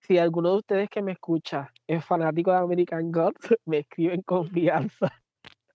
Si 0.00 0.18
alguno 0.18 0.50
de 0.50 0.56
ustedes 0.58 0.90
que 0.90 1.02
me 1.02 1.12
escucha 1.12 1.72
es 1.86 2.04
fanático 2.04 2.50
de 2.50 2.58
American 2.58 3.10
Gods, 3.10 3.38
me 3.64 3.78
escriben 3.78 4.22
confianza. 4.22 5.12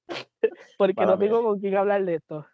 porque 0.77 1.05
no 1.05 1.17
tengo 1.17 1.43
con 1.43 1.59
quién 1.59 1.75
hablar 1.77 2.05
de 2.05 2.15
esto. 2.15 2.45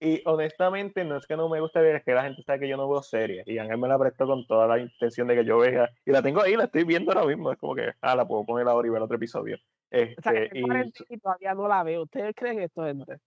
Y 0.00 0.22
honestamente, 0.26 1.04
no 1.04 1.16
es 1.16 1.26
que 1.26 1.36
no 1.36 1.48
me 1.48 1.60
guste 1.60 1.80
ver, 1.80 1.96
es 1.96 2.04
que 2.04 2.14
la 2.14 2.22
gente 2.22 2.42
sabe 2.44 2.60
que 2.60 2.68
yo 2.68 2.76
no 2.76 2.88
veo 2.88 3.02
series. 3.02 3.46
Y 3.48 3.58
Ángel 3.58 3.78
me 3.78 3.88
la 3.88 3.98
prestó 3.98 4.26
con 4.26 4.46
toda 4.46 4.66
la 4.68 4.78
intención 4.78 5.26
de 5.26 5.34
que 5.34 5.44
yo 5.44 5.58
vea. 5.58 5.90
Y 6.06 6.12
la 6.12 6.22
tengo 6.22 6.40
ahí, 6.40 6.54
la 6.54 6.64
estoy 6.64 6.84
viendo 6.84 7.10
ahora 7.12 7.26
mismo. 7.26 7.50
Es 7.50 7.58
como 7.58 7.74
que, 7.74 7.92
ah, 8.00 8.14
la 8.14 8.26
puedo 8.26 8.44
poner 8.44 8.68
ahora 8.68 8.86
y 8.86 8.90
ver 8.90 9.02
otro 9.02 9.16
episodio. 9.16 9.58
Este, 9.90 10.50
y... 10.52 11.18
todavía 11.18 11.54
no 11.54 11.66
la 11.66 11.82
veo. 11.82 12.02
¿Ustedes 12.02 12.34
creen 12.36 12.60
esto, 12.60 12.84
gente? 12.84 13.18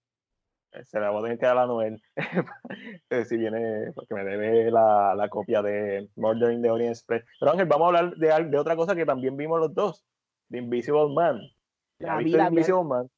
se 0.86 1.00
la 1.00 1.10
voy 1.10 1.20
a 1.20 1.24
tener 1.24 1.40
que 1.40 1.46
dar 1.46 1.58
a 1.58 1.66
Noel 1.66 2.02
eh, 3.10 3.26
si 3.26 3.36
viene 3.36 3.92
porque 3.94 4.14
me 4.14 4.24
debe 4.24 4.72
la, 4.72 5.14
la 5.16 5.28
copia 5.28 5.62
de 5.62 6.10
Murder 6.16 6.54
in 6.54 6.62
the 6.62 6.72
Orient 6.72 6.96
Express 6.96 7.26
pero 7.40 7.52
Ángel 7.52 7.68
vamos 7.68 7.86
a 7.94 8.00
hablar 8.00 8.16
de, 8.16 8.50
de 8.50 8.58
otra 8.58 8.78
cosa 8.78 8.96
que 8.96 9.06
también 9.06 9.36
vimos 9.36 9.60
los 9.60 9.74
dos 9.74 10.06
de 10.48 10.60
Invisible 10.60 11.14
Man 11.14 11.42
¿Ya 12.00 12.16
viste 12.18 12.42
Invisible 12.42 12.86
Man? 12.86 13.10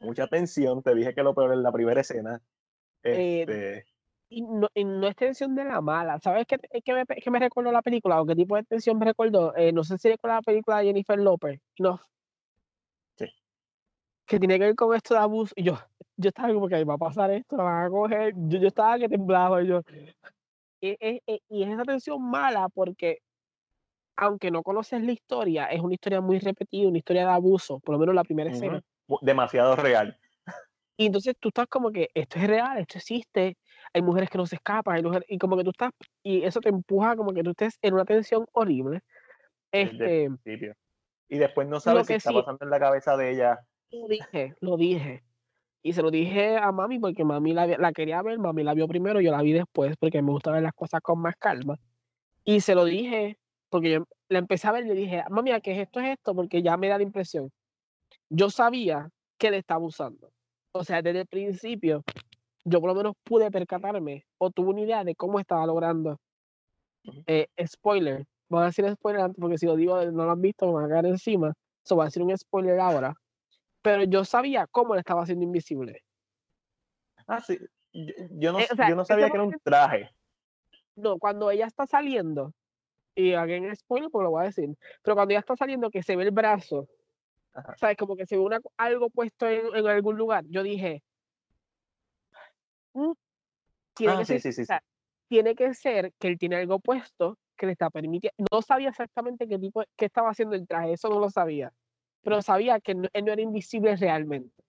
Mucha 0.00 0.26
tensión 0.26 0.82
te 0.82 0.94
dije 0.94 1.14
que 1.14 1.22
lo 1.22 1.34
peor 1.34 1.52
en 1.52 1.62
la 1.62 1.72
primera 1.72 2.00
escena 2.00 2.40
eh, 3.02 3.40
este... 3.40 3.86
y, 4.28 4.42
no, 4.42 4.68
no, 4.74 5.06
es 5.06 5.16
tensión 5.16 5.54
de 5.54 5.64
la 5.64 5.80
mala 5.80 6.18
¿sabes 6.20 6.46
qué, 6.46 6.58
qué, 6.84 6.92
me, 6.94 7.04
qué 7.06 7.30
me 7.30 7.38
recordó 7.38 7.72
la 7.72 7.82
película 7.82 8.20
o 8.20 8.26
qué 8.26 8.34
tipo 8.34 8.56
de 8.56 8.64
tensión 8.64 8.98
me 8.98 9.06
recordó? 9.06 9.56
Eh, 9.56 9.72
no 9.72 9.84
sé 9.84 9.98
si 9.98 10.08
recuerda 10.08 10.36
la 10.36 10.42
película 10.42 10.78
de 10.78 10.86
Jennifer 10.86 11.18
Lopez 11.18 11.60
no 11.78 12.00
que 14.28 14.38
tiene 14.38 14.58
que 14.58 14.66
ver 14.66 14.76
con 14.76 14.94
esto 14.94 15.14
de 15.14 15.20
abuso. 15.20 15.52
Y 15.56 15.64
yo, 15.64 15.78
yo 16.16 16.28
estaba 16.28 16.52
como 16.52 16.68
que 16.68 16.84
va 16.84 16.94
a 16.94 16.98
pasar 16.98 17.30
esto, 17.32 17.56
la 17.56 17.64
van 17.64 17.86
a 17.86 17.90
coger. 17.90 18.34
Yo, 18.36 18.60
yo 18.60 18.68
estaba 18.68 18.98
que 18.98 19.08
temblaba. 19.08 19.62
Y, 19.62 19.66
yo, 19.66 19.82
y, 20.80 20.96
y, 21.00 21.42
y 21.48 21.62
es 21.62 21.70
esa 21.70 21.82
tensión 21.82 22.22
mala 22.22 22.68
porque, 22.68 23.20
aunque 24.16 24.50
no 24.50 24.62
conoces 24.62 25.02
la 25.02 25.12
historia, 25.12 25.66
es 25.66 25.80
una 25.80 25.94
historia 25.94 26.20
muy 26.20 26.38
repetida, 26.38 26.88
una 26.88 26.98
historia 26.98 27.24
de 27.26 27.32
abuso, 27.32 27.80
por 27.80 27.94
lo 27.94 27.98
menos 27.98 28.14
la 28.14 28.22
primera 28.22 28.50
escena. 28.50 28.82
Demasiado 29.22 29.76
real. 29.76 30.18
Y 30.96 31.06
entonces 31.06 31.34
tú 31.38 31.48
estás 31.48 31.66
como 31.68 31.92
que 31.92 32.10
esto 32.12 32.38
es 32.38 32.46
real, 32.48 32.78
esto 32.78 32.98
existe, 32.98 33.56
hay 33.92 34.02
mujeres 34.02 34.28
que 34.30 34.38
no 34.38 34.46
se 34.46 34.56
escapan, 34.56 34.96
hay 34.96 35.02
mujeres, 35.02 35.26
y 35.28 35.38
como 35.38 35.56
que 35.56 35.62
tú 35.62 35.70
estás, 35.70 35.92
y 36.24 36.42
eso 36.42 36.60
te 36.60 36.70
empuja 36.70 37.14
como 37.14 37.32
que 37.32 37.44
tú 37.44 37.50
estés 37.50 37.78
en 37.82 37.94
una 37.94 38.04
tensión 38.04 38.46
horrible. 38.52 39.00
Este, 39.70 40.28
y 41.28 41.38
después 41.38 41.68
no 41.68 41.78
sabes 41.78 42.06
qué 42.08 42.16
está 42.16 42.32
pasando 42.32 42.58
en 42.62 42.70
la 42.70 42.80
cabeza 42.80 43.16
de 43.16 43.30
ella 43.30 43.60
lo 43.90 44.08
dije, 44.08 44.54
lo 44.60 44.76
dije. 44.76 45.24
Y 45.82 45.92
se 45.92 46.02
lo 46.02 46.10
dije 46.10 46.56
a 46.56 46.72
mami 46.72 46.98
porque 46.98 47.24
mami 47.24 47.52
la, 47.52 47.66
la, 47.66 47.92
quería 47.92 48.20
ver, 48.22 48.38
mami 48.38 48.62
la 48.62 48.74
vio 48.74 48.88
primero, 48.88 49.20
yo 49.20 49.30
la 49.30 49.42
vi 49.42 49.52
después 49.52 49.96
porque 49.98 50.20
me 50.22 50.32
gusta 50.32 50.50
ver 50.50 50.62
las 50.62 50.74
cosas 50.74 51.00
con 51.00 51.20
más 51.20 51.36
calma. 51.36 51.78
Y 52.44 52.60
se 52.60 52.74
lo 52.74 52.84
dije 52.84 53.38
porque 53.70 53.92
yo 53.92 54.04
la 54.28 54.38
empecé 54.38 54.66
a 54.68 54.72
ver 54.72 54.84
y 54.84 54.88
le 54.88 54.94
dije, 54.94 55.24
mami, 55.30 55.52
¿a 55.52 55.60
qué 55.60 55.72
es 55.72 55.78
esto? 55.78 56.00
Es 56.00 56.18
esto, 56.18 56.34
porque 56.34 56.62
ya 56.62 56.76
me 56.76 56.88
da 56.88 56.96
la 56.96 57.04
impresión. 57.04 57.50
Yo 58.30 58.50
sabía 58.50 59.08
que 59.38 59.50
le 59.50 59.58
estaba 59.58 59.84
usando. 59.84 60.30
O 60.72 60.84
sea, 60.84 61.02
desde 61.02 61.20
el 61.20 61.26
principio, 61.26 62.04
yo 62.64 62.80
por 62.80 62.90
lo 62.90 62.94
menos 62.94 63.14
pude 63.24 63.50
percatarme 63.50 64.26
o 64.38 64.50
tuve 64.50 64.70
una 64.70 64.80
idea 64.82 65.04
de 65.04 65.14
cómo 65.14 65.40
estaba 65.40 65.66
logrando. 65.66 66.18
Eh, 67.26 67.46
spoiler, 67.66 68.26
voy 68.48 68.62
a 68.62 68.66
decir 68.66 68.90
spoiler 68.94 69.22
antes 69.22 69.40
porque 69.40 69.56
si 69.56 69.66
lo 69.66 69.76
digo 69.76 70.04
no 70.10 70.24
lo 70.24 70.30
han 70.30 70.42
visto, 70.42 70.66
me 70.66 70.72
van 70.74 70.84
a 70.86 70.88
caer 70.88 71.06
encima. 71.06 71.54
So, 71.84 71.94
voy 71.94 72.02
a 72.02 72.06
decir 72.06 72.22
un 72.22 72.36
spoiler 72.36 72.78
ahora 72.80 73.14
pero 73.82 74.04
yo 74.04 74.24
sabía 74.24 74.66
cómo 74.66 74.94
le 74.94 75.00
estaba 75.00 75.22
haciendo 75.22 75.44
invisible. 75.44 76.02
Ah, 77.26 77.40
sí. 77.40 77.58
Yo, 77.92 78.52
no, 78.52 78.60
eh, 78.60 78.68
yo 78.88 78.94
no 78.94 79.04
sabía 79.04 79.30
que 79.30 79.36
era 79.36 79.44
un 79.44 79.56
traje. 79.62 80.10
No, 80.96 81.18
cuando 81.18 81.50
ella 81.50 81.66
está 81.66 81.86
saliendo, 81.86 82.52
y 83.14 83.32
alguien 83.32 83.64
en 83.64 83.76
spoiler, 83.76 84.10
pues 84.10 84.24
lo 84.24 84.30
voy 84.30 84.42
a 84.42 84.46
decir, 84.46 84.68
pero 85.02 85.14
cuando 85.14 85.32
ella 85.32 85.40
está 85.40 85.56
saliendo, 85.56 85.90
que 85.90 86.02
se 86.02 86.16
ve 86.16 86.24
el 86.24 86.32
brazo, 86.32 86.86
¿sabes? 87.76 87.96
Como 87.96 88.16
que 88.16 88.26
se 88.26 88.36
ve 88.36 88.42
una, 88.42 88.60
algo 88.76 89.10
puesto 89.10 89.46
en, 89.48 89.74
en 89.74 89.86
algún 89.86 90.16
lugar. 90.16 90.44
Yo 90.48 90.62
dije, 90.62 91.02
mm, 92.94 93.12
tiene, 93.94 94.12
ah, 94.14 94.24
que 94.24 94.40
ser, 94.40 94.82
tiene 95.28 95.54
que 95.54 95.74
ser 95.74 96.12
que 96.18 96.28
él 96.28 96.38
tiene 96.38 96.56
algo 96.56 96.78
puesto 96.78 97.38
que 97.56 97.66
le 97.66 97.72
está 97.72 97.90
permitiendo. 97.90 98.46
No 98.52 98.62
sabía 98.62 98.88
exactamente 98.88 99.48
qué 99.48 99.58
tipo, 99.58 99.82
qué 99.96 100.06
estaba 100.06 100.30
haciendo 100.30 100.54
el 100.54 100.66
traje, 100.66 100.92
eso 100.92 101.08
no 101.08 101.18
lo 101.18 101.30
sabía 101.30 101.72
pero 102.22 102.42
sabía 102.42 102.80
que 102.80 102.92
él 102.92 103.24
no 103.24 103.32
era 103.32 103.40
invisible 103.40 103.96
realmente. 103.96 104.62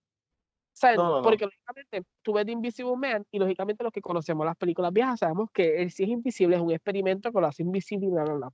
¿Sabes? 0.72 0.98
Porque 1.22 1.44
lógicamente 1.44 2.02
tú 2.22 2.32
ves 2.32 2.46
The 2.46 2.52
Invisible 2.52 2.96
Man 2.96 3.26
y 3.30 3.38
lógicamente 3.38 3.84
los 3.84 3.92
que 3.92 4.00
conocemos 4.00 4.46
las 4.46 4.56
películas 4.56 4.92
viejas 4.92 5.18
sabemos 5.18 5.50
que 5.52 5.82
él 5.82 5.90
sí 5.90 6.04
es 6.04 6.08
invisible, 6.08 6.56
es 6.56 6.62
un 6.62 6.70
experimento 6.70 7.30
que 7.30 7.40
lo 7.40 7.46
hace 7.46 7.62
invisible 7.62 8.06
y 8.06 8.10
bla, 8.10 8.24
bla, 8.24 8.34
bla. 8.34 8.52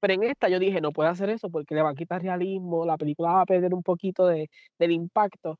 Pero 0.00 0.14
en 0.14 0.22
esta 0.24 0.48
yo 0.48 0.58
dije, 0.58 0.80
no 0.80 0.92
puede 0.92 1.10
hacer 1.10 1.30
eso 1.30 1.50
porque 1.50 1.74
le 1.74 1.82
va 1.82 1.90
a 1.90 1.94
quitar 1.94 2.22
realismo, 2.22 2.86
la 2.86 2.96
película 2.96 3.32
va 3.32 3.40
a 3.42 3.46
perder 3.46 3.74
un 3.74 3.82
poquito 3.82 4.26
de, 4.26 4.50
del 4.78 4.92
impacto. 4.92 5.58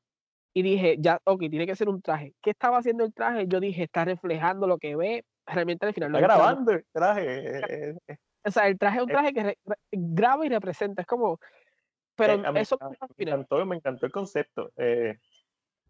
Y 0.55 0.61
dije, 0.61 0.97
ya, 0.99 1.19
ok, 1.23 1.41
tiene 1.49 1.65
que 1.65 1.75
ser 1.75 1.89
un 1.89 2.01
traje. 2.01 2.33
¿Qué 2.41 2.51
estaba 2.51 2.77
haciendo 2.77 3.03
el 3.03 3.13
traje? 3.13 3.47
Yo 3.47 3.59
dije, 3.59 3.83
está 3.83 4.05
reflejando 4.05 4.67
lo 4.67 4.77
que 4.77 4.95
ve. 4.95 5.25
Realmente 5.45 5.85
al 5.85 5.93
final. 5.93 6.13
Está 6.13 6.27
grabando 6.27 6.71
el 6.71 6.85
traje. 6.91 7.57
Eh, 7.57 7.95
eh, 8.07 8.17
o 8.45 8.51
sea, 8.51 8.67
el 8.67 8.77
traje 8.77 8.97
es 8.97 9.03
un 9.03 9.09
traje 9.09 9.33
que 9.33 9.57
graba 9.91 10.45
y 10.45 10.49
representa. 10.49 11.01
Es 11.01 11.07
como, 11.07 11.39
pero 12.15 12.33
eh, 12.33 12.61
eso 12.61 12.77
me, 12.79 13.25
encantó, 13.25 13.65
me 13.65 13.75
encantó 13.75 14.05
el 14.05 14.11
concepto. 14.11 14.71
Eh, 14.77 15.17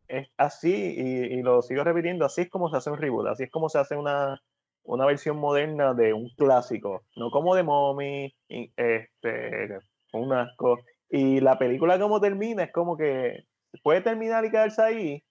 es 0.07 0.27
así, 0.37 0.73
y, 0.73 1.41
lo 1.41 1.61
sigo 1.61 1.83
repitiendo, 1.83 2.25
así 2.25 2.41
es 2.41 2.49
como 2.49 2.69
se 2.69 2.77
hace 2.77 2.91
un 2.91 2.97
reboot, 2.97 3.27
así 3.27 3.43
es 3.43 3.51
como 3.51 3.69
se 3.69 3.79
hace 3.79 3.95
una, 3.95 4.41
una 4.83 5.05
versión 5.05 5.37
moderna 5.37 5.93
de 5.93 6.13
un 6.13 6.29
clásico, 6.29 7.03
no 7.15 7.31
como 7.31 7.55
de 7.55 7.63
Mommy, 7.63 8.33
este, 8.49 9.79
un 10.13 10.33
asco. 10.33 10.79
Y 11.09 11.39
la 11.39 11.57
película 11.57 11.99
como 11.99 12.19
termina 12.19 12.63
es 12.63 12.71
como 12.71 12.97
que 12.97 13.45
puede 13.83 14.01
terminar 14.01 14.45
y 14.45 14.51
quedarse 14.51 14.81
ahí, 14.81 15.23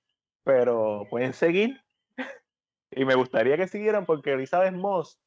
pero 0.45 1.07
pueden 1.11 1.33
seguir. 1.33 1.81
y 2.91 3.05
me 3.05 3.15
gustaría 3.15 3.57
que 3.57 3.69
siguieran 3.69 4.07
porque 4.07 4.33
Elizabeth 4.33 4.75
Moss, 4.75 5.19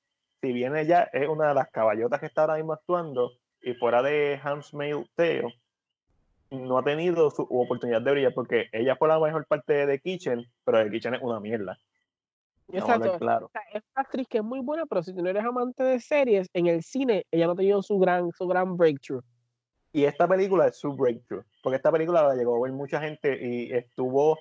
si 0.41 0.53
bien 0.53 0.75
ella 0.75 1.09
es 1.13 1.27
una 1.27 1.49
de 1.49 1.55
las 1.55 1.69
caballotas 1.69 2.19
que 2.19 2.25
está 2.25 2.41
ahora 2.41 2.55
mismo 2.55 2.73
actuando, 2.73 3.31
y 3.61 3.73
fuera 3.73 4.03
de 4.03 4.39
Hans 4.43 4.71
Tale, 5.15 5.59
no 6.51 6.77
ha 6.77 6.83
tenido 6.83 7.31
su 7.31 7.41
oportunidad 7.41 8.01
de 8.01 8.11
brillar 8.11 8.33
porque 8.33 8.67
ella 8.71 8.95
fue 8.95 9.07
la 9.07 9.19
mejor 9.19 9.45
parte 9.47 9.73
de 9.73 9.87
The 9.87 9.99
Kitchen, 9.99 10.45
pero 10.63 10.83
The 10.83 10.91
Kitchen 10.91 11.15
es 11.15 11.21
una 11.21 11.39
mierda. 11.39 11.77
Exacto. 12.67 13.17
Claro. 13.19 13.51
es 13.73 13.83
una 13.95 14.01
actriz 14.01 14.27
que 14.27 14.39
es 14.39 14.43
muy 14.43 14.59
buena, 14.59 14.85
pero 14.85 15.03
si 15.03 15.13
tú 15.13 15.21
no 15.21 15.29
eres 15.29 15.43
amante 15.43 15.83
de 15.83 15.99
series, 15.99 16.47
en 16.53 16.67
el 16.67 16.83
cine 16.83 17.25
ella 17.31 17.45
no 17.45 17.53
ha 17.53 17.55
tenido 17.55 17.81
su 17.81 17.97
gran, 17.99 18.31
su 18.31 18.47
gran 18.47 18.75
breakthrough. 18.75 19.23
Y 19.91 20.05
esta 20.05 20.27
película 20.27 20.67
es 20.67 20.77
su 20.77 20.93
breakthrough, 20.93 21.45
porque 21.63 21.77
esta 21.77 21.91
película 21.91 22.23
la 22.23 22.35
llegó 22.35 22.57
a 22.57 22.61
ver 22.61 22.73
mucha 22.73 22.99
gente 22.99 23.39
y 23.41 23.71
estuvo, 23.71 24.37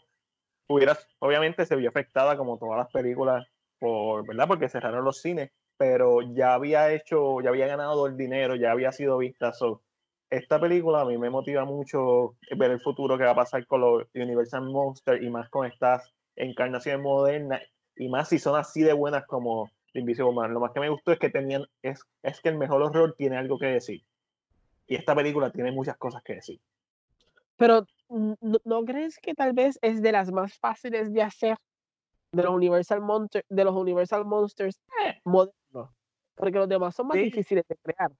hubiera, 0.66 0.98
obviamente 1.20 1.64
se 1.64 1.76
vio 1.76 1.90
afectada 1.90 2.36
como 2.36 2.58
todas 2.58 2.78
las 2.78 2.90
películas, 2.90 3.46
por, 3.78 4.26
¿verdad? 4.26 4.48
Porque 4.48 4.68
cerraron 4.68 5.04
los 5.04 5.20
cines, 5.20 5.52
pero 5.76 6.22
ya 6.34 6.54
había 6.54 6.92
hecho, 6.92 7.40
ya 7.40 7.50
había 7.50 7.66
ganado 7.66 8.06
el 8.06 8.16
dinero, 8.16 8.56
ya 8.56 8.72
había 8.72 8.90
sido 8.90 9.18
vista. 9.18 9.52
esta 10.30 10.60
película 10.60 11.02
a 11.02 11.04
mí 11.04 11.18
me 11.18 11.30
motiva 11.30 11.64
mucho 11.64 12.36
ver 12.56 12.72
el 12.72 12.80
futuro 12.80 13.16
que 13.16 13.24
va 13.24 13.30
a 13.30 13.36
pasar 13.36 13.64
con 13.66 13.80
los 13.80 14.04
Universal 14.14 14.64
Monsters 14.64 15.22
y 15.22 15.30
más 15.30 15.48
con 15.50 15.66
estas 15.66 16.02
encarnaciones 16.34 17.00
modernas 17.00 17.62
y 17.96 18.08
más 18.08 18.28
si 18.28 18.38
son 18.38 18.56
así 18.56 18.82
de 18.82 18.92
buenas 18.92 19.26
como 19.26 19.70
The 19.92 20.00
Invisible 20.00 20.32
Man. 20.32 20.52
Lo 20.52 20.60
más 20.60 20.72
que 20.72 20.80
me 20.80 20.88
gustó 20.88 21.12
es 21.12 21.18
que 21.18 21.30
tenían, 21.30 21.64
es, 21.82 22.02
es 22.22 22.40
que 22.40 22.48
el 22.48 22.58
mejor 22.58 22.82
horror 22.82 23.14
tiene 23.16 23.36
algo 23.36 23.58
que 23.58 23.66
decir. 23.66 24.02
Y 24.86 24.96
esta 24.96 25.14
película 25.14 25.50
tiene 25.50 25.72
muchas 25.72 25.96
cosas 25.96 26.22
que 26.22 26.34
decir. 26.34 26.60
Pero, 27.56 27.86
¿no, 28.08 28.84
crees 28.84 29.18
que 29.18 29.34
tal 29.34 29.52
vez 29.52 29.78
es 29.80 30.02
de 30.02 30.12
las 30.12 30.30
más 30.32 30.58
fáciles 30.58 31.12
de 31.12 31.22
hacer 31.22 31.56
de 32.32 32.42
los 32.42 32.52
Universal, 32.52 33.00
Monster, 33.00 33.44
de 33.48 33.64
los 33.64 33.74
Universal 33.74 34.24
Monsters 34.24 34.80
eh. 35.06 35.20
modernos? 35.24 35.90
Porque 36.34 36.58
los 36.58 36.68
demás 36.68 36.96
son 36.96 37.06
más 37.06 37.16
difíciles 37.16 37.64
de 37.68 37.76
crear. 37.76 38.10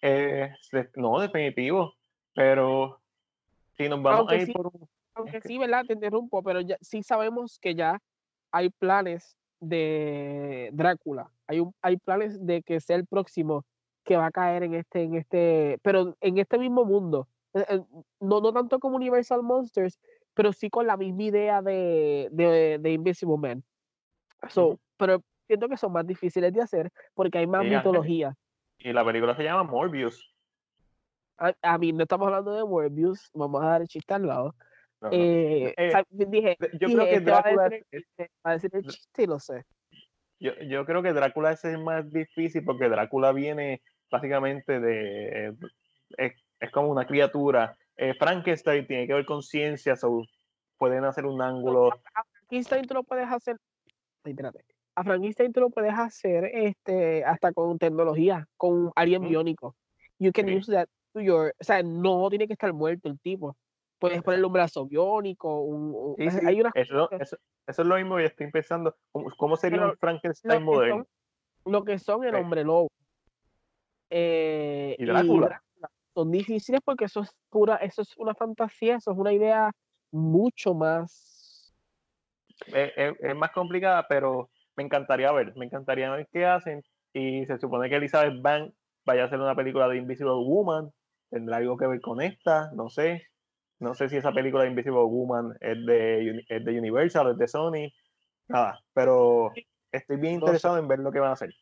Eh, 0.00 0.50
no, 0.96 1.20
definitivo. 1.20 1.92
Pero 2.34 3.00
si 3.76 3.88
nos 3.88 4.02
vamos 4.02 4.20
aunque 4.20 4.34
a 4.36 4.38
ir 4.38 4.46
sí, 4.46 4.52
por 4.52 4.68
un... 4.68 4.88
Aunque 5.14 5.40
sí, 5.42 5.58
¿verdad? 5.58 5.84
Te 5.84 5.92
interrumpo, 5.92 6.42
pero 6.42 6.62
ya, 6.62 6.78
sí 6.80 7.02
sabemos 7.02 7.58
que 7.58 7.74
ya 7.74 8.00
hay 8.52 8.70
planes 8.70 9.36
de 9.60 10.70
Drácula. 10.72 11.30
Hay, 11.46 11.60
un, 11.60 11.74
hay 11.82 11.96
planes 11.96 12.44
de 12.44 12.62
que 12.62 12.80
sea 12.80 12.96
el 12.96 13.06
próximo 13.06 13.64
que 14.04 14.16
va 14.16 14.26
a 14.26 14.30
caer 14.30 14.62
en 14.62 14.74
este, 14.74 15.02
en 15.02 15.14
este, 15.14 15.78
pero 15.82 16.16
en 16.20 16.38
este 16.38 16.58
mismo 16.58 16.84
mundo. 16.84 17.28
Eh, 17.54 17.64
eh, 17.68 17.80
no, 18.20 18.40
no 18.40 18.52
tanto 18.52 18.78
como 18.78 18.96
Universal 18.96 19.42
Monsters, 19.42 19.98
pero 20.34 20.52
sí 20.52 20.70
con 20.70 20.86
la 20.86 20.96
misma 20.96 21.22
idea 21.24 21.62
de, 21.62 22.28
de, 22.32 22.92
Invisible 22.92 23.36
Man. 23.36 23.62
So, 24.48 24.78
Pero 24.96 25.22
siento 25.46 25.68
que 25.68 25.76
son 25.76 25.92
más 25.92 26.06
difíciles 26.06 26.52
de 26.52 26.62
hacer 26.62 26.90
porque 27.14 27.38
hay 27.38 27.46
más 27.46 27.64
mitología. 27.64 28.34
Y 28.78 28.92
la 28.92 29.04
película 29.04 29.36
se 29.36 29.42
llama 29.44 29.64
Morbius. 29.64 30.34
A, 31.62 31.78
mí 31.78 31.92
no 31.92 32.02
estamos 32.02 32.26
hablando 32.26 32.52
de 32.52 32.64
Morbius, 32.64 33.30
vamos 33.32 33.62
a 33.62 33.66
dar 33.66 33.80
el 33.80 33.88
chiste 33.88 34.12
al 34.12 34.26
lado. 34.26 34.54
Eh, 35.10 35.74
dije, 36.10 36.56
yo 36.78 36.88
creo 36.88 37.04
que 37.06 37.20
Drácula 37.20 37.70
va 38.44 38.50
a 38.50 38.52
decir 38.52 38.70
el 38.74 38.82
chiste 38.84 39.22
y 39.22 39.26
lo 39.26 39.38
sé. 39.38 39.64
Yo, 40.38 40.52
yo 40.66 40.84
creo 40.84 41.02
que 41.02 41.12
Drácula 41.12 41.52
es 41.52 41.64
el 41.64 41.82
más 41.82 42.10
difícil 42.10 42.64
porque 42.64 42.88
Drácula 42.88 43.32
viene 43.32 43.82
básicamente 44.10 44.80
de... 44.80 45.54
Es, 46.16 46.32
es 46.58 46.70
como 46.70 46.88
una 46.88 47.06
criatura. 47.06 47.76
Eh, 47.96 48.14
Frankenstein 48.14 48.86
tiene 48.86 49.06
que 49.06 49.14
ver 49.14 49.24
con 49.24 49.42
ciencia, 49.42 49.94
pueden 50.76 51.04
hacer 51.04 51.26
un 51.26 51.40
ángulo... 51.40 51.92
A 52.14 52.24
Frankenstein 52.32 52.86
tú 52.86 52.94
lo 52.94 53.02
puedes 53.02 53.30
hacer... 53.30 53.56
espérate. 54.24 54.64
A 54.96 55.04
Frankenstein 55.04 55.52
tú 55.52 55.60
lo 55.60 55.70
puedes 55.70 55.94
hacer 55.94 56.44
este, 56.52 57.24
hasta 57.24 57.52
con 57.52 57.78
tecnología, 57.78 58.46
con 58.56 58.90
alguien 58.96 59.26
biónico. 59.26 59.76
You 60.18 60.32
can 60.32 60.46
use 60.46 60.70
that 60.72 60.88
to 61.14 61.20
your... 61.20 61.54
O 61.58 61.64
sea, 61.64 61.82
no 61.82 62.28
tiene 62.28 62.46
que 62.46 62.54
estar 62.54 62.72
muerto 62.72 63.08
el 63.08 63.18
tipo 63.20 63.56
puedes 64.00 64.22
ponerle 64.22 64.46
un 64.46 64.52
brazo 64.52 64.86
biónico, 64.86 65.60
un, 65.60 66.16
hay 66.18 66.60
una 66.60 66.72
eso, 66.74 67.08
eso, 67.12 67.36
es 67.66 67.78
lo 67.78 67.96
mismo 67.96 68.16
que 68.16 68.24
estoy 68.24 68.50
pensando, 68.50 68.96
¿cómo, 69.36 69.56
sería 69.56 69.84
un 69.84 69.96
Frankenstein 69.96 70.64
moderno? 70.64 71.06
lo 71.66 71.84
que 71.84 71.98
son 71.98 72.24
el 72.24 72.34
hombre 72.34 72.64
lobo. 72.64 72.88
Eh, 74.08 74.96
y, 74.98 75.04
Drácula. 75.04 75.62
Son 76.14 76.30
difíciles 76.32 76.80
porque 76.84 77.04
eso 77.04 77.20
es 77.20 77.30
pura, 77.50 77.76
eso 77.76 78.02
es 78.02 78.16
una 78.16 78.34
fantasía, 78.34 78.96
eso 78.96 79.12
es 79.12 79.18
una 79.18 79.32
idea 79.32 79.70
mucho 80.10 80.74
más. 80.74 81.72
Es, 82.66 83.36
más 83.36 83.52
complicada, 83.52 84.06
pero 84.08 84.50
me 84.76 84.82
encantaría 84.82 85.30
ver, 85.30 85.54
me 85.56 85.66
encantaría 85.66 86.10
ver 86.10 86.26
qué 86.32 86.46
hacen. 86.46 86.82
Y 87.12 87.46
se 87.46 87.58
supone 87.58 87.88
que 87.88 87.96
Elizabeth 87.96 88.40
Banks 88.42 88.74
vaya 89.04 89.22
a 89.22 89.26
hacer 89.26 89.38
una 89.38 89.54
película 89.54 89.88
de 89.88 89.98
Invisible 89.98 90.32
Woman, 90.32 90.90
tendrá 91.30 91.58
algo 91.58 91.76
que 91.76 91.86
ver 91.86 92.00
con 92.00 92.20
esta, 92.20 92.70
no 92.72 92.88
sé. 92.88 93.29
No 93.80 93.94
sé 93.94 94.10
si 94.10 94.18
esa 94.18 94.30
película 94.30 94.62
de 94.62 94.70
Invisible 94.70 95.00
Woman 95.00 95.56
es 95.58 95.86
de, 95.86 96.44
es 96.48 96.64
de 96.64 96.78
Universal, 96.78 97.30
es 97.30 97.38
de 97.38 97.48
Sony, 97.48 97.90
nada, 98.46 98.78
pero 98.92 99.52
estoy 99.90 100.18
bien 100.18 100.34
interesado 100.34 100.76
en 100.76 100.86
ver 100.86 100.98
lo 100.98 101.10
que 101.10 101.18
van 101.18 101.30
a 101.30 101.32
hacer. 101.32 101.54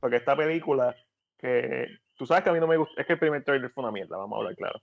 Porque 0.00 0.16
esta 0.16 0.34
película, 0.34 0.96
que 1.36 1.86
tú 2.16 2.24
sabes 2.24 2.42
que 2.42 2.50
a 2.50 2.52
mí 2.54 2.60
no 2.60 2.66
me 2.66 2.78
gusta, 2.78 2.98
es 2.98 3.06
que 3.06 3.12
el 3.12 3.18
primer 3.18 3.44
trailer 3.44 3.70
fue 3.70 3.84
una 3.84 3.92
mierda, 3.92 4.16
vamos 4.16 4.36
a 4.36 4.38
hablar 4.38 4.56
claro. 4.56 4.80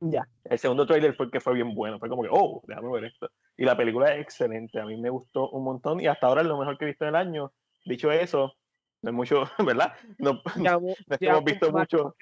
Ya. 0.00 0.26
El 0.44 0.58
segundo 0.58 0.86
trailer 0.86 1.14
fue 1.14 1.30
que 1.30 1.40
fue 1.40 1.52
bien 1.52 1.74
bueno, 1.74 1.98
fue 1.98 2.08
como 2.08 2.22
que, 2.22 2.30
oh, 2.32 2.62
déjame 2.66 2.90
ver 2.90 3.04
esto. 3.04 3.28
Y 3.58 3.66
la 3.66 3.76
película 3.76 4.14
es 4.14 4.22
excelente, 4.22 4.80
a 4.80 4.86
mí 4.86 4.96
me 4.96 5.10
gustó 5.10 5.50
un 5.50 5.62
montón 5.62 6.00
y 6.00 6.06
hasta 6.06 6.26
ahora 6.26 6.40
es 6.40 6.46
lo 6.46 6.58
mejor 6.58 6.78
que 6.78 6.86
he 6.86 6.88
visto 6.88 7.04
en 7.04 7.10
el 7.10 7.16
año. 7.16 7.52
Dicho 7.84 8.10
eso, 8.10 8.54
no 9.02 9.10
es 9.10 9.14
mucho, 9.14 9.44
¿verdad? 9.58 9.92
No, 10.18 10.40
hemos 11.20 11.44
visto 11.44 11.70
mucho. 11.70 12.14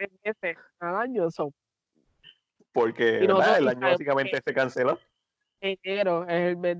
Al 0.80 0.96
año, 0.96 1.30
so 1.30 1.52
porque 2.72 3.18
el 3.18 3.30
año 3.30 3.80
básicamente 3.80 4.40
se 4.44 4.54
canceló. 4.54 4.98
Enero 5.60 6.26
es 6.26 6.48
el 6.48 6.56
mes 6.56 6.78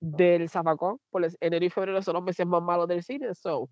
del 0.00 0.48
zafacón, 0.48 0.98
pues 1.10 1.36
enero 1.40 1.64
y 1.64 1.70
febrero 1.70 2.02
son 2.02 2.14
los 2.14 2.22
meses 2.22 2.46
más 2.46 2.62
malos 2.62 2.86
del 2.86 3.02
cine, 3.02 3.34
so 3.34 3.68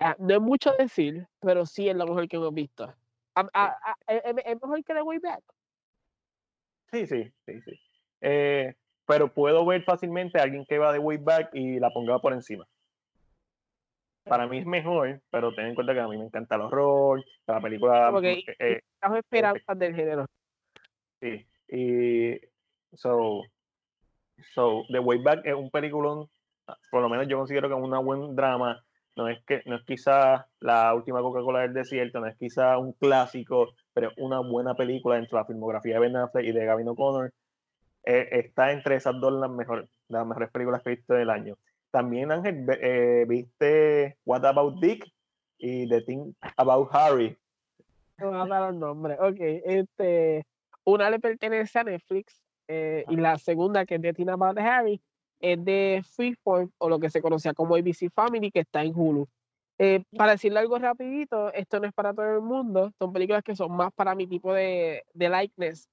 ah, 0.00 0.16
no 0.18 0.34
es 0.34 0.40
mucho 0.40 0.72
decir, 0.78 1.26
pero 1.40 1.66
sí 1.66 1.88
es 1.88 1.96
lo 1.96 2.06
mejor 2.06 2.28
que 2.28 2.36
hemos 2.36 2.54
visto. 2.54 2.94
¿Es 3.36 4.34
mejor 4.34 4.84
que 4.84 4.94
The 4.94 5.02
Way 5.02 5.18
Back? 5.18 5.42
Sí, 6.92 7.06
sí, 7.06 7.32
sí, 7.44 7.60
sí. 7.62 7.72
Eh, 8.20 8.74
pero 9.06 9.32
puedo 9.32 9.66
ver 9.66 9.82
fácilmente 9.82 10.38
a 10.38 10.44
alguien 10.44 10.64
que 10.64 10.78
va 10.78 10.92
de 10.92 10.98
Way 10.98 11.18
Back 11.18 11.50
y 11.52 11.78
la 11.80 11.90
ponga 11.90 12.18
por 12.20 12.32
encima. 12.32 12.66
Para 14.24 14.46
mí 14.46 14.58
es 14.58 14.66
mejor, 14.66 15.20
pero 15.30 15.54
ten 15.54 15.66
en 15.66 15.74
cuenta 15.74 15.92
que 15.92 16.00
a 16.00 16.08
mí 16.08 16.16
me 16.16 16.24
encanta 16.24 16.56
el 16.56 16.62
horror, 16.62 17.22
la 17.46 17.60
película... 17.60 18.10
Okay. 18.10 18.44
Eh, 18.58 18.80
esperanzas 19.18 19.78
del 19.78 19.94
género. 19.94 20.26
Sí, 21.20 21.46
y 21.68 22.40
so, 22.94 23.42
so 24.54 24.84
The 24.90 24.98
Way 24.98 25.22
Back 25.22 25.40
es 25.44 25.54
un 25.54 25.70
peliculón, 25.70 26.28
por 26.90 27.02
lo 27.02 27.08
menos 27.08 27.28
yo 27.28 27.36
considero 27.36 27.68
que 27.68 27.74
es 27.74 27.80
un 27.80 28.04
buen 28.04 28.34
drama, 28.34 28.82
no 29.16 29.28
es 29.28 29.44
que 29.44 29.62
no 29.66 29.76
es 29.76 29.84
quizá 29.84 30.46
la 30.60 30.92
última 30.94 31.20
Coca-Cola 31.20 31.60
del 31.60 31.74
desierto, 31.74 32.20
no 32.20 32.26
es 32.26 32.36
quizá 32.36 32.78
un 32.78 32.92
clásico, 32.94 33.74
pero 33.92 34.10
una 34.16 34.40
buena 34.40 34.74
película 34.74 35.16
dentro 35.16 35.36
de 35.36 35.42
la 35.42 35.46
filmografía 35.46 35.94
de 35.94 36.00
Ben 36.00 36.16
Affleck 36.16 36.46
y 36.46 36.52
de 36.52 36.64
Gavin 36.64 36.88
O'Connor. 36.88 37.32
Eh, 38.04 38.28
está 38.32 38.72
entre 38.72 38.96
esas 38.96 39.18
dos 39.20 39.32
las, 39.32 39.50
mejor, 39.50 39.88
las 40.08 40.26
mejores 40.26 40.50
películas 40.50 40.82
que 40.82 40.90
he 40.90 40.96
visto 40.96 41.14
del 41.14 41.30
año. 41.30 41.56
También, 41.94 42.32
Ángel, 42.32 42.66
eh, 42.82 43.24
viste 43.28 44.18
What 44.24 44.44
About 44.44 44.80
Dick 44.80 45.06
y 45.58 45.88
The 45.88 46.00
Thing 46.00 46.32
About 46.56 46.88
Harry. 46.90 47.38
No 48.18 48.42
a 48.42 48.48
dar 48.48 48.72
los 48.72 48.80
nombres. 48.80 49.16
Ok, 49.20 49.36
este, 49.38 50.44
una 50.82 51.08
le 51.08 51.20
pertenece 51.20 51.78
a 51.78 51.84
Netflix 51.84 52.42
eh, 52.66 53.04
y 53.08 53.14
la 53.14 53.38
segunda, 53.38 53.86
que 53.86 53.94
es 53.94 54.02
The 54.02 54.12
Thing 54.12 54.28
About 54.28 54.58
Harry, 54.58 55.00
es 55.38 55.64
de 55.64 56.02
Freeform 56.16 56.68
o 56.78 56.88
lo 56.88 56.98
que 56.98 57.10
se 57.10 57.22
conocía 57.22 57.54
como 57.54 57.76
ABC 57.76 58.10
Family, 58.12 58.50
que 58.50 58.60
está 58.62 58.82
en 58.82 58.92
Hulu. 58.92 59.28
Eh, 59.78 60.02
para 60.16 60.32
decirle 60.32 60.58
algo 60.58 60.76
rapidito, 60.80 61.52
esto 61.52 61.78
no 61.78 61.86
es 61.86 61.92
para 61.92 62.12
todo 62.12 62.26
el 62.34 62.40
mundo, 62.40 62.90
son 62.98 63.12
películas 63.12 63.44
que 63.44 63.54
son 63.54 63.70
más 63.70 63.92
para 63.92 64.16
mi 64.16 64.26
tipo 64.26 64.52
de, 64.52 65.04
de 65.12 65.28
likeness. 65.28 65.88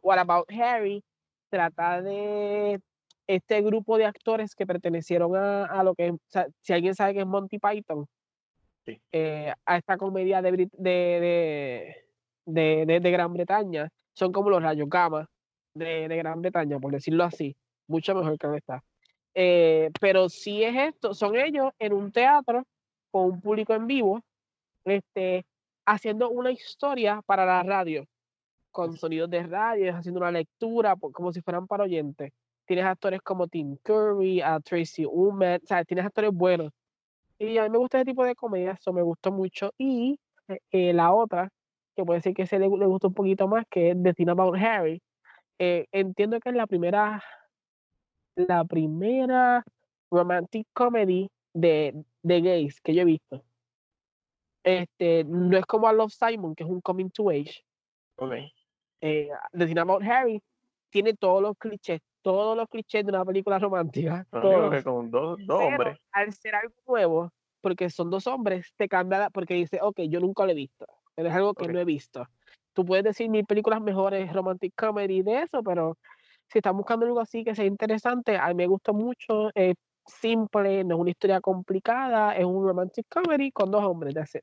What 0.00 0.16
About 0.16 0.50
Harry 0.50 1.04
trata 1.50 2.00
de 2.00 2.80
este 3.26 3.60
grupo 3.62 3.98
de 3.98 4.04
actores 4.04 4.54
que 4.54 4.66
pertenecieron 4.66 5.34
a, 5.36 5.82
lo 5.82 5.94
que, 5.94 6.14
si 6.60 6.72
alguien 6.72 6.94
sabe 6.94 7.14
que 7.14 7.20
es 7.20 7.26
Monty 7.26 7.58
Python, 7.58 8.06
eh, 9.12 9.52
a 9.64 9.76
esta 9.76 9.96
comedia 9.96 10.40
de, 10.42 10.68
de, 10.72 12.04
de, 12.44 13.00
de, 13.00 13.10
Gran 13.10 13.32
Bretaña, 13.32 13.88
son 14.14 14.32
como 14.32 14.50
los 14.50 14.62
rayos 14.62 14.88
gamma 14.88 15.28
de, 15.74 16.06
Gran 16.08 16.40
Bretaña, 16.40 16.78
por 16.78 16.92
decirlo 16.92 17.24
así, 17.24 17.56
mucho 17.88 18.14
mejor 18.14 18.38
que 18.38 18.56
esta. 18.56 18.82
Eh, 19.34 19.90
pero 20.00 20.28
si 20.28 20.62
es 20.62 20.74
esto, 20.76 21.14
son 21.14 21.36
ellos 21.36 21.72
en 21.78 21.92
un 21.92 22.12
teatro 22.12 22.64
con 23.10 23.32
un 23.32 23.40
público 23.40 23.74
en 23.74 23.86
vivo, 23.86 24.22
este, 24.84 25.44
haciendo 25.84 26.30
una 26.30 26.52
historia 26.52 27.20
para 27.26 27.44
la 27.44 27.62
radio, 27.62 28.04
con 28.70 28.96
sonidos 28.96 29.30
de 29.30 29.42
radio, 29.42 29.96
haciendo 29.96 30.20
una 30.20 30.30
lectura, 30.30 30.94
como 30.96 31.32
si 31.32 31.40
fueran 31.42 31.66
para 31.66 31.84
oyentes. 31.84 32.32
Tienes 32.66 32.84
actores 32.84 33.20
como 33.22 33.46
Tim 33.46 33.76
Curry, 33.82 34.40
a 34.40 34.60
Tracy 34.60 35.06
Ullman, 35.06 35.60
o 35.62 35.66
sea, 35.66 35.84
tienes 35.84 36.04
actores 36.04 36.32
buenos. 36.32 36.72
Y 37.38 37.58
a 37.58 37.64
mí 37.64 37.70
me 37.70 37.78
gusta 37.78 37.98
ese 37.98 38.06
tipo 38.06 38.24
de 38.24 38.34
comedia, 38.34 38.72
eso 38.72 38.92
me 38.92 39.02
gustó 39.02 39.30
mucho. 39.30 39.72
Y 39.78 40.18
eh, 40.48 40.58
eh, 40.70 40.92
la 40.92 41.12
otra, 41.12 41.50
que 41.94 42.04
puede 42.04 42.20
ser 42.20 42.34
que 42.34 42.46
se 42.46 42.58
le, 42.58 42.68
le 42.68 42.86
gusta 42.86 43.08
un 43.08 43.14
poquito 43.14 43.46
más, 43.46 43.64
que 43.70 43.90
es 43.90 44.02
The 44.02 44.14
Thing 44.14 44.28
About 44.28 44.56
Harry. 44.56 45.02
Eh, 45.58 45.86
entiendo 45.92 46.40
que 46.40 46.50
es 46.50 46.54
la 46.56 46.66
primera, 46.66 47.22
la 48.34 48.64
primera 48.64 49.64
romantic 50.10 50.66
comedy 50.72 51.30
de, 51.54 52.04
de 52.22 52.40
gays 52.40 52.80
que 52.80 52.94
yo 52.94 53.02
he 53.02 53.06
visto. 53.06 53.42
Este, 54.64 55.24
no 55.24 55.56
es 55.56 55.64
como 55.66 55.86
a 55.86 55.92
Love 55.92 56.12
Simon, 56.12 56.54
que 56.54 56.64
es 56.64 56.70
un 56.70 56.80
coming 56.80 57.10
to 57.10 57.30
age. 57.30 57.64
Okay. 58.16 58.52
The 59.00 59.66
Thing 59.66 59.78
About 59.78 60.02
Harry 60.02 60.42
tiene 60.90 61.14
todos 61.14 61.42
los 61.42 61.56
clichés, 61.58 62.00
todos 62.26 62.56
los 62.56 62.68
clichés 62.68 63.06
de 63.06 63.12
una 63.12 63.24
película 63.24 63.56
romántica. 63.60 64.26
que 64.32 64.82
con 64.82 65.12
dos, 65.12 65.38
dos 65.46 65.62
hombres. 65.62 65.96
Al 66.10 66.32
ser 66.32 66.56
algo 66.56 66.74
nuevo, 66.84 67.30
porque 67.60 67.88
son 67.88 68.10
dos 68.10 68.26
hombres, 68.26 68.74
te 68.76 68.88
cambia, 68.88 69.30
porque 69.30 69.54
dice, 69.54 69.78
ok, 69.80 70.00
yo 70.08 70.18
nunca 70.18 70.44
lo 70.44 70.50
he 70.50 70.54
visto, 70.56 70.86
pero 71.14 71.28
es 71.28 71.34
algo 71.36 71.54
que 71.54 71.68
no 71.68 71.78
he 71.78 71.84
visto. 71.84 72.26
Tú 72.72 72.84
puedes 72.84 73.04
decir 73.04 73.30
mis 73.30 73.46
películas 73.46 73.80
mejores 73.80 74.32
romantic 74.32 74.74
comedy 74.76 75.22
de 75.22 75.42
eso, 75.42 75.62
pero 75.62 75.98
si 76.48 76.58
estás 76.58 76.72
buscando 76.72 77.06
algo 77.06 77.20
así 77.20 77.44
que 77.44 77.54
sea 77.54 77.64
interesante, 77.64 78.36
a 78.36 78.48
mí 78.48 78.54
me 78.54 78.66
gusta 78.66 78.90
mucho, 78.90 79.50
es 79.54 79.76
simple, 80.04 80.82
no 80.82 80.96
es 80.96 81.00
una 81.02 81.10
historia 81.10 81.40
complicada, 81.40 82.34
es 82.34 82.44
un 82.44 82.66
romantic 82.66 83.06
comedy 83.08 83.52
con 83.52 83.70
dos 83.70 83.84
hombres, 83.84 84.14
de 84.14 84.20
hacer. 84.20 84.42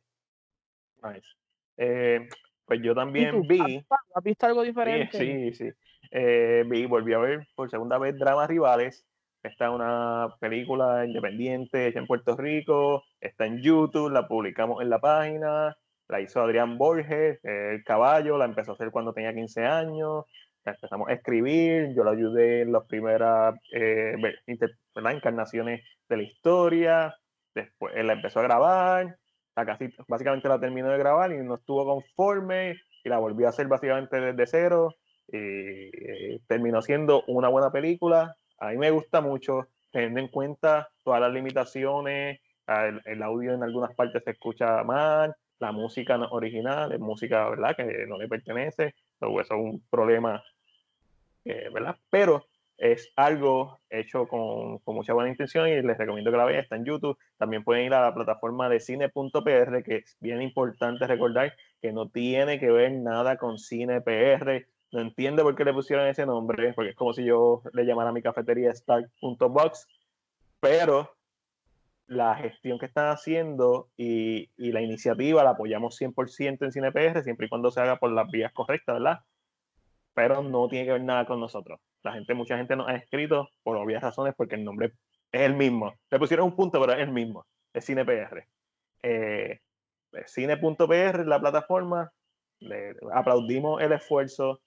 Nice. 1.03 1.27
Eh, 1.75 2.29
pues 2.63 2.79
yo 2.81 2.95
también 2.95 3.41
vi. 3.41 3.85
¿Has 4.15 4.23
visto 4.23 4.45
algo 4.45 4.61
diferente? 4.61 5.17
Sí, 5.17 5.53
sí. 5.53 5.69
Eh, 6.15 6.63
vi, 6.67 6.85
volví 6.85 7.11
a 7.13 7.17
ver 7.17 7.47
por 7.55 7.71
segunda 7.71 7.97
vez 7.97 8.15
Dramas 8.19 8.47
Rivales. 8.47 9.03
Esta 9.41 9.65
es 9.65 9.71
una 9.71 10.27
película 10.39 11.05
independiente 11.05 11.87
hecha 11.87 11.97
en 11.97 12.05
Puerto 12.05 12.37
Rico. 12.37 13.03
Está 13.19 13.47
en 13.47 13.63
YouTube, 13.63 14.11
la 14.11 14.27
publicamos 14.27 14.83
en 14.83 14.91
la 14.91 14.99
página. 14.99 15.75
La 16.07 16.21
hizo 16.21 16.41
Adrián 16.41 16.77
Borges, 16.77 17.39
el 17.43 17.83
caballo, 17.83 18.37
la 18.37 18.45
empezó 18.45 18.71
a 18.71 18.73
hacer 18.75 18.91
cuando 18.91 19.13
tenía 19.13 19.33
15 19.33 19.65
años. 19.65 20.25
La 20.63 20.73
empezamos 20.73 21.09
a 21.09 21.13
escribir, 21.13 21.95
yo 21.95 22.03
la 22.03 22.11
ayudé 22.11 22.61
en 22.61 22.73
las 22.73 22.85
primeras 22.85 23.55
eh, 23.73 24.15
encarnaciones 24.95 25.81
de 26.07 26.17
la 26.17 26.23
historia. 26.23 27.15
Después 27.55 27.93
él 27.95 28.05
la 28.05 28.13
empezó 28.13 28.39
a 28.39 28.43
grabar, 28.43 29.17
la 29.55 29.65
casi, 29.65 29.89
básicamente 30.07 30.47
la 30.47 30.59
terminó 30.59 30.89
de 30.89 30.97
grabar 30.99 31.31
y 31.31 31.37
no 31.37 31.55
estuvo 31.55 31.85
conforme 31.85 32.75
y 33.03 33.09
la 33.09 33.17
volvió 33.17 33.47
a 33.47 33.49
hacer 33.49 33.67
básicamente 33.67 34.21
desde 34.21 34.45
cero 34.45 34.95
y 35.31 35.37
eh, 35.37 36.41
terminó 36.47 36.81
siendo 36.81 37.23
una 37.27 37.49
buena 37.49 37.71
película. 37.71 38.35
A 38.59 38.69
mí 38.69 38.77
me 38.77 38.91
gusta 38.91 39.21
mucho, 39.21 39.67
teniendo 39.91 40.19
en 40.19 40.27
cuenta 40.27 40.89
todas 41.03 41.21
las 41.21 41.33
limitaciones, 41.33 42.39
el, 43.05 43.23
audio 43.23 43.53
en 43.53 43.63
algunas 43.63 43.93
partes 43.95 44.23
se 44.23 44.31
escucha 44.31 44.83
mal, 44.83 45.35
la 45.59 45.71
música 45.71 46.17
original, 46.31 46.91
es 46.91 46.99
música 46.99 47.49
¿verdad? 47.49 47.75
que 47.75 48.05
no 48.07 48.17
le 48.17 48.27
pertenece, 48.27 48.95
eso 49.19 49.39
es 49.41 49.51
un 49.51 49.83
problema, 49.89 50.43
eh, 51.45 51.69
¿verdad? 51.73 51.97
Pero 52.09 52.45
es 52.77 53.11
algo 53.15 53.79
hecho 53.89 54.27
con, 54.27 54.79
con, 54.79 54.95
mucha 54.95 55.13
buena 55.13 55.29
intención 55.29 55.67
y 55.67 55.81
les 55.81 55.97
recomiendo 55.97 56.31
que 56.31 56.37
la 56.37 56.45
vean, 56.45 56.61
está 56.61 56.75
en 56.75 56.85
YouTube. 56.85 57.17
También 57.37 57.63
pueden 57.63 57.85
ir 57.85 57.93
a 57.93 58.01
la 58.01 58.13
plataforma 58.13 58.67
de 58.67 58.79
cine.pr, 58.79 59.83
que 59.83 59.97
es 59.97 60.17
bien 60.19 60.41
importante 60.41 61.07
recordar 61.07 61.53
que 61.81 61.93
no 61.93 62.09
tiene 62.09 62.59
que 62.59 62.71
ver 62.71 62.91
nada 62.91 63.37
con 63.37 63.57
cine.pr. 63.57 64.67
No 64.93 65.01
entiendo 65.01 65.43
por 65.43 65.55
qué 65.55 65.65
le 65.65 65.73
pusieron 65.73 66.07
ese 66.07 66.25
nombre, 66.25 66.71
porque 66.73 66.91
es 66.91 66.95
como 66.95 67.13
si 67.13 67.25
yo 67.25 67.61
le 67.73 67.83
llamara 67.83 68.11
a 68.11 68.13
mi 68.13 68.21
cafetería 68.21 68.73
start.box, 68.73 69.87
pero 70.61 71.13
la 72.07 72.35
gestión 72.35 72.79
que 72.79 72.85
están 72.85 73.09
haciendo 73.09 73.89
y, 73.97 74.49
y 74.55 74.71
la 74.71 74.81
iniciativa 74.81 75.43
la 75.43 75.51
apoyamos 75.51 75.99
100% 75.99 76.63
en 76.63 76.71
CinePR, 76.71 77.23
siempre 77.23 77.47
y 77.47 77.49
cuando 77.49 77.71
se 77.71 77.81
haga 77.81 77.97
por 77.97 78.11
las 78.11 78.29
vías 78.31 78.53
correctas, 78.53 78.95
¿verdad? 78.95 79.19
Pero 80.13 80.41
no 80.43 80.69
tiene 80.69 80.85
que 80.85 80.93
ver 80.93 81.03
nada 81.03 81.25
con 81.25 81.41
nosotros 81.41 81.81
la 82.03 82.13
gente, 82.13 82.33
mucha 82.33 82.57
gente 82.57 82.75
nos 82.75 82.87
ha 82.87 82.95
escrito 82.95 83.49
por 83.63 83.77
obvias 83.77 84.03
razones 84.03 84.33
porque 84.35 84.55
el 84.55 84.63
nombre 84.63 84.93
es 85.31 85.41
el 85.41 85.55
mismo. 85.55 85.93
Le 86.11 86.19
pusieron 86.19 86.47
un 86.47 86.55
punto, 86.55 86.79
pero 86.79 86.93
es 86.93 86.99
el 86.99 87.11
mismo. 87.11 87.45
Es 87.73 87.85
CinePR. 87.85 88.45
Eh, 89.01 89.59
Cine.pr, 90.27 91.25
la 91.25 91.39
plataforma. 91.39 92.11
Le 92.59 92.95
aplaudimos 93.13 93.81
el 93.81 93.93
esfuerzo, 93.93 94.61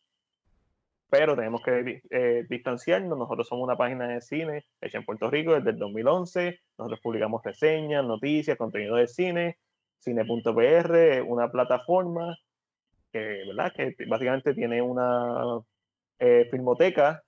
pero 1.18 1.34
tenemos 1.34 1.62
que 1.62 2.02
eh, 2.10 2.46
distanciarnos. 2.48 3.18
Nosotros 3.18 3.48
somos 3.48 3.64
una 3.64 3.76
página 3.76 4.08
de 4.08 4.20
cine 4.20 4.66
hecha 4.80 4.98
en 4.98 5.04
Puerto 5.04 5.30
Rico 5.30 5.54
desde 5.54 5.70
el 5.70 5.78
2011. 5.78 6.58
Nosotros 6.78 7.00
publicamos 7.02 7.42
reseñas, 7.42 8.04
noticias, 8.04 8.58
contenido 8.58 8.96
de 8.96 9.06
cine. 9.06 9.58
Cine.pr 9.98 11.22
una 11.26 11.50
plataforma 11.50 12.36
que, 13.10 13.44
¿verdad? 13.46 13.72
que 13.74 13.94
básicamente 14.06 14.52
tiene 14.52 14.82
una 14.82 15.60
eh, 16.18 16.46
filmoteca 16.50 17.22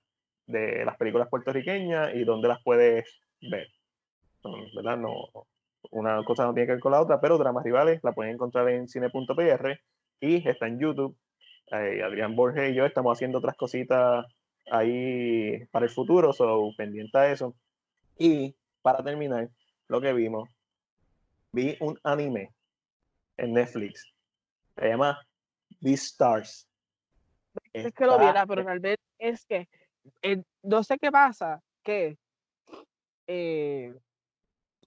de 0.45 0.85
las 0.85 0.95
películas 0.97 1.29
puertorriqueñas 1.29 2.13
y 2.13 2.23
dónde 2.23 2.47
las 2.47 2.61
puedes 2.63 3.05
ver. 3.41 3.67
¿verdad? 4.75 4.97
No, 4.97 5.15
una 5.91 6.23
cosa 6.23 6.45
no 6.45 6.53
tiene 6.53 6.67
que 6.67 6.73
ver 6.73 6.81
con 6.81 6.91
la 6.91 7.01
otra, 7.01 7.19
pero 7.19 7.37
Dramas 7.37 7.63
Rivales 7.63 8.01
la 8.03 8.13
pueden 8.13 8.35
encontrar 8.35 8.69
en 8.69 8.87
cine.pr 8.87 9.79
y 10.21 10.47
está 10.47 10.67
en 10.67 10.79
YouTube. 10.79 11.17
Eh, 11.71 12.01
Adrián 12.03 12.35
Borges 12.35 12.71
y 12.71 12.75
yo 12.75 12.85
estamos 12.85 13.15
haciendo 13.15 13.37
otras 13.37 13.55
cositas 13.55 14.25
ahí 14.71 15.65
para 15.71 15.85
el 15.85 15.91
futuro, 15.91 16.33
so 16.33 16.71
pendiente 16.77 17.17
a 17.17 17.31
eso. 17.31 17.55
Y 18.17 18.55
para 18.81 19.03
terminar, 19.03 19.49
lo 19.87 20.01
que 20.01 20.13
vimos, 20.13 20.49
vi 21.51 21.77
un 21.79 21.99
anime 22.03 22.53
en 23.37 23.53
Netflix. 23.53 24.11
Se 24.75 24.87
llama 24.87 25.19
Beastars. 25.79 26.67
Es 27.73 27.93
que 27.93 28.05
lo 28.05 28.17
viera, 28.17 28.45
pero 28.45 28.63
realmente 28.63 29.01
es 29.17 29.45
que 29.45 29.67
eh, 30.21 30.41
no 30.63 30.83
sé 30.83 30.97
qué 30.97 31.11
pasa, 31.11 31.61
que 31.83 32.17
eh, 33.27 33.93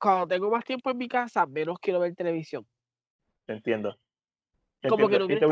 cuando 0.00 0.26
tengo 0.26 0.50
más 0.50 0.64
tiempo 0.64 0.90
en 0.90 0.98
mi 0.98 1.08
casa, 1.08 1.46
menos 1.46 1.78
quiero 1.80 2.00
ver 2.00 2.14
televisión. 2.14 2.66
Entiendo. 3.46 3.96
Como 4.88 5.08
que 5.08 5.18
no 5.18 5.26
quiero 5.26 5.48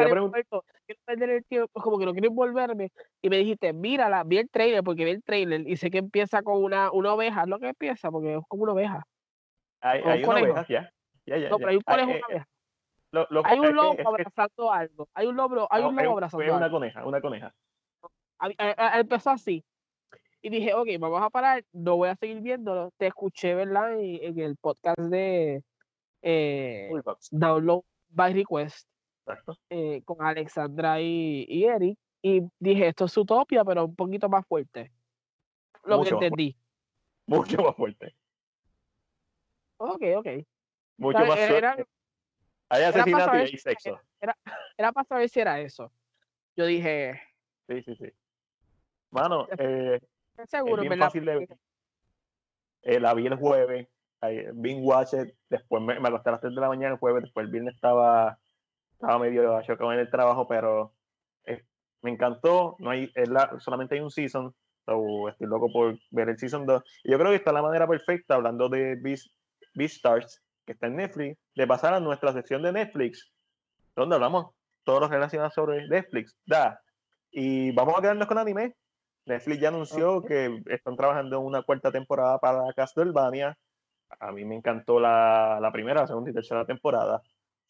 perder 1.05 1.31
el 1.31 1.45
tiempo, 1.45 1.81
como 1.81 1.99
que 1.99 2.07
no 2.07 2.13
quiero 2.13 2.29
envolverme. 2.29 2.91
Y 3.23 3.31
me 3.31 3.39
dijiste, 3.39 3.73
mírala, 3.73 4.25
vi 4.25 4.39
el 4.39 4.51
trailer, 4.51 4.83
porque 4.83 5.05
vi 5.05 5.13
el 5.13 5.23
trailer 5.23 5.67
y 5.67 5.77
sé 5.77 5.91
que 5.91 5.99
empieza 5.99 6.43
con 6.43 6.63
una, 6.63 6.91
una 6.91 7.15
oveja, 7.15 7.47
lo 7.47 7.59
que 7.59 7.69
empieza, 7.69 8.11
porque 8.11 8.35
es 8.35 8.41
como 8.49 8.65
una 8.65 8.73
oveja. 8.73 9.05
Hay, 9.81 10.03
hay 10.05 10.25
una 10.25 10.41
oveja, 10.41 10.67
ya. 10.69 10.91
ya, 11.27 11.39
ya, 11.39 11.49
no, 11.49 11.59
pero 11.59 11.71
hay 11.71 11.77
un 11.77 11.83
conejo, 11.83 12.11
una 12.11 12.27
oveja. 12.27 12.47
hay 13.45 13.59
un 13.61 13.75
lobo 13.75 13.97
abrazando 14.05 14.73
algo. 14.73 15.09
Hay 15.15 15.27
un 15.27 15.37
lobo, 15.37 15.69
hay 15.71 15.83
un 15.85 15.97
lobo 15.97 16.13
abrazando 16.13 16.45
algo. 16.45 16.57
Una 16.57 16.71
coneja, 16.71 17.07
una 17.07 17.21
coneja 17.21 17.55
empezó 18.95 19.31
así. 19.31 19.65
Y 20.43 20.49
dije, 20.49 20.73
ok, 20.73 20.89
vamos 20.99 21.23
a 21.23 21.29
parar, 21.29 21.65
no 21.73 21.97
voy 21.97 22.09
a 22.09 22.17
seguir 22.17 22.41
viéndolo. 22.41 22.91
Te 22.97 23.09
escuché, 23.09 23.55
¿verdad? 23.55 23.99
En, 24.01 24.39
el 24.39 24.57
podcast 24.57 24.99
de 24.99 25.63
eh, 26.23 26.91
Download 27.31 27.83
by 28.09 28.33
Request 28.33 28.89
eh, 29.71 30.03
con 30.05 30.23
Alexandra 30.25 31.01
y, 31.01 31.47
y, 31.49 31.65
Eric. 31.65 31.99
Y 32.23 32.43
dije, 32.59 32.89
esto 32.89 33.07
es 33.07 33.17
Utopia, 33.17 33.65
pero 33.65 33.87
un 33.87 33.95
poquito 33.95 34.29
más 34.29 34.47
fuerte. 34.47 34.93
Lo 35.85 36.03
que 36.03 36.11
entendí. 36.11 36.57
Mucho 37.27 37.63
más 37.63 37.75
fuerte. 37.77 38.15
Ok, 39.79 40.03
ok. 40.17 40.27
Mucho 40.99 41.25
más 41.25 41.49
fuerte. 41.49 41.87
Hay 42.69 42.83
asesinato 42.85 43.37
y 43.37 43.41
hay 43.41 43.59
sexo. 43.59 44.01
Era, 44.21 44.37
era 44.77 44.93
para 44.93 45.05
saber 45.05 45.29
si 45.29 45.41
era 45.41 45.61
eso. 45.61 45.91
Yo 46.57 46.67
dije. 46.67 47.21
Sí, 47.69 47.83
sí, 47.83 47.97
sí. 47.97 48.13
Mano, 49.11 49.49
eh, 49.59 50.01
seguro, 50.47 50.83
es 50.83 50.89
bien 50.89 51.01
fácil 51.01 51.25
de 51.25 51.39
ver. 51.39 51.59
Eh, 52.83 53.01
la 53.01 53.13
vi 53.15 53.27
el 53.27 53.37
jueves, 53.37 53.89
Bing 54.55 54.85
Watch 54.85 55.15
después 55.49 55.83
me, 55.83 55.99
me 55.99 56.09
acosté 56.09 56.29
a 56.29 56.33
las 56.33 56.41
3 56.41 56.55
de 56.55 56.61
la 56.61 56.69
mañana 56.69 56.95
el 56.95 57.01
jueves, 57.01 57.23
después 57.23 57.45
el 57.45 57.53
viernes 57.53 57.75
estaba, 57.75 58.39
estaba 59.01 59.19
medio 59.19 59.63
chocado 59.63 59.93
en 59.95 60.01
el 60.01 60.11
trabajo, 60.11 60.47
pero 60.47 60.93
eh, 61.47 61.65
me 62.03 62.11
encantó, 62.11 62.77
no 62.81 62.91
hay, 62.91 63.11
es 63.15 63.31
la, 63.31 63.59
solamente 63.59 63.95
hay 63.95 64.03
un 64.03 64.11
season, 64.11 64.55
so 64.85 65.29
estoy 65.29 65.47
loco 65.47 65.73
por 65.73 65.99
ver 66.11 66.29
el 66.29 66.39
season 66.39 66.67
2. 66.67 66.83
Y 67.05 67.11
yo 67.11 67.19
creo 67.19 67.31
que 67.31 67.37
está 67.37 67.51
la 67.51 67.63
manera 67.63 67.89
perfecta, 67.89 68.35
hablando 68.35 68.69
de 68.69 69.01
Beastars, 69.75 70.43
que 70.67 70.73
está 70.73 70.89
en 70.89 70.97
Netflix, 70.97 71.39
de 71.55 71.67
pasar 71.67 71.95
a 71.95 72.01
nuestra 72.01 72.35
sección 72.35 72.63
de 72.63 72.73
Netflix, 72.73 73.33
donde 73.97 74.17
hablamos 74.17 74.53
todos 74.85 75.01
los 75.01 75.11
relacionados 75.11 75.55
sobre 75.55 75.89
Netflix. 75.89 76.37
Da. 76.45 76.79
Y 77.31 77.73
vamos 77.73 77.95
a 77.97 78.03
quedarnos 78.03 78.27
con 78.27 78.37
anime. 78.37 78.75
Netflix 79.25 79.61
ya 79.61 79.69
anunció 79.69 80.23
que 80.23 80.63
están 80.67 80.97
trabajando 80.97 81.39
en 81.39 81.47
una 81.47 81.63
cuarta 81.63 81.91
temporada 81.91 82.39
para 82.39 82.71
Castlevania. 82.75 83.57
A 84.19 84.33
mí 84.33 84.45
me 84.45 84.57
encantó 84.57 85.01
la, 85.01 85.59
la 85.61 85.73
primera, 85.73 86.07
segunda 86.07 86.31
y 86.31 86.35
tercera 86.35 86.67
temporada. 86.67 87.23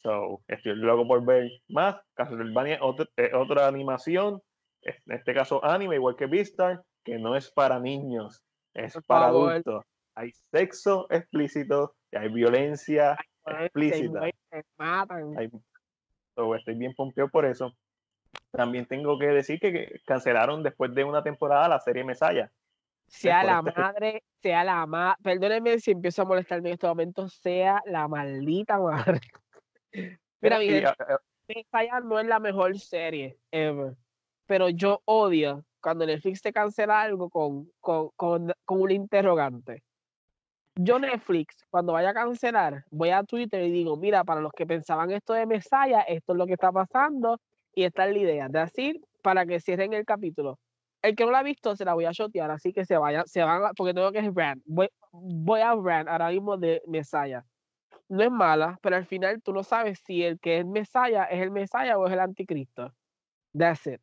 So, 0.02 0.40
estoy 0.48 0.76
loco 0.76 1.06
por 1.06 1.24
ver 1.24 1.50
más. 1.68 1.96
Castlevania 2.14 2.76
es 2.76 2.80
otra, 2.82 3.06
otra 3.34 3.66
animación, 3.66 4.40
en 4.82 4.94
este 5.14 5.34
caso 5.34 5.64
anime, 5.64 5.96
igual 5.96 6.16
que 6.16 6.26
Beastar, 6.26 6.82
que 7.04 7.18
no 7.18 7.36
es 7.36 7.50
para 7.50 7.78
niños, 7.78 8.42
es 8.74 8.98
para 9.06 9.26
adultos. 9.26 9.84
Hay 10.14 10.32
sexo 10.50 11.06
explícito, 11.10 11.94
hay 12.12 12.28
violencia 12.28 13.16
explícita. 13.46 14.28
estoy 16.56 16.74
bien 16.74 16.94
pompeado 16.94 17.30
por 17.30 17.44
eso. 17.44 17.72
También 18.52 18.86
tengo 18.86 19.18
que 19.18 19.26
decir 19.26 19.60
que 19.60 20.00
cancelaron 20.06 20.62
después 20.62 20.94
de 20.94 21.04
una 21.04 21.22
temporada 21.22 21.68
la 21.68 21.80
serie 21.80 22.04
Mesaya. 22.04 22.50
Sea 23.06 23.42
la 23.42 23.60
madre, 23.60 24.22
sea 24.40 24.62
la 24.62 24.86
madre, 24.86 25.16
perdónenme 25.22 25.80
si 25.80 25.90
empiezo 25.90 26.22
a 26.22 26.26
molestarme 26.26 26.68
en 26.68 26.74
este 26.74 26.86
momento, 26.86 27.28
sea 27.28 27.82
la 27.86 28.06
maldita 28.06 28.78
madre. 28.78 29.20
Mira, 30.40 30.58
Miguel, 30.58 30.88
Mesaya 31.48 32.00
no 32.00 32.18
es 32.18 32.26
la 32.26 32.38
mejor 32.38 32.78
serie 32.78 33.38
ever, 33.50 33.96
pero 34.46 34.68
yo 34.68 35.02
odio 35.04 35.64
cuando 35.80 36.06
Netflix 36.06 36.42
te 36.42 36.52
cancela 36.52 37.00
algo 37.00 37.28
con, 37.28 37.70
con, 37.80 38.10
con, 38.16 38.52
con 38.64 38.80
un 38.80 38.90
interrogante. 38.90 39.82
Yo 40.76 40.98
Netflix, 40.98 41.66
cuando 41.68 41.92
vaya 41.92 42.10
a 42.10 42.14
cancelar, 42.14 42.84
voy 42.90 43.10
a 43.10 43.24
Twitter 43.24 43.62
y 43.64 43.70
digo, 43.70 43.96
mira, 43.96 44.24
para 44.24 44.40
los 44.40 44.52
que 44.52 44.66
pensaban 44.66 45.10
esto 45.10 45.34
de 45.34 45.46
Mesaya, 45.46 46.00
esto 46.02 46.32
es 46.32 46.38
lo 46.38 46.46
que 46.46 46.54
está 46.54 46.72
pasando 46.72 47.38
y 47.74 47.84
esta 47.84 48.06
es 48.06 48.14
la 48.14 48.18
idea. 48.18 48.48
De 48.48 48.60
decir, 48.60 49.00
para 49.22 49.44
que 49.44 49.60
cierren 49.60 49.92
el 49.92 50.04
capítulo. 50.04 50.58
El 51.02 51.16
que 51.16 51.24
no 51.24 51.30
lo 51.30 51.38
ha 51.38 51.42
visto 51.42 51.76
se 51.76 51.84
la 51.84 51.94
voy 51.94 52.04
a 52.04 52.12
shotear, 52.12 52.50
así 52.50 52.72
que 52.72 52.84
se 52.84 52.96
vayan, 52.96 53.26
se 53.26 53.42
van, 53.42 53.72
porque 53.74 53.94
tengo 53.94 54.12
que 54.12 54.18
es 54.20 54.32
brand. 54.32 54.62
Voy, 54.66 54.88
voy 55.12 55.60
a 55.60 55.74
brand 55.74 56.08
ahora 56.08 56.28
mismo 56.30 56.56
de 56.56 56.82
Mesaya. 56.86 57.44
No 58.10 58.24
es 58.24 58.30
mala, 58.30 58.76
pero 58.82 58.96
al 58.96 59.06
final 59.06 59.40
tú 59.40 59.52
no 59.52 59.62
sabes 59.62 60.00
si 60.04 60.24
el 60.24 60.40
que 60.40 60.58
es 60.58 60.66
Mesaya 60.66 61.24
es 61.26 61.40
el 61.40 61.52
Mesaya 61.52 61.96
o 61.96 62.08
es 62.08 62.12
el 62.12 62.18
anticristo. 62.18 62.92
That's 63.56 63.86
it. 63.86 64.00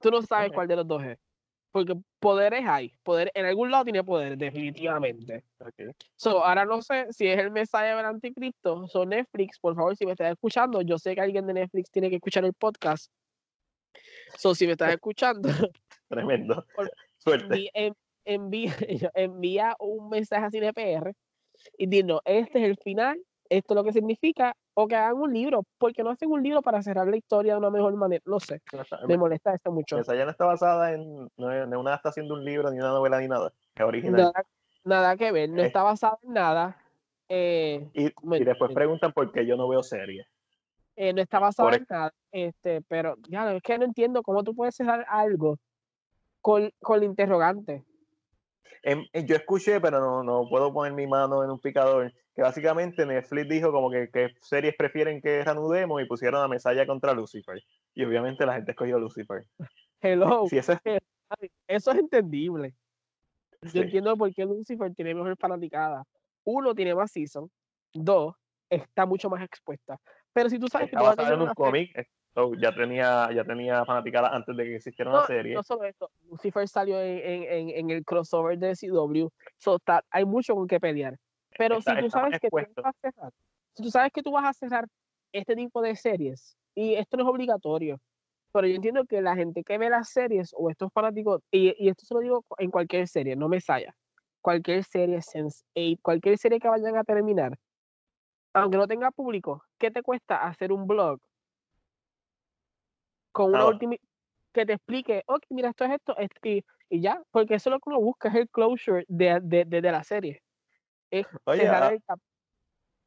Tú 0.00 0.10
no 0.10 0.22
sabes 0.22 0.52
cuál 0.52 0.66
de 0.68 0.76
los 0.76 0.88
dos 0.88 1.04
es. 1.04 1.18
Porque 1.70 1.94
poderes 2.18 2.64
hay. 2.66 2.94
Poder, 3.02 3.30
en 3.34 3.44
algún 3.44 3.70
lado 3.70 3.84
tiene 3.84 4.02
poder, 4.02 4.38
definitivamente. 4.38 5.44
So, 6.16 6.42
ahora 6.42 6.64
no 6.64 6.80
sé 6.80 7.12
si 7.12 7.26
es 7.28 7.38
el 7.38 7.50
Mesaya 7.50 7.94
o 7.94 8.00
el 8.00 8.06
anticristo. 8.06 8.88
So, 8.88 9.04
Netflix, 9.04 9.58
por 9.58 9.74
favor, 9.76 9.94
si 9.94 10.06
me 10.06 10.12
estás 10.12 10.32
escuchando, 10.32 10.80
yo 10.80 10.98
sé 10.98 11.14
que 11.14 11.20
alguien 11.20 11.46
de 11.46 11.52
Netflix 11.52 11.90
tiene 11.90 12.08
que 12.08 12.16
escuchar 12.16 12.46
el 12.46 12.54
podcast. 12.54 13.12
So, 14.38 14.54
si 14.54 14.64
me 14.64 14.72
estás 14.72 14.94
escuchando. 14.94 15.48
Tremendo. 16.08 16.64
Suerte. 17.18 17.70
envía, 18.24 19.76
un 19.78 20.08
mensaje 20.08 20.46
a 20.46 20.50
CinePR 20.50 21.14
y 21.76 21.86
dinos, 21.86 22.20
este 22.24 22.62
es 22.62 22.68
el 22.70 22.76
final, 22.76 23.18
esto 23.48 23.74
es 23.74 23.76
lo 23.76 23.84
que 23.84 23.92
significa, 23.92 24.54
o 24.74 24.86
que 24.86 24.94
hagan 24.94 25.16
un 25.16 25.32
libro, 25.32 25.64
porque 25.78 26.02
no 26.02 26.10
hacen 26.10 26.30
un 26.30 26.42
libro 26.42 26.62
para 26.62 26.82
cerrar 26.82 27.08
la 27.08 27.16
historia 27.16 27.54
de 27.54 27.58
una 27.58 27.70
mejor 27.70 27.94
manera, 27.94 28.22
no 28.26 28.38
sé, 28.40 28.60
me 29.08 29.18
molesta 29.18 29.54
esto 29.54 29.72
mucho. 29.72 29.98
Esa 29.98 30.14
ya 30.14 30.24
no 30.24 30.30
está 30.30 30.44
basada 30.44 30.92
en, 30.92 31.28
no, 31.36 31.80
una 31.80 31.94
está 31.94 32.10
haciendo 32.10 32.34
un 32.34 32.44
libro, 32.44 32.70
ni 32.70 32.78
una 32.78 32.90
novela, 32.90 33.20
ni 33.20 33.28
nada, 33.28 33.52
es 33.74 33.82
original. 33.82 34.32
Nada, 34.84 35.16
que 35.16 35.30
ver, 35.30 35.50
no 35.50 35.62
está 35.62 35.82
basada 35.82 36.18
en 36.22 36.32
nada. 36.32 36.76
Eh, 37.28 37.88
y, 37.92 38.06
y, 38.06 38.44
después 38.44 38.72
preguntan 38.72 39.12
por 39.12 39.30
qué 39.30 39.46
yo 39.46 39.56
no 39.56 39.68
veo 39.68 39.82
series. 39.82 40.26
Eh, 40.96 41.12
no 41.12 41.22
está 41.22 41.38
basada 41.38 41.76
en 41.76 41.86
nada, 41.88 42.14
este, 42.32 42.82
pero 42.82 43.16
ya, 43.28 43.54
es 43.54 43.62
que 43.62 43.78
no 43.78 43.84
entiendo 43.84 44.22
cómo 44.22 44.42
tú 44.42 44.54
puedes 44.54 44.74
cerrar 44.74 45.04
algo 45.08 45.58
con, 46.40 46.70
con 46.80 46.98
el 46.98 47.04
interrogante. 47.04 47.84
Em, 48.82 49.04
eh, 49.12 49.24
yo 49.26 49.36
escuché, 49.36 49.80
pero 49.80 50.00
no, 50.00 50.22
no 50.22 50.48
puedo 50.48 50.72
poner 50.72 50.92
mi 50.92 51.06
mano 51.06 51.44
en 51.44 51.50
un 51.50 51.60
picador, 51.60 52.12
que 52.34 52.42
básicamente 52.42 53.04
Netflix 53.04 53.48
dijo 53.48 53.72
como 53.72 53.90
que, 53.90 54.08
que 54.10 54.30
series 54.40 54.74
prefieren 54.76 55.20
que 55.20 55.44
reanudemos 55.44 56.00
y 56.02 56.06
pusieron 56.06 56.42
a 56.42 56.48
Mesaya 56.48 56.86
contra 56.86 57.12
Lucifer. 57.12 57.62
Y 57.94 58.04
obviamente 58.04 58.46
la 58.46 58.54
gente 58.54 58.72
escogió 58.72 58.98
Lucifer. 58.98 59.46
Hello. 60.00 60.46
eso, 60.50 60.72
es... 60.72 60.98
eso 61.66 61.90
es 61.90 61.98
entendible. 61.98 62.74
Yo 63.74 63.82
entiendo 63.82 64.16
por 64.16 64.32
qué 64.32 64.44
Lucifer 64.44 64.94
tiene 64.94 65.14
mejor 65.14 65.36
fanaticada. 65.36 66.04
Uno, 66.44 66.74
tiene 66.74 66.94
más 66.94 67.12
season. 67.12 67.50
Dos, 67.92 68.34
está 68.70 69.04
mucho 69.04 69.28
más 69.28 69.42
expuesta. 69.42 70.00
Pero 70.32 70.48
si 70.48 70.58
tú 70.58 70.68
sabes 70.68 70.90
que... 70.90 70.96
Está 70.96 71.34
en 71.34 71.42
un 71.42 71.54
cómic, 71.54 72.08
ya 72.58 72.74
tenía, 72.74 73.30
ya 73.32 73.44
tenía 73.44 73.84
fanaticada 73.84 74.28
antes 74.28 74.56
de 74.56 74.64
que 74.64 74.76
existiera 74.76 75.10
una 75.10 75.26
serie. 75.26 75.54
No 75.54 75.62
solo 75.62 75.84
esto, 75.84 76.10
Lucifer 76.28 76.68
salió 76.68 77.00
en, 77.00 77.44
en, 77.44 77.70
en 77.70 77.90
el 77.90 78.04
crossover 78.04 78.58
de 78.58 78.74
CW, 78.74 79.28
so, 79.58 79.78
hay 80.10 80.24
mucho 80.24 80.54
con 80.54 80.66
qué 80.66 80.80
pelear. 80.80 81.18
Pero 81.58 81.80
si 81.80 81.94
tú 81.98 82.10
sabes 82.10 82.40
que 82.40 82.48
tú 82.48 82.56
vas 82.82 82.86
a 82.86 82.92
cerrar, 83.00 83.32
si 83.74 83.82
tú 83.82 83.90
sabes 83.90 84.12
que 84.12 84.22
tú 84.22 84.32
vas 84.32 84.44
a 84.44 84.52
cerrar 84.52 84.86
este 85.32 85.56
tipo 85.56 85.82
de 85.82 85.96
series, 85.96 86.56
y 86.74 86.94
esto 86.94 87.16
no 87.16 87.24
es 87.24 87.28
obligatorio, 87.28 88.00
pero 88.52 88.66
yo 88.66 88.74
entiendo 88.74 89.04
que 89.04 89.20
la 89.20 89.36
gente 89.36 89.62
que 89.62 89.78
ve 89.78 89.90
las 89.90 90.08
series 90.08 90.54
o 90.56 90.70
estos 90.70 90.92
fanáticos, 90.92 91.42
y, 91.50 91.74
y 91.84 91.88
esto 91.88 92.06
se 92.06 92.14
lo 92.14 92.20
digo 92.20 92.44
en 92.58 92.70
cualquier 92.70 93.06
serie, 93.08 93.36
no 93.36 93.48
me 93.48 93.60
saya, 93.60 93.94
cualquier 94.40 94.84
serie 94.84 95.18
Sense8, 95.18 95.98
cualquier 96.02 96.38
serie 96.38 96.60
que 96.60 96.68
vayan 96.68 96.96
a 96.96 97.04
terminar, 97.04 97.58
aunque 98.52 98.76
no 98.76 98.86
tenga 98.86 99.10
público, 99.10 99.62
¿qué 99.78 99.90
te 99.90 100.02
cuesta 100.02 100.46
hacer 100.46 100.72
un 100.72 100.86
blog 100.86 101.20
con 103.32 103.54
una 103.54 103.66
última 103.66 103.96
que 104.52 104.66
te 104.66 104.72
explique, 104.74 105.22
ok, 105.26 105.44
mira, 105.50 105.70
esto 105.70 105.84
es 105.84 105.92
esto, 105.92 106.16
y, 106.42 106.64
y, 106.88 107.00
ya, 107.00 107.22
porque 107.30 107.54
eso 107.54 107.70
es 107.70 107.74
lo 107.74 107.80
que 107.80 107.90
uno 107.90 108.00
busca, 108.00 108.28
es 108.28 108.34
el 108.34 108.48
closure 108.48 109.04
de, 109.08 109.38
de, 109.42 109.64
de, 109.64 109.92
la 109.92 110.02
serie. 110.02 110.42
Oye, 111.44 111.68
ah, 111.68 111.92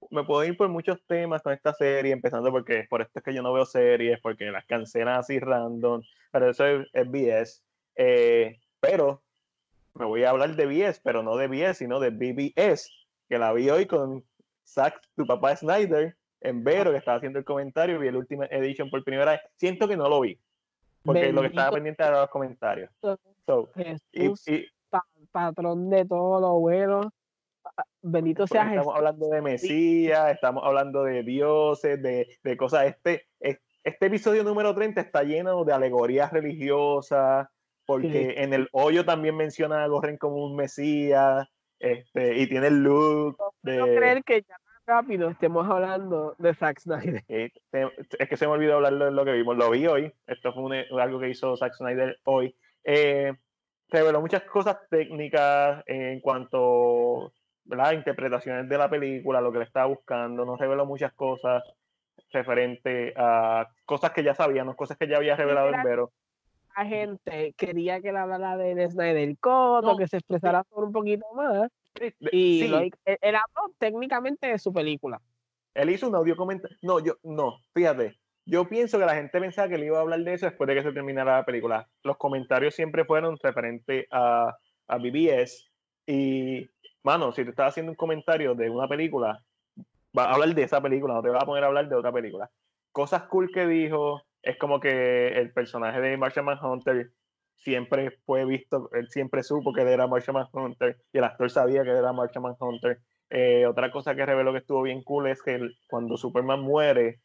me 0.10 0.24
puedo 0.24 0.44
ir 0.44 0.58
por 0.58 0.70
muchos 0.70 1.04
temas 1.06 1.42
con 1.42 1.54
esta 1.54 1.74
serie, 1.74 2.12
empezando 2.12 2.52
porque 2.52 2.86
por 2.90 3.02
esto 3.02 3.20
es 3.20 3.26
que 3.26 3.34
yo 3.34 3.42
no 3.42 3.54
veo 3.54 3.66
series, 3.66 4.20
porque 4.22 4.46
las 4.52 4.66
cancelan 4.66 5.20
así 5.20 5.40
random, 5.40 6.02
pero 6.32 6.50
eso 6.50 6.66
es, 6.66 7.12
BS. 7.12 7.64
Eh, 7.96 8.60
pero 8.80 9.24
me 9.94 10.06
voy 10.06 10.24
a 10.24 10.32
hablar 10.32 10.56
de 10.56 10.66
BS, 10.66 11.02
pero 11.04 11.24
no 11.24 11.38
de 11.38 11.48
BS, 11.48 11.80
sino 11.80 12.00
de 12.00 12.10
BBS, 12.10 12.90
que 13.30 13.38
la 13.38 13.54
vi 13.54 13.70
hoy 13.70 13.86
con 13.86 14.26
Zack, 14.66 15.02
tu 15.16 15.26
papá 15.26 15.56
Snyder, 15.56 16.18
en 16.44 16.64
Vero, 16.64 16.92
que 16.92 16.98
estaba 16.98 17.18
haciendo 17.18 17.40
el 17.40 17.46
comentario, 17.46 18.00
vi 18.00 18.10
el 18.10 18.18
último 18.18 18.44
edition 18.44 18.90
por 18.90 19.04
primera 19.04 19.32
vez. 19.32 19.42
Siento 19.56 19.88
que 19.88 19.98
no 19.98 20.10
lo 20.10 20.22
vi, 20.22 20.38
porque 21.04 21.32
lo 21.32 21.42
que 21.42 21.48
estaba 21.48 21.72
pendiente 21.72 22.04
era 22.04 22.22
los 22.22 22.30
comentarios. 22.30 22.92
y, 24.12 24.68
patrón 25.32 25.90
de 25.90 26.06
todo 26.06 26.40
lo 26.40 26.60
bueno. 26.60 27.12
Bendito 28.02 28.46
sea 28.46 28.66
Jesús. 28.66 28.80
Estamos 28.80 28.96
hablando 28.98 29.30
de 29.30 29.42
Mesías, 29.42 30.32
estamos 30.32 30.64
hablando 30.66 31.04
de 31.04 31.24
dioses, 31.24 32.02
de, 32.02 32.38
de 32.44 32.58
cosas. 32.58 32.86
Este, 32.86 33.26
este 33.40 34.06
episodio 34.06 34.44
número 34.44 34.76
30 34.76 35.00
está 35.02 35.24
lleno 35.24 35.64
de 35.64 35.74
alegorías 35.74 36.32
religiosas, 36.32 37.48
porque 37.86 38.36
en 38.38 38.54
el 38.54 38.68
hoyo 38.74 39.06
también 39.06 39.36
menciona 39.36 39.84
a 39.84 39.88
Gorren 39.88 40.18
como 40.18 40.46
un 40.46 40.56
Mesías, 40.56 41.48
este, 41.80 42.38
y 42.38 42.48
tiene 42.48 42.68
el 42.68 42.84
look. 42.84 43.38
de... 43.62 43.78
no 43.78 43.86
creer 43.86 44.24
que 44.24 44.42
ya 44.42 44.56
rápido 44.86 45.30
estemos 45.30 45.70
hablando 45.70 46.36
de 46.38 46.54
Zack 46.54 46.80
Snyder. 46.80 47.24
es 47.30 48.30
que 48.30 48.38
se 48.38 48.48
me 48.48 48.54
olvidó 48.54 48.76
hablar 48.76 48.94
de 48.94 49.12
lo 49.12 49.26
que 49.26 49.34
vimos. 49.34 49.58
Lo 49.58 49.70
vi 49.70 49.88
hoy. 49.88 50.14
Esto 50.28 50.54
fue 50.54 50.86
algo 51.02 51.20
que 51.20 51.30
hizo 51.30 51.56
Zack 51.58 51.74
Snyder 51.74 52.20
hoy. 52.24 52.56
Eh, 52.84 53.34
reveló 53.90 54.22
muchas 54.22 54.44
cosas 54.44 54.78
técnicas 54.90 55.84
en 55.88 56.20
cuanto 56.20 57.32
a 57.72 57.94
interpretaciones 57.94 58.68
de 58.68 58.78
la 58.78 58.90
película, 58.90 59.42
lo 59.42 59.52
que 59.52 59.60
le 59.60 59.66
estaba 59.66 59.86
buscando. 59.88 60.46
Nos 60.46 60.60
reveló 60.60 60.86
muchas 60.86 61.14
cosas 61.14 61.64
referente 62.32 63.14
a 63.16 63.68
cosas 63.86 64.12
que 64.12 64.24
ya 64.24 64.34
sabíamos, 64.34 64.76
cosas 64.76 64.98
que 64.98 65.08
ya 65.08 65.18
había 65.18 65.36
revelado 65.36 65.70
en 65.70 65.84
Vero. 65.84 66.12
La 66.76 66.86
gente 66.86 67.54
quería 67.58 68.02
que 68.02 68.12
la 68.12 68.24
hablara 68.24 68.58
de 68.58 68.90
Snyder 68.90 69.38
Cut 69.40 69.98
que 69.98 70.08
se 70.08 70.18
expresara 70.18 70.64
sobre 70.70 70.88
un 70.88 70.94
poquito 70.94 71.26
más. 71.36 71.70
Y 72.32 72.64
él, 72.64 73.36
habló 73.36 73.74
técnicamente 73.78 74.48
de 74.48 74.58
su 74.58 74.74
película. 74.74 75.22
Él 75.76 75.90
hizo 75.90 76.08
un 76.08 76.16
audio 76.16 76.36
comentario. 76.36 76.78
No, 76.82 77.00
yo, 77.00 77.16
no, 77.24 77.60
fíjate. 77.74 78.18
Yo 78.46 78.68
pienso 78.68 79.00
que 79.00 79.06
la 79.06 79.16
gente 79.16 79.40
pensaba 79.40 79.70
que 79.70 79.76
él 79.76 79.86
iba 79.86 80.00
a 80.00 80.02
hablar 80.02 80.20
de 80.20 80.34
eso 80.34 80.48
después 80.48 80.68
de 80.68 80.76
que 80.76 80.84
se 80.84 80.92
terminara 80.92 81.38
la 81.38 81.46
película. 81.46 81.88
Los 82.04 82.18
comentarios 82.18 82.76
siempre 82.76 83.06
fueron 83.06 83.38
referentes 83.42 84.06
a, 84.12 84.54
a 84.88 84.98
BBS. 84.98 85.70
Y, 86.06 86.70
mano, 87.04 87.32
si 87.32 87.44
te 87.44 87.52
estás 87.52 87.70
haciendo 87.70 87.92
un 87.92 87.96
comentario 87.96 88.54
de 88.54 88.70
una 88.70 88.88
película, 88.88 89.42
va 90.18 90.26
a 90.26 90.34
hablar 90.34 90.54
de 90.54 90.64
esa 90.64 90.82
película, 90.82 91.14
no 91.14 91.22
te 91.22 91.30
va 91.30 91.40
a 91.40 91.46
poner 91.46 91.64
a 91.64 91.68
hablar 91.68 91.88
de 91.88 91.96
otra 91.96 92.12
película. 92.12 92.50
Cosas 92.92 93.24
cool 93.24 93.50
que 93.52 93.66
dijo, 93.66 94.22
es 94.44 94.58
como 94.58 94.80
que 94.80 95.30
el 95.30 95.52
personaje 95.54 96.02
de 96.02 96.18
Martian 96.18 96.46
Manhunter 96.46 97.12
siempre 97.56 98.12
fue 98.26 98.46
visto, 98.46 98.90
él 98.94 99.10
siempre 99.10 99.42
supo 99.42 99.74
que 99.74 99.82
era 99.82 100.06
Martian 100.06 100.36
Manhunter 100.36 100.98
y 101.14 101.18
el 101.18 101.24
actor 101.24 101.50
sabía 101.50 101.84
que 101.84 101.92
era 101.92 102.14
Martian 102.14 102.44
Manhunter. 102.44 103.00
Eh, 103.30 103.66
otra 103.66 103.90
cosa 103.90 104.16
que 104.16 104.26
reveló 104.26 104.52
que 104.52 104.60
estuvo 104.60 104.84
bien 104.84 105.02
cool 105.04 105.28
es 105.30 105.42
que 105.42 105.60
cuando 105.88 106.18
Superman 106.18 106.60
muere, 106.60 107.22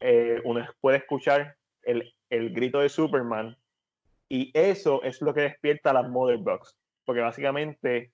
eh, 0.00 0.40
uno 0.44 0.66
puede 0.80 0.98
escuchar 0.98 1.56
el, 1.82 2.14
el, 2.30 2.52
grito 2.52 2.80
de 2.80 2.88
Superman 2.88 3.56
y 4.28 4.50
eso 4.54 5.02
es 5.02 5.20
lo 5.20 5.34
que 5.34 5.42
despierta 5.42 5.90
a 5.90 5.94
las 5.94 6.08
Mother 6.08 6.38
Box, 6.38 6.76
porque 7.04 7.20
básicamente 7.20 8.12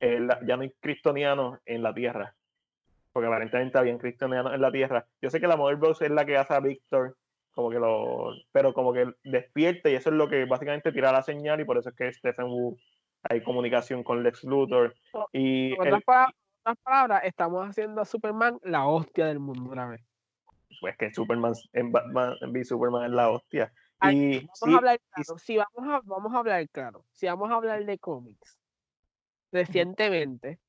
ya 0.00 0.56
no 0.56 0.62
hay 0.62 0.72
cristonianos 0.80 1.58
en 1.64 1.82
la 1.82 1.94
Tierra. 1.94 2.34
Porque 3.16 3.28
aparentemente 3.28 3.78
habían 3.78 3.96
cristianos 3.96 4.52
en 4.52 4.60
la 4.60 4.70
Tierra. 4.70 5.06
Yo 5.22 5.30
sé 5.30 5.40
que 5.40 5.46
la 5.46 5.56
Mother 5.56 5.76
Box 5.76 6.02
es 6.02 6.10
la 6.10 6.26
que 6.26 6.36
hace 6.36 6.52
a 6.52 6.60
Victor, 6.60 7.16
como 7.50 7.70
que 7.70 7.78
lo, 7.78 8.34
pero 8.52 8.74
como 8.74 8.92
que 8.92 9.10
despierta 9.24 9.88
y 9.88 9.94
eso 9.94 10.10
es 10.10 10.16
lo 10.16 10.28
que 10.28 10.44
básicamente 10.44 10.92
tira 10.92 11.12
la 11.12 11.22
señal 11.22 11.58
y 11.58 11.64
por 11.64 11.78
eso 11.78 11.88
es 11.88 11.96
que 11.96 12.12
Stephen 12.12 12.44
Wu 12.44 12.76
hay 13.22 13.42
comunicación 13.42 14.04
con 14.04 14.22
Lex 14.22 14.44
Luthor. 14.44 14.94
Y 15.32 15.72
en 15.72 15.94
otras, 15.94 16.34
palabras, 16.84 17.22
estamos 17.24 17.66
haciendo 17.66 18.02
a 18.02 18.04
Superman 18.04 18.58
la 18.62 18.86
hostia 18.86 19.24
del 19.24 19.38
mundo 19.38 19.70
una 19.70 19.88
vez. 19.88 20.02
Pues 20.82 20.94
que 20.98 21.10
Superman 21.10 21.54
en 21.72 21.92
Batman 21.92 22.36
v 22.42 22.64
Superman 22.66 23.04
es 23.06 23.12
la 23.12 23.30
hostia. 23.30 23.72
y, 24.12 24.40
vamos 24.40 24.74
a 24.74 24.76
hablar 24.76 25.00
claro. 25.14 25.38
Si 25.38 25.56
vamos 25.56 25.94
a, 25.94 26.00
vamos 26.04 26.34
a 26.34 26.38
hablar 26.38 26.68
claro, 26.68 27.06
si 27.12 27.24
vamos 27.24 27.50
a 27.50 27.54
hablar 27.54 27.82
de 27.82 27.98
cómics, 27.98 28.58
recientemente 29.52 30.60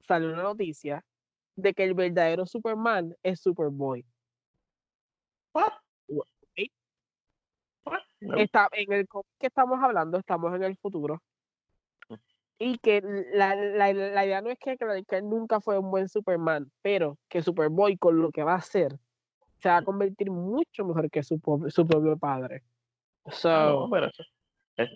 salió 0.00 0.32
una 0.32 0.42
noticia 0.42 1.04
de 1.56 1.74
que 1.74 1.84
el 1.84 1.94
verdadero 1.94 2.46
Superman 2.46 3.14
es 3.22 3.40
Superboy. 3.40 4.04
Está, 8.20 8.68
en 8.72 8.92
el 8.92 9.06
cómic 9.08 9.26
que 9.38 9.46
estamos 9.46 9.78
hablando, 9.82 10.18
estamos 10.18 10.54
en 10.54 10.62
el 10.62 10.76
futuro. 10.76 11.22
Y 12.58 12.78
que 12.78 13.02
la, 13.34 13.54
la, 13.54 13.92
la 13.92 14.26
idea 14.26 14.40
no 14.40 14.50
es 14.50 14.58
que, 14.58 14.76
que, 14.78 15.16
él 15.16 15.28
nunca 15.28 15.60
fue 15.60 15.78
un 15.78 15.90
buen 15.90 16.08
Superman, 16.08 16.70
pero 16.80 17.18
que 17.28 17.42
Superboy 17.42 17.98
con 17.98 18.20
lo 18.20 18.30
que 18.30 18.42
va 18.42 18.52
a 18.52 18.56
hacer 18.56 18.98
se 19.58 19.68
va 19.68 19.78
a 19.78 19.84
convertir 19.84 20.30
mucho 20.30 20.84
mejor 20.84 21.10
que 21.10 21.22
su, 21.22 21.40
su 21.68 21.86
propio 21.86 22.16
padre. 22.16 22.62
So, 23.30 23.88
pero, 23.90 24.10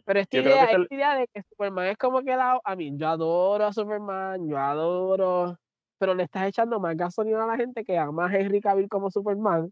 pero 0.04 0.20
esta 0.20 0.38
idea, 0.38 0.64
esta 0.64 0.94
idea 0.94 1.16
de 1.16 1.26
que 1.28 1.42
Superman 1.42 1.86
es 1.86 1.98
como 1.98 2.22
que 2.22 2.36
la, 2.36 2.60
a 2.62 2.76
mí, 2.76 2.96
yo 2.96 3.08
adoro 3.08 3.66
a 3.66 3.72
Superman, 3.72 4.48
yo 4.48 4.58
adoro, 4.58 5.58
pero 6.00 6.14
le 6.14 6.24
estás 6.24 6.48
echando 6.48 6.80
más 6.80 6.96
gasolina 6.96 7.44
a 7.44 7.46
la 7.46 7.56
gente 7.56 7.84
que 7.84 7.98
ama 7.98 8.26
a 8.26 8.34
Henry 8.34 8.60
Cavill 8.60 8.88
como 8.88 9.10
Superman 9.10 9.70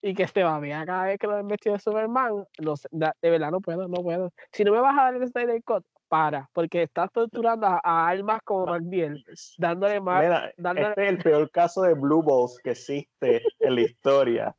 y 0.00 0.14
que 0.14 0.22
este 0.24 0.42
va 0.42 0.56
a 0.56 0.86
cada 0.86 1.04
vez 1.04 1.18
que 1.18 1.26
lo 1.26 1.36
ven 1.36 1.48
vestido 1.48 1.74
de 1.74 1.80
Superman, 1.80 2.44
no 2.58 2.74
de 2.90 3.30
verdad 3.30 3.50
no 3.50 3.60
puedo, 3.60 3.86
no 3.88 4.02
puedo. 4.02 4.32
Si 4.52 4.64
no 4.64 4.72
me 4.72 4.80
vas 4.80 4.98
a 4.98 5.04
dar 5.04 5.14
el 5.14 5.28
Snyder 5.28 5.62
Cut, 5.62 5.84
para, 6.08 6.48
porque 6.52 6.82
estás 6.82 7.10
torturando 7.12 7.66
a, 7.66 8.08
almas 8.08 8.40
como 8.44 8.66
Magdiel, 8.66 9.24
dándole 9.58 10.00
más. 10.00 10.52
Este 10.56 11.02
es 11.02 11.08
el 11.08 11.18
peor 11.18 11.50
caso 11.50 11.82
de 11.82 11.94
Blue 11.94 12.22
Balls 12.22 12.58
que 12.62 12.70
existe 12.70 13.42
en 13.60 13.74
la 13.74 13.80
historia. 13.80 14.56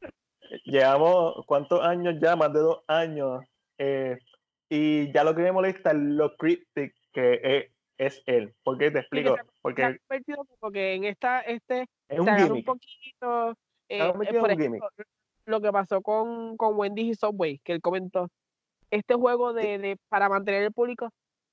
Llevamos, 0.65 1.45
¿cuántos 1.45 1.81
años 1.81 2.15
ya? 2.21 2.35
Más 2.35 2.51
de 2.51 2.59
dos 2.59 2.83
años. 2.87 3.43
Eh, 3.77 4.17
y 4.69 5.11
ya 5.11 5.23
lo 5.23 5.35
que 5.35 5.43
me 5.43 5.51
molesta 5.51 5.91
es 5.91 5.97
lo 5.97 6.35
cryptic 6.35 6.93
que 7.13 7.39
es, 7.43 7.74
él. 7.97 8.53
¿Por 8.63 8.77
qué 8.77 8.91
te 8.91 8.99
explico? 8.99 9.35
porque, 9.61 9.97
porque 10.59 10.93
en 10.93 11.05
esta, 11.05 11.41
este, 11.41 11.87
es 12.09 12.19
un, 12.19 12.29
un 12.29 12.63
poquito. 12.63 13.57
Eh, 13.89 14.11
por 14.13 14.51
ejemplo, 14.51 14.89
lo 15.45 15.61
que 15.61 15.71
pasó 15.71 16.01
con, 16.01 16.57
con 16.57 16.77
Wendy 16.77 17.11
y 17.11 17.15
Subway, 17.15 17.59
que 17.59 17.73
él 17.73 17.81
comentó, 17.81 18.29
este 18.89 19.13
juego 19.13 19.53
de, 19.53 19.77
de, 19.77 19.97
para 20.09 20.27
mantener 20.27 20.63
el 20.63 20.73
público, 20.73 21.11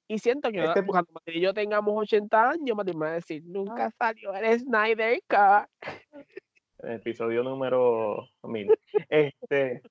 y 0.08 0.18
siento 0.18 0.50
que 0.50 0.62
este, 0.62 0.84
cuando 0.84 1.10
yo 1.26 1.54
tengamos 1.54 1.94
80 1.96 2.50
años, 2.50 2.76
me 2.76 2.92
va 2.94 3.08
a 3.08 3.14
decir, 3.14 3.42
nunca 3.46 3.86
ah. 3.86 3.90
salió 3.98 4.34
el 4.34 4.60
Snyder 4.60 5.20
Cut. 5.28 5.90
Episodio 6.78 7.42
número 7.42 8.28
1000. 8.42 8.78
este, 9.08 9.82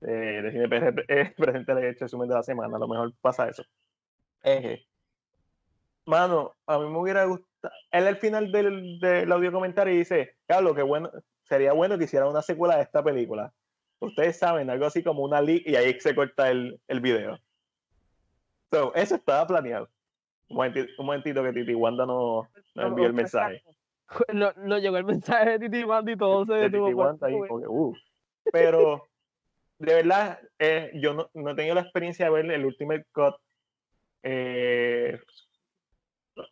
eh, 0.00 0.42
de 0.42 0.50
Cine 0.50 0.68
eh, 1.08 1.34
presente 1.36 1.72
el 1.72 1.96
resumen 1.96 2.28
de 2.28 2.34
la 2.34 2.42
semana, 2.42 2.76
a 2.76 2.80
lo 2.80 2.88
mejor 2.88 3.12
pasa 3.20 3.48
eso. 3.48 3.62
Eh, 4.42 4.84
mano, 6.06 6.54
a 6.66 6.78
mí 6.78 6.88
me 6.88 6.98
hubiera 6.98 7.24
gustado, 7.24 7.74
él 7.90 8.06
al 8.06 8.16
final 8.16 8.50
del, 8.50 8.98
del 9.00 9.30
audio 9.30 9.52
comentario 9.52 9.94
dice, 9.94 10.36
Carlos, 10.46 10.74
qué 10.74 10.82
bueno, 10.82 11.10
sería 11.44 11.72
bueno 11.72 11.98
que 11.98 12.04
hiciera 12.04 12.28
una 12.28 12.42
secuela 12.42 12.76
de 12.76 12.82
esta 12.82 13.02
película. 13.02 13.52
Ustedes 14.00 14.38
saben, 14.38 14.68
algo 14.68 14.86
así 14.86 15.02
como 15.02 15.22
una 15.22 15.40
leak 15.40 15.62
y 15.66 15.76
ahí 15.76 15.98
se 16.00 16.14
corta 16.14 16.50
el, 16.50 16.80
el 16.88 17.00
video. 17.00 17.38
So, 18.72 18.94
eso 18.94 19.14
estaba 19.14 19.46
planeado. 19.46 19.88
Un 20.48 20.72
momentito, 20.98 21.42
que 21.42 21.52
Titi 21.52 21.74
Wanda 21.74 22.04
no, 22.04 22.48
no 22.74 22.86
envió 22.86 23.06
el 23.06 23.12
mensaje. 23.12 23.62
No, 24.30 24.52
no, 24.58 24.76
llegó 24.76 24.98
el 24.98 25.06
mensaje 25.06 25.52
de 25.52 25.58
Titi 25.58 25.84
Wanda 25.84 26.12
y 26.12 26.16
todo 26.18 26.44
se 26.44 26.52
detuvo. 26.52 27.16
Ahí, 27.22 27.34
porque, 27.48 27.66
uh. 27.66 27.94
Pero, 28.52 29.08
de 29.78 29.94
verdad, 29.94 30.38
eh, 30.58 30.90
yo 30.96 31.14
no, 31.14 31.30
no, 31.32 31.50
he 31.50 31.54
tenido 31.54 31.74
la 31.74 31.80
experiencia 31.80 32.26
de 32.26 32.30
ver 32.30 32.50
el 32.50 32.66
Ultimate 32.66 33.06
Cut 33.10 33.36
eh, 34.22 35.18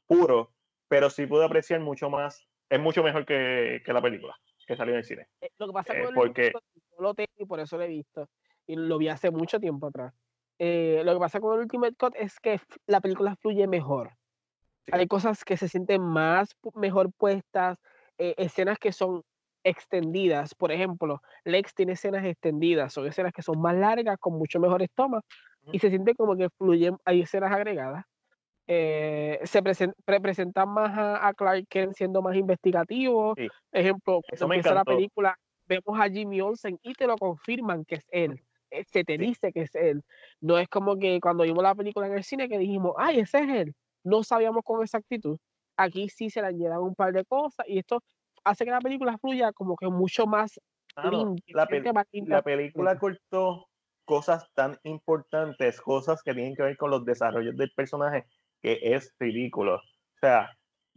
puro, 0.06 0.52
pero 0.88 1.10
sí 1.10 1.26
pude 1.26 1.44
apreciar 1.44 1.80
mucho 1.80 2.10
más. 2.10 2.46
Es 2.68 2.80
mucho 2.80 3.02
mejor 3.02 3.26
que, 3.26 3.82
que 3.84 3.92
la 3.92 4.00
película 4.00 4.36
que 4.70 4.76
salió 4.76 4.94
en 4.94 4.98
el 4.98 5.04
cine. 5.04 5.26
Eh, 5.40 5.50
lo 5.58 5.66
que 5.66 5.72
pasa 5.72 5.98
eh, 5.98 6.04
con 6.04 6.14
porque... 6.14 6.52
lo 6.98 7.12
tengo 7.12 7.32
y 7.36 7.44
por 7.44 7.58
eso 7.58 7.76
lo 7.76 7.82
he 7.82 7.88
visto. 7.88 8.28
Y 8.68 8.76
lo 8.76 8.98
vi 8.98 9.08
hace 9.08 9.32
mucho 9.32 9.58
tiempo 9.58 9.88
atrás. 9.88 10.14
Eh, 10.60 11.02
lo 11.04 11.12
que 11.14 11.18
pasa 11.18 11.40
con 11.40 11.54
el 11.54 11.62
Ultimate 11.62 11.96
Cut 11.96 12.14
es 12.14 12.38
que 12.38 12.60
la 12.86 13.00
película 13.00 13.34
fluye 13.34 13.66
mejor. 13.66 14.12
Hay 14.92 15.08
cosas 15.08 15.44
que 15.44 15.56
se 15.56 15.68
sienten 15.68 16.02
más 16.02 16.56
mejor 16.74 17.12
puestas, 17.12 17.78
escenas 18.16 18.78
que 18.78 18.92
son 18.92 19.22
extendidas. 19.64 20.54
Por 20.54 20.70
ejemplo, 20.70 21.20
Lex 21.44 21.74
tiene 21.74 21.92
escenas 21.92 22.24
extendidas, 22.24 22.92
son 22.92 23.06
escenas 23.06 23.32
que 23.32 23.42
son 23.42 23.60
más 23.60 23.76
largas, 23.76 24.18
con 24.18 24.34
mucho 24.34 24.60
mejores 24.60 24.88
tomas, 24.94 25.24
y 25.72 25.78
se 25.78 25.90
siente 25.90 26.14
como 26.14 26.36
que 26.36 26.48
fluyen, 26.50 26.96
hay 27.04 27.22
escenas 27.22 27.52
agregadas. 27.52 28.04
Eh, 28.72 29.40
se 29.42 30.20
presentan 30.20 30.68
más 30.68 30.96
a, 30.96 31.34
Clark 31.34 31.66
Kent 31.68 31.94
siendo 31.94 32.22
más 32.22 32.36
investigativo. 32.36 33.34
Ejemplo, 33.72 34.20
cuando 34.22 34.54
empieza 34.54 34.74
la 34.74 34.84
película, 34.84 35.36
vemos 35.66 35.98
a 35.98 36.08
Jimmy 36.08 36.40
Olsen 36.40 36.78
y 36.80 36.92
te 36.92 37.08
lo 37.08 37.16
confirman 37.18 37.84
que 37.84 37.96
es 37.96 38.06
él. 38.12 38.40
Eh, 38.70 38.84
se 38.84 39.02
te 39.02 39.18
dice 39.18 39.52
que 39.52 39.62
es 39.62 39.74
él. 39.74 40.04
No 40.40 40.56
es 40.56 40.68
como 40.68 40.96
que 41.00 41.18
cuando 41.20 41.42
vimos 41.42 41.64
la 41.64 41.74
película 41.74 42.06
en 42.06 42.12
el 42.12 42.22
cine 42.22 42.48
que 42.48 42.58
dijimos, 42.58 42.94
ay, 42.96 43.18
ese 43.18 43.40
es 43.40 43.48
él. 43.48 43.74
No 44.04 44.22
sabíamos 44.22 44.62
con 44.62 44.80
exactitud. 44.84 45.36
Aquí 45.76 46.08
sí 46.08 46.30
se 46.30 46.40
le 46.40 46.46
añadan 46.46 46.78
un 46.78 46.94
par 46.94 47.12
de 47.12 47.24
cosas 47.24 47.66
y 47.68 47.80
esto 47.80 48.04
hace 48.44 48.64
que 48.64 48.70
la 48.70 48.80
película 48.80 49.18
fluya 49.18 49.52
como 49.52 49.74
que 49.74 49.88
mucho 49.88 50.28
más. 50.28 50.60
la, 50.94 51.66
la 52.28 52.42
película 52.42 52.96
cortó 53.00 53.66
cosas 54.04 54.48
tan 54.54 54.78
importantes, 54.84 55.80
cosas 55.80 56.22
que 56.22 56.34
tienen 56.34 56.54
que 56.54 56.62
ver 56.62 56.76
con 56.76 56.90
los 56.90 57.04
desarrollos 57.04 57.56
del 57.56 57.72
personaje 57.72 58.26
que 58.60 58.78
es 58.82 59.14
ridículo. 59.18 59.76
O 59.76 60.18
sea, 60.20 60.50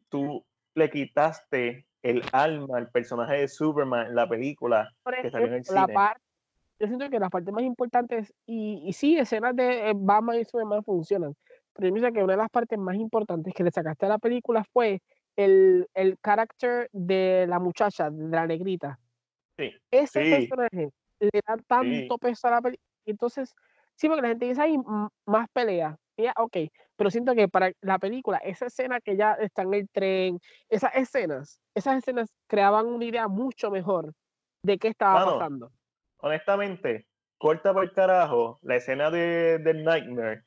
tú 0.09 0.45
le 0.75 0.89
quitaste 0.89 1.85
el 2.01 2.21
alma 2.31 2.77
al 2.77 2.89
personaje 2.89 3.37
de 3.37 3.47
Superman 3.47 4.07
en 4.07 4.15
la 4.15 4.27
película 4.27 4.89
que 5.21 5.31
salió 5.31 5.47
en 5.47 5.53
el 5.53 5.63
cine. 5.63 5.93
yo 6.79 6.87
siento 6.87 7.09
que 7.09 7.19
las 7.19 7.29
partes 7.29 7.53
más 7.53 7.63
importantes, 7.63 8.33
y, 8.45 8.83
y 8.85 8.93
sí, 8.93 9.17
escenas 9.17 9.55
de 9.55 9.89
eh, 9.89 9.93
Batman 9.95 10.39
y 10.39 10.45
Superman 10.45 10.83
funcionan, 10.83 11.33
pero 11.73 11.87
yo 11.87 11.93
pienso 11.93 12.11
que 12.11 12.23
una 12.23 12.33
de 12.33 12.37
las 12.37 12.49
partes 12.49 12.77
más 12.77 12.95
importantes 12.95 13.53
que 13.53 13.63
le 13.63 13.71
sacaste 13.71 14.05
a 14.05 14.09
la 14.09 14.17
película 14.17 14.65
fue 14.73 15.01
el, 15.37 15.87
el 15.93 16.19
carácter 16.19 16.89
de 16.91 17.45
la 17.47 17.59
muchacha, 17.59 18.09
de 18.09 18.35
la 18.35 18.45
negrita. 18.45 18.99
Sí, 19.57 19.71
Ese 19.89 20.19
personaje 20.19 20.89
le 21.19 21.41
da 21.47 21.55
tanto 21.65 22.17
peso 22.17 22.47
a 22.47 22.51
la 22.51 22.61
película. 22.61 22.87
Entonces, 23.05 23.55
sí, 23.95 24.07
porque 24.07 24.21
la 24.21 24.27
gente 24.29 24.47
dice, 24.47 24.61
ahí 24.61 24.77
más 25.25 25.47
pelea 25.53 25.97
ok, 26.37 26.57
pero 26.95 27.09
siento 27.09 27.33
que 27.35 27.47
para 27.47 27.71
la 27.81 27.99
película, 27.99 28.37
esa 28.37 28.67
escena 28.67 28.99
que 29.01 29.15
ya 29.15 29.33
está 29.33 29.63
en 29.63 29.73
el 29.73 29.89
tren, 29.89 30.39
esas 30.69 30.95
escenas, 30.95 31.59
esas 31.75 31.97
escenas 31.97 32.33
creaban 32.47 32.85
una 32.85 33.05
idea 33.05 33.27
mucho 33.27 33.71
mejor 33.71 34.13
de 34.63 34.77
qué 34.77 34.89
estaba 34.89 35.25
pasando. 35.25 35.71
Honestamente, 36.17 37.07
corta 37.37 37.73
por 37.73 37.91
carajo 37.93 38.59
la 38.61 38.75
escena 38.75 39.09
de, 39.11 39.59
Nightmare. 39.59 40.43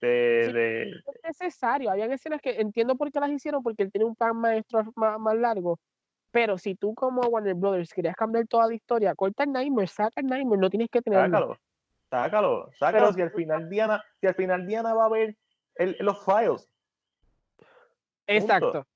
De, 0.00 0.90
es 0.90 1.24
necesario, 1.24 1.90
habían 1.90 2.12
escenas 2.12 2.40
que 2.40 2.60
entiendo 2.60 2.96
por 2.96 3.10
qué 3.10 3.18
las 3.18 3.30
hicieron, 3.30 3.62
porque 3.62 3.82
él 3.82 3.90
tiene 3.90 4.04
un 4.04 4.14
plan 4.14 4.36
maestro 4.36 4.84
más, 4.94 5.18
más 5.18 5.36
largo, 5.36 5.78
pero 6.30 6.58
si 6.58 6.74
tú 6.74 6.94
como 6.94 7.22
Warner 7.22 7.54
Brothers 7.54 7.94
querías 7.94 8.14
cambiar 8.14 8.46
toda 8.46 8.68
la 8.68 8.74
historia, 8.74 9.14
corta 9.14 9.44
el 9.44 9.52
Nightmare, 9.52 9.86
saca 9.86 10.20
el 10.20 10.26
Nightmare, 10.26 10.60
no 10.60 10.68
tienes 10.68 10.90
que 10.90 11.00
tener 11.00 11.30
Sácalo, 12.10 12.70
sácalo. 12.78 13.12
si 13.12 13.22
al 13.22 13.30
final 13.32 13.68
Diana, 13.68 14.04
si 14.20 14.26
al 14.26 14.34
final 14.34 14.66
Diana 14.66 14.94
va 14.94 15.06
a 15.06 15.08
ver 15.08 15.34
los 15.78 16.24
files. 16.24 16.68
Exacto. 18.26 18.86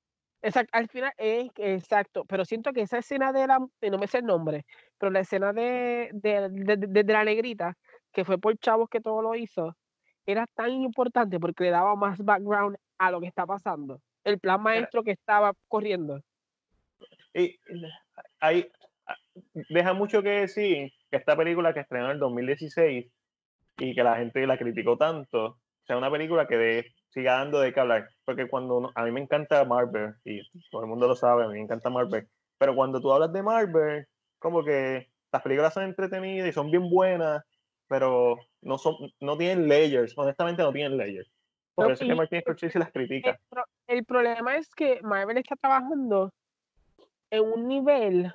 Exacto, 0.43 0.71
al 0.75 0.87
final 0.89 1.11
es 1.17 1.51
exacto, 1.57 2.25
pero 2.25 2.45
siento 2.45 2.73
que 2.73 2.81
esa 2.81 2.97
escena 2.97 3.31
de 3.31 3.45
la, 3.45 3.59
no 3.59 3.97
me 3.99 4.07
sé 4.07 4.19
el 4.19 4.25
nombre, 4.25 4.65
pero 4.97 5.11
la 5.11 5.19
escena 5.19 5.53
de, 5.53 6.09
de, 6.13 7.03
la 7.03 7.23
negrita, 7.23 7.77
que 8.11 8.25
fue 8.25 8.39
por 8.39 8.57
chavos 8.57 8.89
que 8.89 9.01
todo 9.01 9.21
lo 9.21 9.35
hizo, 9.35 9.77
era 10.25 10.47
tan 10.55 10.71
importante 10.71 11.39
porque 11.39 11.65
le 11.65 11.69
daba 11.69 11.95
más 11.95 12.17
background 12.19 12.75
a 12.97 13.11
lo 13.11 13.21
que 13.21 13.27
está 13.27 13.45
pasando, 13.45 14.01
el 14.23 14.39
plan 14.39 14.63
maestro 14.63 15.03
que 15.03 15.11
estaba 15.11 15.53
corriendo. 15.67 16.21
Y 17.35 17.59
ahí 18.39 18.67
deja 19.69 19.93
mucho 19.93 20.23
que 20.23 20.29
decir 20.29 20.91
que 21.11 21.17
esta 21.17 21.37
película 21.37 21.71
que 21.73 21.81
estrenó 21.81 22.05
en 22.05 22.11
el 22.13 22.19
2016 22.19 23.11
y 23.77 23.95
que 23.95 24.03
la 24.03 24.17
gente 24.17 24.45
la 24.47 24.57
criticó 24.57 24.97
tanto, 24.97 25.59
sea 25.85 25.97
una 25.97 26.11
película 26.11 26.47
que 26.47 26.57
dé 26.57 26.85
siga 27.11 27.33
dando 27.33 27.59
de 27.59 27.73
qué 27.73 27.79
hablar. 27.79 28.09
Porque 28.25 28.47
cuando 28.47 28.91
a 28.95 29.03
mí 29.03 29.11
me 29.11 29.21
encanta 29.21 29.65
Marvel, 29.65 30.15
y 30.23 30.41
todo 30.69 30.81
el 30.81 30.87
mundo 30.87 31.07
lo 31.07 31.15
sabe, 31.15 31.43
a 31.43 31.47
mí 31.47 31.53
me 31.53 31.61
encanta 31.61 31.89
Marvel, 31.89 32.27
pero 32.57 32.75
cuando 32.75 33.01
tú 33.01 33.11
hablas 33.11 33.33
de 33.33 33.43
Marvel, 33.43 34.07
como 34.39 34.63
que 34.63 35.09
las 35.31 35.41
películas 35.41 35.73
son 35.73 35.83
entretenidas 35.83 36.47
y 36.47 36.53
son 36.53 36.71
bien 36.71 36.89
buenas, 36.89 37.43
pero 37.87 38.37
no, 38.61 38.77
son, 38.77 38.95
no 39.19 39.37
tienen 39.37 39.67
layers, 39.67 40.17
honestamente 40.17 40.63
no 40.63 40.71
tienen 40.71 40.97
layers. 40.97 41.29
Por 41.75 41.91
eso 41.91 42.03
es 42.03 42.09
que 42.09 42.15
Martin 42.15 42.41
Scorsese 42.41 42.79
las 42.79 42.91
critica. 42.91 43.39
El, 43.87 44.03
problema 44.05 44.57
es 44.57 44.69
que 44.75 45.01
Marvel 45.01 45.37
está 45.37 45.55
trabajando 45.55 46.31
en 47.29 47.43
un 47.43 47.67
nivel. 47.67 48.33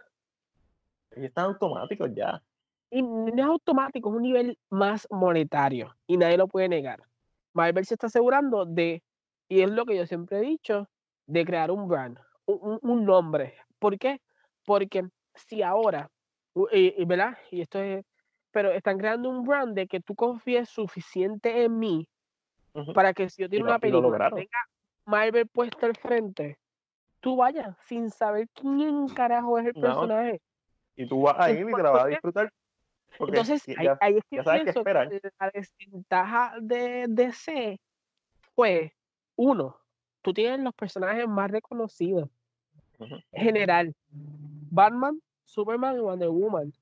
Y 1.14 1.26
están 1.26 1.46
automáticos 1.46 2.10
ya. 2.14 2.42
Y 2.90 3.02
no 3.02 3.28
es 3.34 3.44
automático, 3.44 4.08
es 4.08 4.16
un 4.16 4.22
nivel 4.22 4.58
más 4.70 5.06
monetario. 5.10 5.94
Y 6.06 6.16
nadie 6.16 6.38
lo 6.38 6.48
puede 6.48 6.68
negar. 6.68 7.02
Marvel 7.56 7.86
se 7.86 7.94
está 7.94 8.06
asegurando 8.06 8.66
de, 8.66 9.02
y 9.48 9.62
es 9.62 9.70
lo 9.70 9.86
que 9.86 9.96
yo 9.96 10.06
siempre 10.06 10.38
he 10.38 10.42
dicho, 10.42 10.88
de 11.26 11.44
crear 11.44 11.70
un 11.70 11.88
brand, 11.88 12.18
un, 12.44 12.78
un 12.82 13.04
nombre. 13.04 13.54
¿Por 13.78 13.98
qué? 13.98 14.20
Porque 14.64 15.08
si 15.34 15.62
ahora, 15.62 16.10
y, 16.70 17.04
¿verdad? 17.06 17.36
Y 17.50 17.62
esto 17.62 17.80
es, 17.80 18.04
pero 18.52 18.70
están 18.70 18.98
creando 18.98 19.30
un 19.30 19.42
brand 19.44 19.74
de 19.74 19.86
que 19.86 20.00
tú 20.00 20.14
confíes 20.14 20.68
suficiente 20.68 21.64
en 21.64 21.78
mí 21.78 22.08
para 22.94 23.14
que 23.14 23.28
si 23.30 23.42
yo 23.42 23.48
tengo 23.48 23.64
una 23.64 23.78
película 23.78 24.30
tenga 24.30 24.68
Marvel 25.06 25.48
puesta 25.48 25.86
al 25.86 25.96
frente, 25.96 26.58
tú 27.20 27.36
vayas 27.36 27.74
sin 27.86 28.10
saber 28.10 28.48
quién 28.52 29.08
carajo 29.08 29.58
es 29.58 29.66
el 29.66 29.74
personaje. 29.74 30.42
Y 30.94 31.08
tú 31.08 31.22
vas 31.22 31.36
a 31.38 31.50
ir 31.50 31.68
y 31.68 31.72
te 31.74 31.82
la 31.82 31.90
vas 31.90 32.04
a 32.04 32.08
disfrutar. 32.08 32.52
Entonces, 33.18 33.64
ahí, 34.00 34.16
es 34.16 34.24
que 34.30 34.42
pienso 34.42 34.84
que 34.84 34.92
la 34.94 35.50
desventaja 35.52 36.54
de 36.60 37.06
DC 37.08 37.80
fue, 38.54 38.94
uno, 39.36 39.76
tú 40.22 40.32
tienes 40.34 40.60
los 40.60 40.74
personajes 40.74 41.26
más 41.26 41.50
reconocidos. 41.50 42.28
General, 43.32 43.94
Batman, 44.10 45.20
Superman 45.44 45.96
y 45.96 46.00
Wonder 46.00 46.28
Woman 46.28 46.72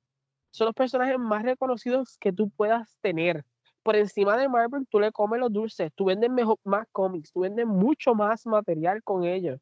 son 0.51 0.67
los 0.67 0.75
personajes 0.75 1.19
más 1.19 1.43
reconocidos 1.43 2.17
que 2.19 2.33
tú 2.33 2.49
puedas 2.51 2.97
tener. 3.01 3.45
Por 3.83 3.97
encima 3.97 4.37
de 4.37 4.49
Marvel, 4.49 4.87
tú 4.89 5.01
le 5.01 5.11
comes 5.11 5.41
los 5.41 5.53
dulces, 5.53 5.93
tú 5.95 6.07
vendes 6.07 6.31
mejor, 6.31 6.57
más 6.65 6.87
cómics, 6.93 7.33
tú 7.33 7.41
vendes 7.41 7.67
mucho 7.67 8.15
más 8.15 8.47
material 8.47 9.03
con 9.03 9.25
ellos. 9.25 9.61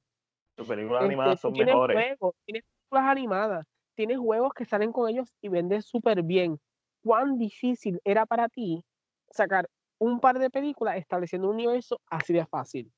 Tus 0.55 0.69
películas 0.69 1.03
este, 1.03 1.07
animadas 1.07 1.41
son 1.41 1.53
mejores. 1.55 2.19
tienes 2.45 2.63
películas 2.65 3.11
animadas, 3.11 3.67
tienes 3.95 4.19
juegos 4.19 4.53
que 4.55 4.65
salen 4.65 4.93
con 4.93 5.09
ellos 5.09 5.33
y 5.41 5.49
vendes 5.49 5.87
súper 5.87 6.23
bien. 6.23 6.59
¿Cuán 7.03 7.39
difícil 7.39 8.01
era 8.05 8.27
para 8.27 8.49
ti 8.49 8.85
sacar 9.31 9.69
un 9.99 10.21
par 10.21 10.39
de 10.39 10.51
películas 10.51 10.97
estableciendo 10.97 11.49
un 11.49 11.55
universo 11.55 12.01
así 12.07 12.33
de 12.33 12.47
fácil? 12.47 12.93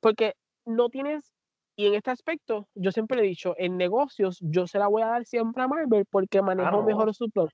Porque 0.00 0.34
no 0.64 0.88
tienes 0.88 1.34
y 1.76 1.86
en 1.86 1.94
este 1.94 2.10
aspecto, 2.10 2.68
yo 2.74 2.92
siempre 2.92 3.18
he 3.18 3.24
dicho, 3.24 3.54
en 3.58 3.76
negocios 3.76 4.38
yo 4.40 4.66
se 4.66 4.78
la 4.78 4.86
voy 4.86 5.02
a 5.02 5.06
dar 5.06 5.24
siempre 5.24 5.62
a 5.62 5.68
Marvel 5.68 6.06
porque 6.08 6.40
manejo 6.40 6.82
mejor 6.84 7.12
su 7.14 7.28
plot. 7.30 7.50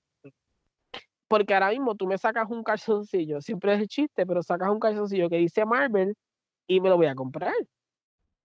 Porque 1.27 1.55
ahora 1.55 1.71
mismo 1.71 1.95
tú 1.95 2.07
me 2.07 2.19
sacas 2.19 2.51
un 2.51 2.63
calzoncillo, 2.63 3.41
siempre 3.41 3.75
es 3.75 3.81
el 3.81 3.89
chiste, 3.89 4.27
pero 4.27 4.43
sacas 4.43 4.69
un 4.71 4.81
calzoncillo 4.81 5.31
que 5.31 5.37
dice 5.37 5.65
Marvel 5.65 6.15
y 6.67 6.81
me 6.81 6.91
lo 6.91 6.97
voy 6.97 7.07
a 7.07 7.15
comprar. 7.15 7.55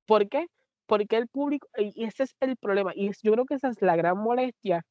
¿Por 0.05 0.29
qué? 0.29 0.47
Porque 0.87 1.17
el 1.17 1.27
público, 1.27 1.67
y 1.77 2.03
ese 2.05 2.23
es 2.23 2.35
el 2.41 2.57
problema, 2.57 2.91
y 2.95 3.11
yo 3.23 3.33
creo 3.33 3.45
que 3.45 3.55
esa 3.55 3.69
es 3.69 3.81
la 3.81 3.95
gran 3.95 4.17
molestia, 4.17 4.83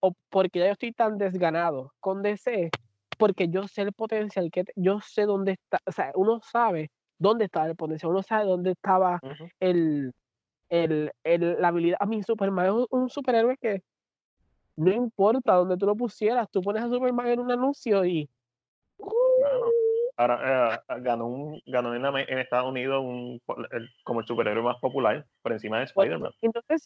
o 0.00 0.14
porque 0.30 0.60
ya 0.60 0.66
yo 0.66 0.72
estoy 0.72 0.92
tan 0.92 1.18
desganado 1.18 1.92
con 2.00 2.22
DC, 2.22 2.70
porque 3.18 3.48
yo 3.48 3.68
sé 3.68 3.82
el 3.82 3.92
potencial 3.92 4.50
que 4.50 4.64
yo 4.76 5.00
sé 5.00 5.26
dónde 5.26 5.52
está, 5.52 5.78
o 5.86 5.92
sea, 5.92 6.12
uno 6.14 6.40
sabe 6.42 6.90
dónde 7.18 7.44
está 7.46 7.66
el 7.66 7.76
potencial, 7.76 8.10
uno 8.10 8.22
sabe 8.22 8.44
dónde 8.46 8.72
estaba 8.72 9.20
el, 9.60 10.12
el, 10.68 11.12
el, 11.22 11.60
la 11.60 11.68
habilidad. 11.68 11.98
A 12.00 12.06
mí, 12.06 12.22
Superman 12.22 12.66
es 12.66 12.86
un, 12.90 13.08
superhéroe 13.10 13.56
que 13.58 13.82
no 14.76 14.92
importa 14.92 15.54
donde 15.54 15.76
tú 15.76 15.86
lo 15.86 15.94
pusieras, 15.94 16.50
tú 16.50 16.62
pones 16.62 16.82
a 16.82 16.88
Superman 16.88 17.28
en 17.28 17.40
un 17.40 17.52
anuncio 17.52 18.04
y. 18.04 18.28
Ahora 20.16 20.82
eh, 20.88 21.00
ganó, 21.00 21.26
un, 21.26 21.60
ganó 21.66 21.94
en, 21.94 22.04
en, 22.04 22.38
Estados 22.38 22.68
Unidos 22.68 23.02
un, 23.02 23.40
como 24.04 24.20
el 24.20 24.26
superhéroe 24.26 24.62
más 24.62 24.78
popular 24.78 25.26
por 25.42 25.52
encima 25.52 25.78
de 25.78 25.84
Spider-Man. 25.84 26.32
Entonces, 26.40 26.80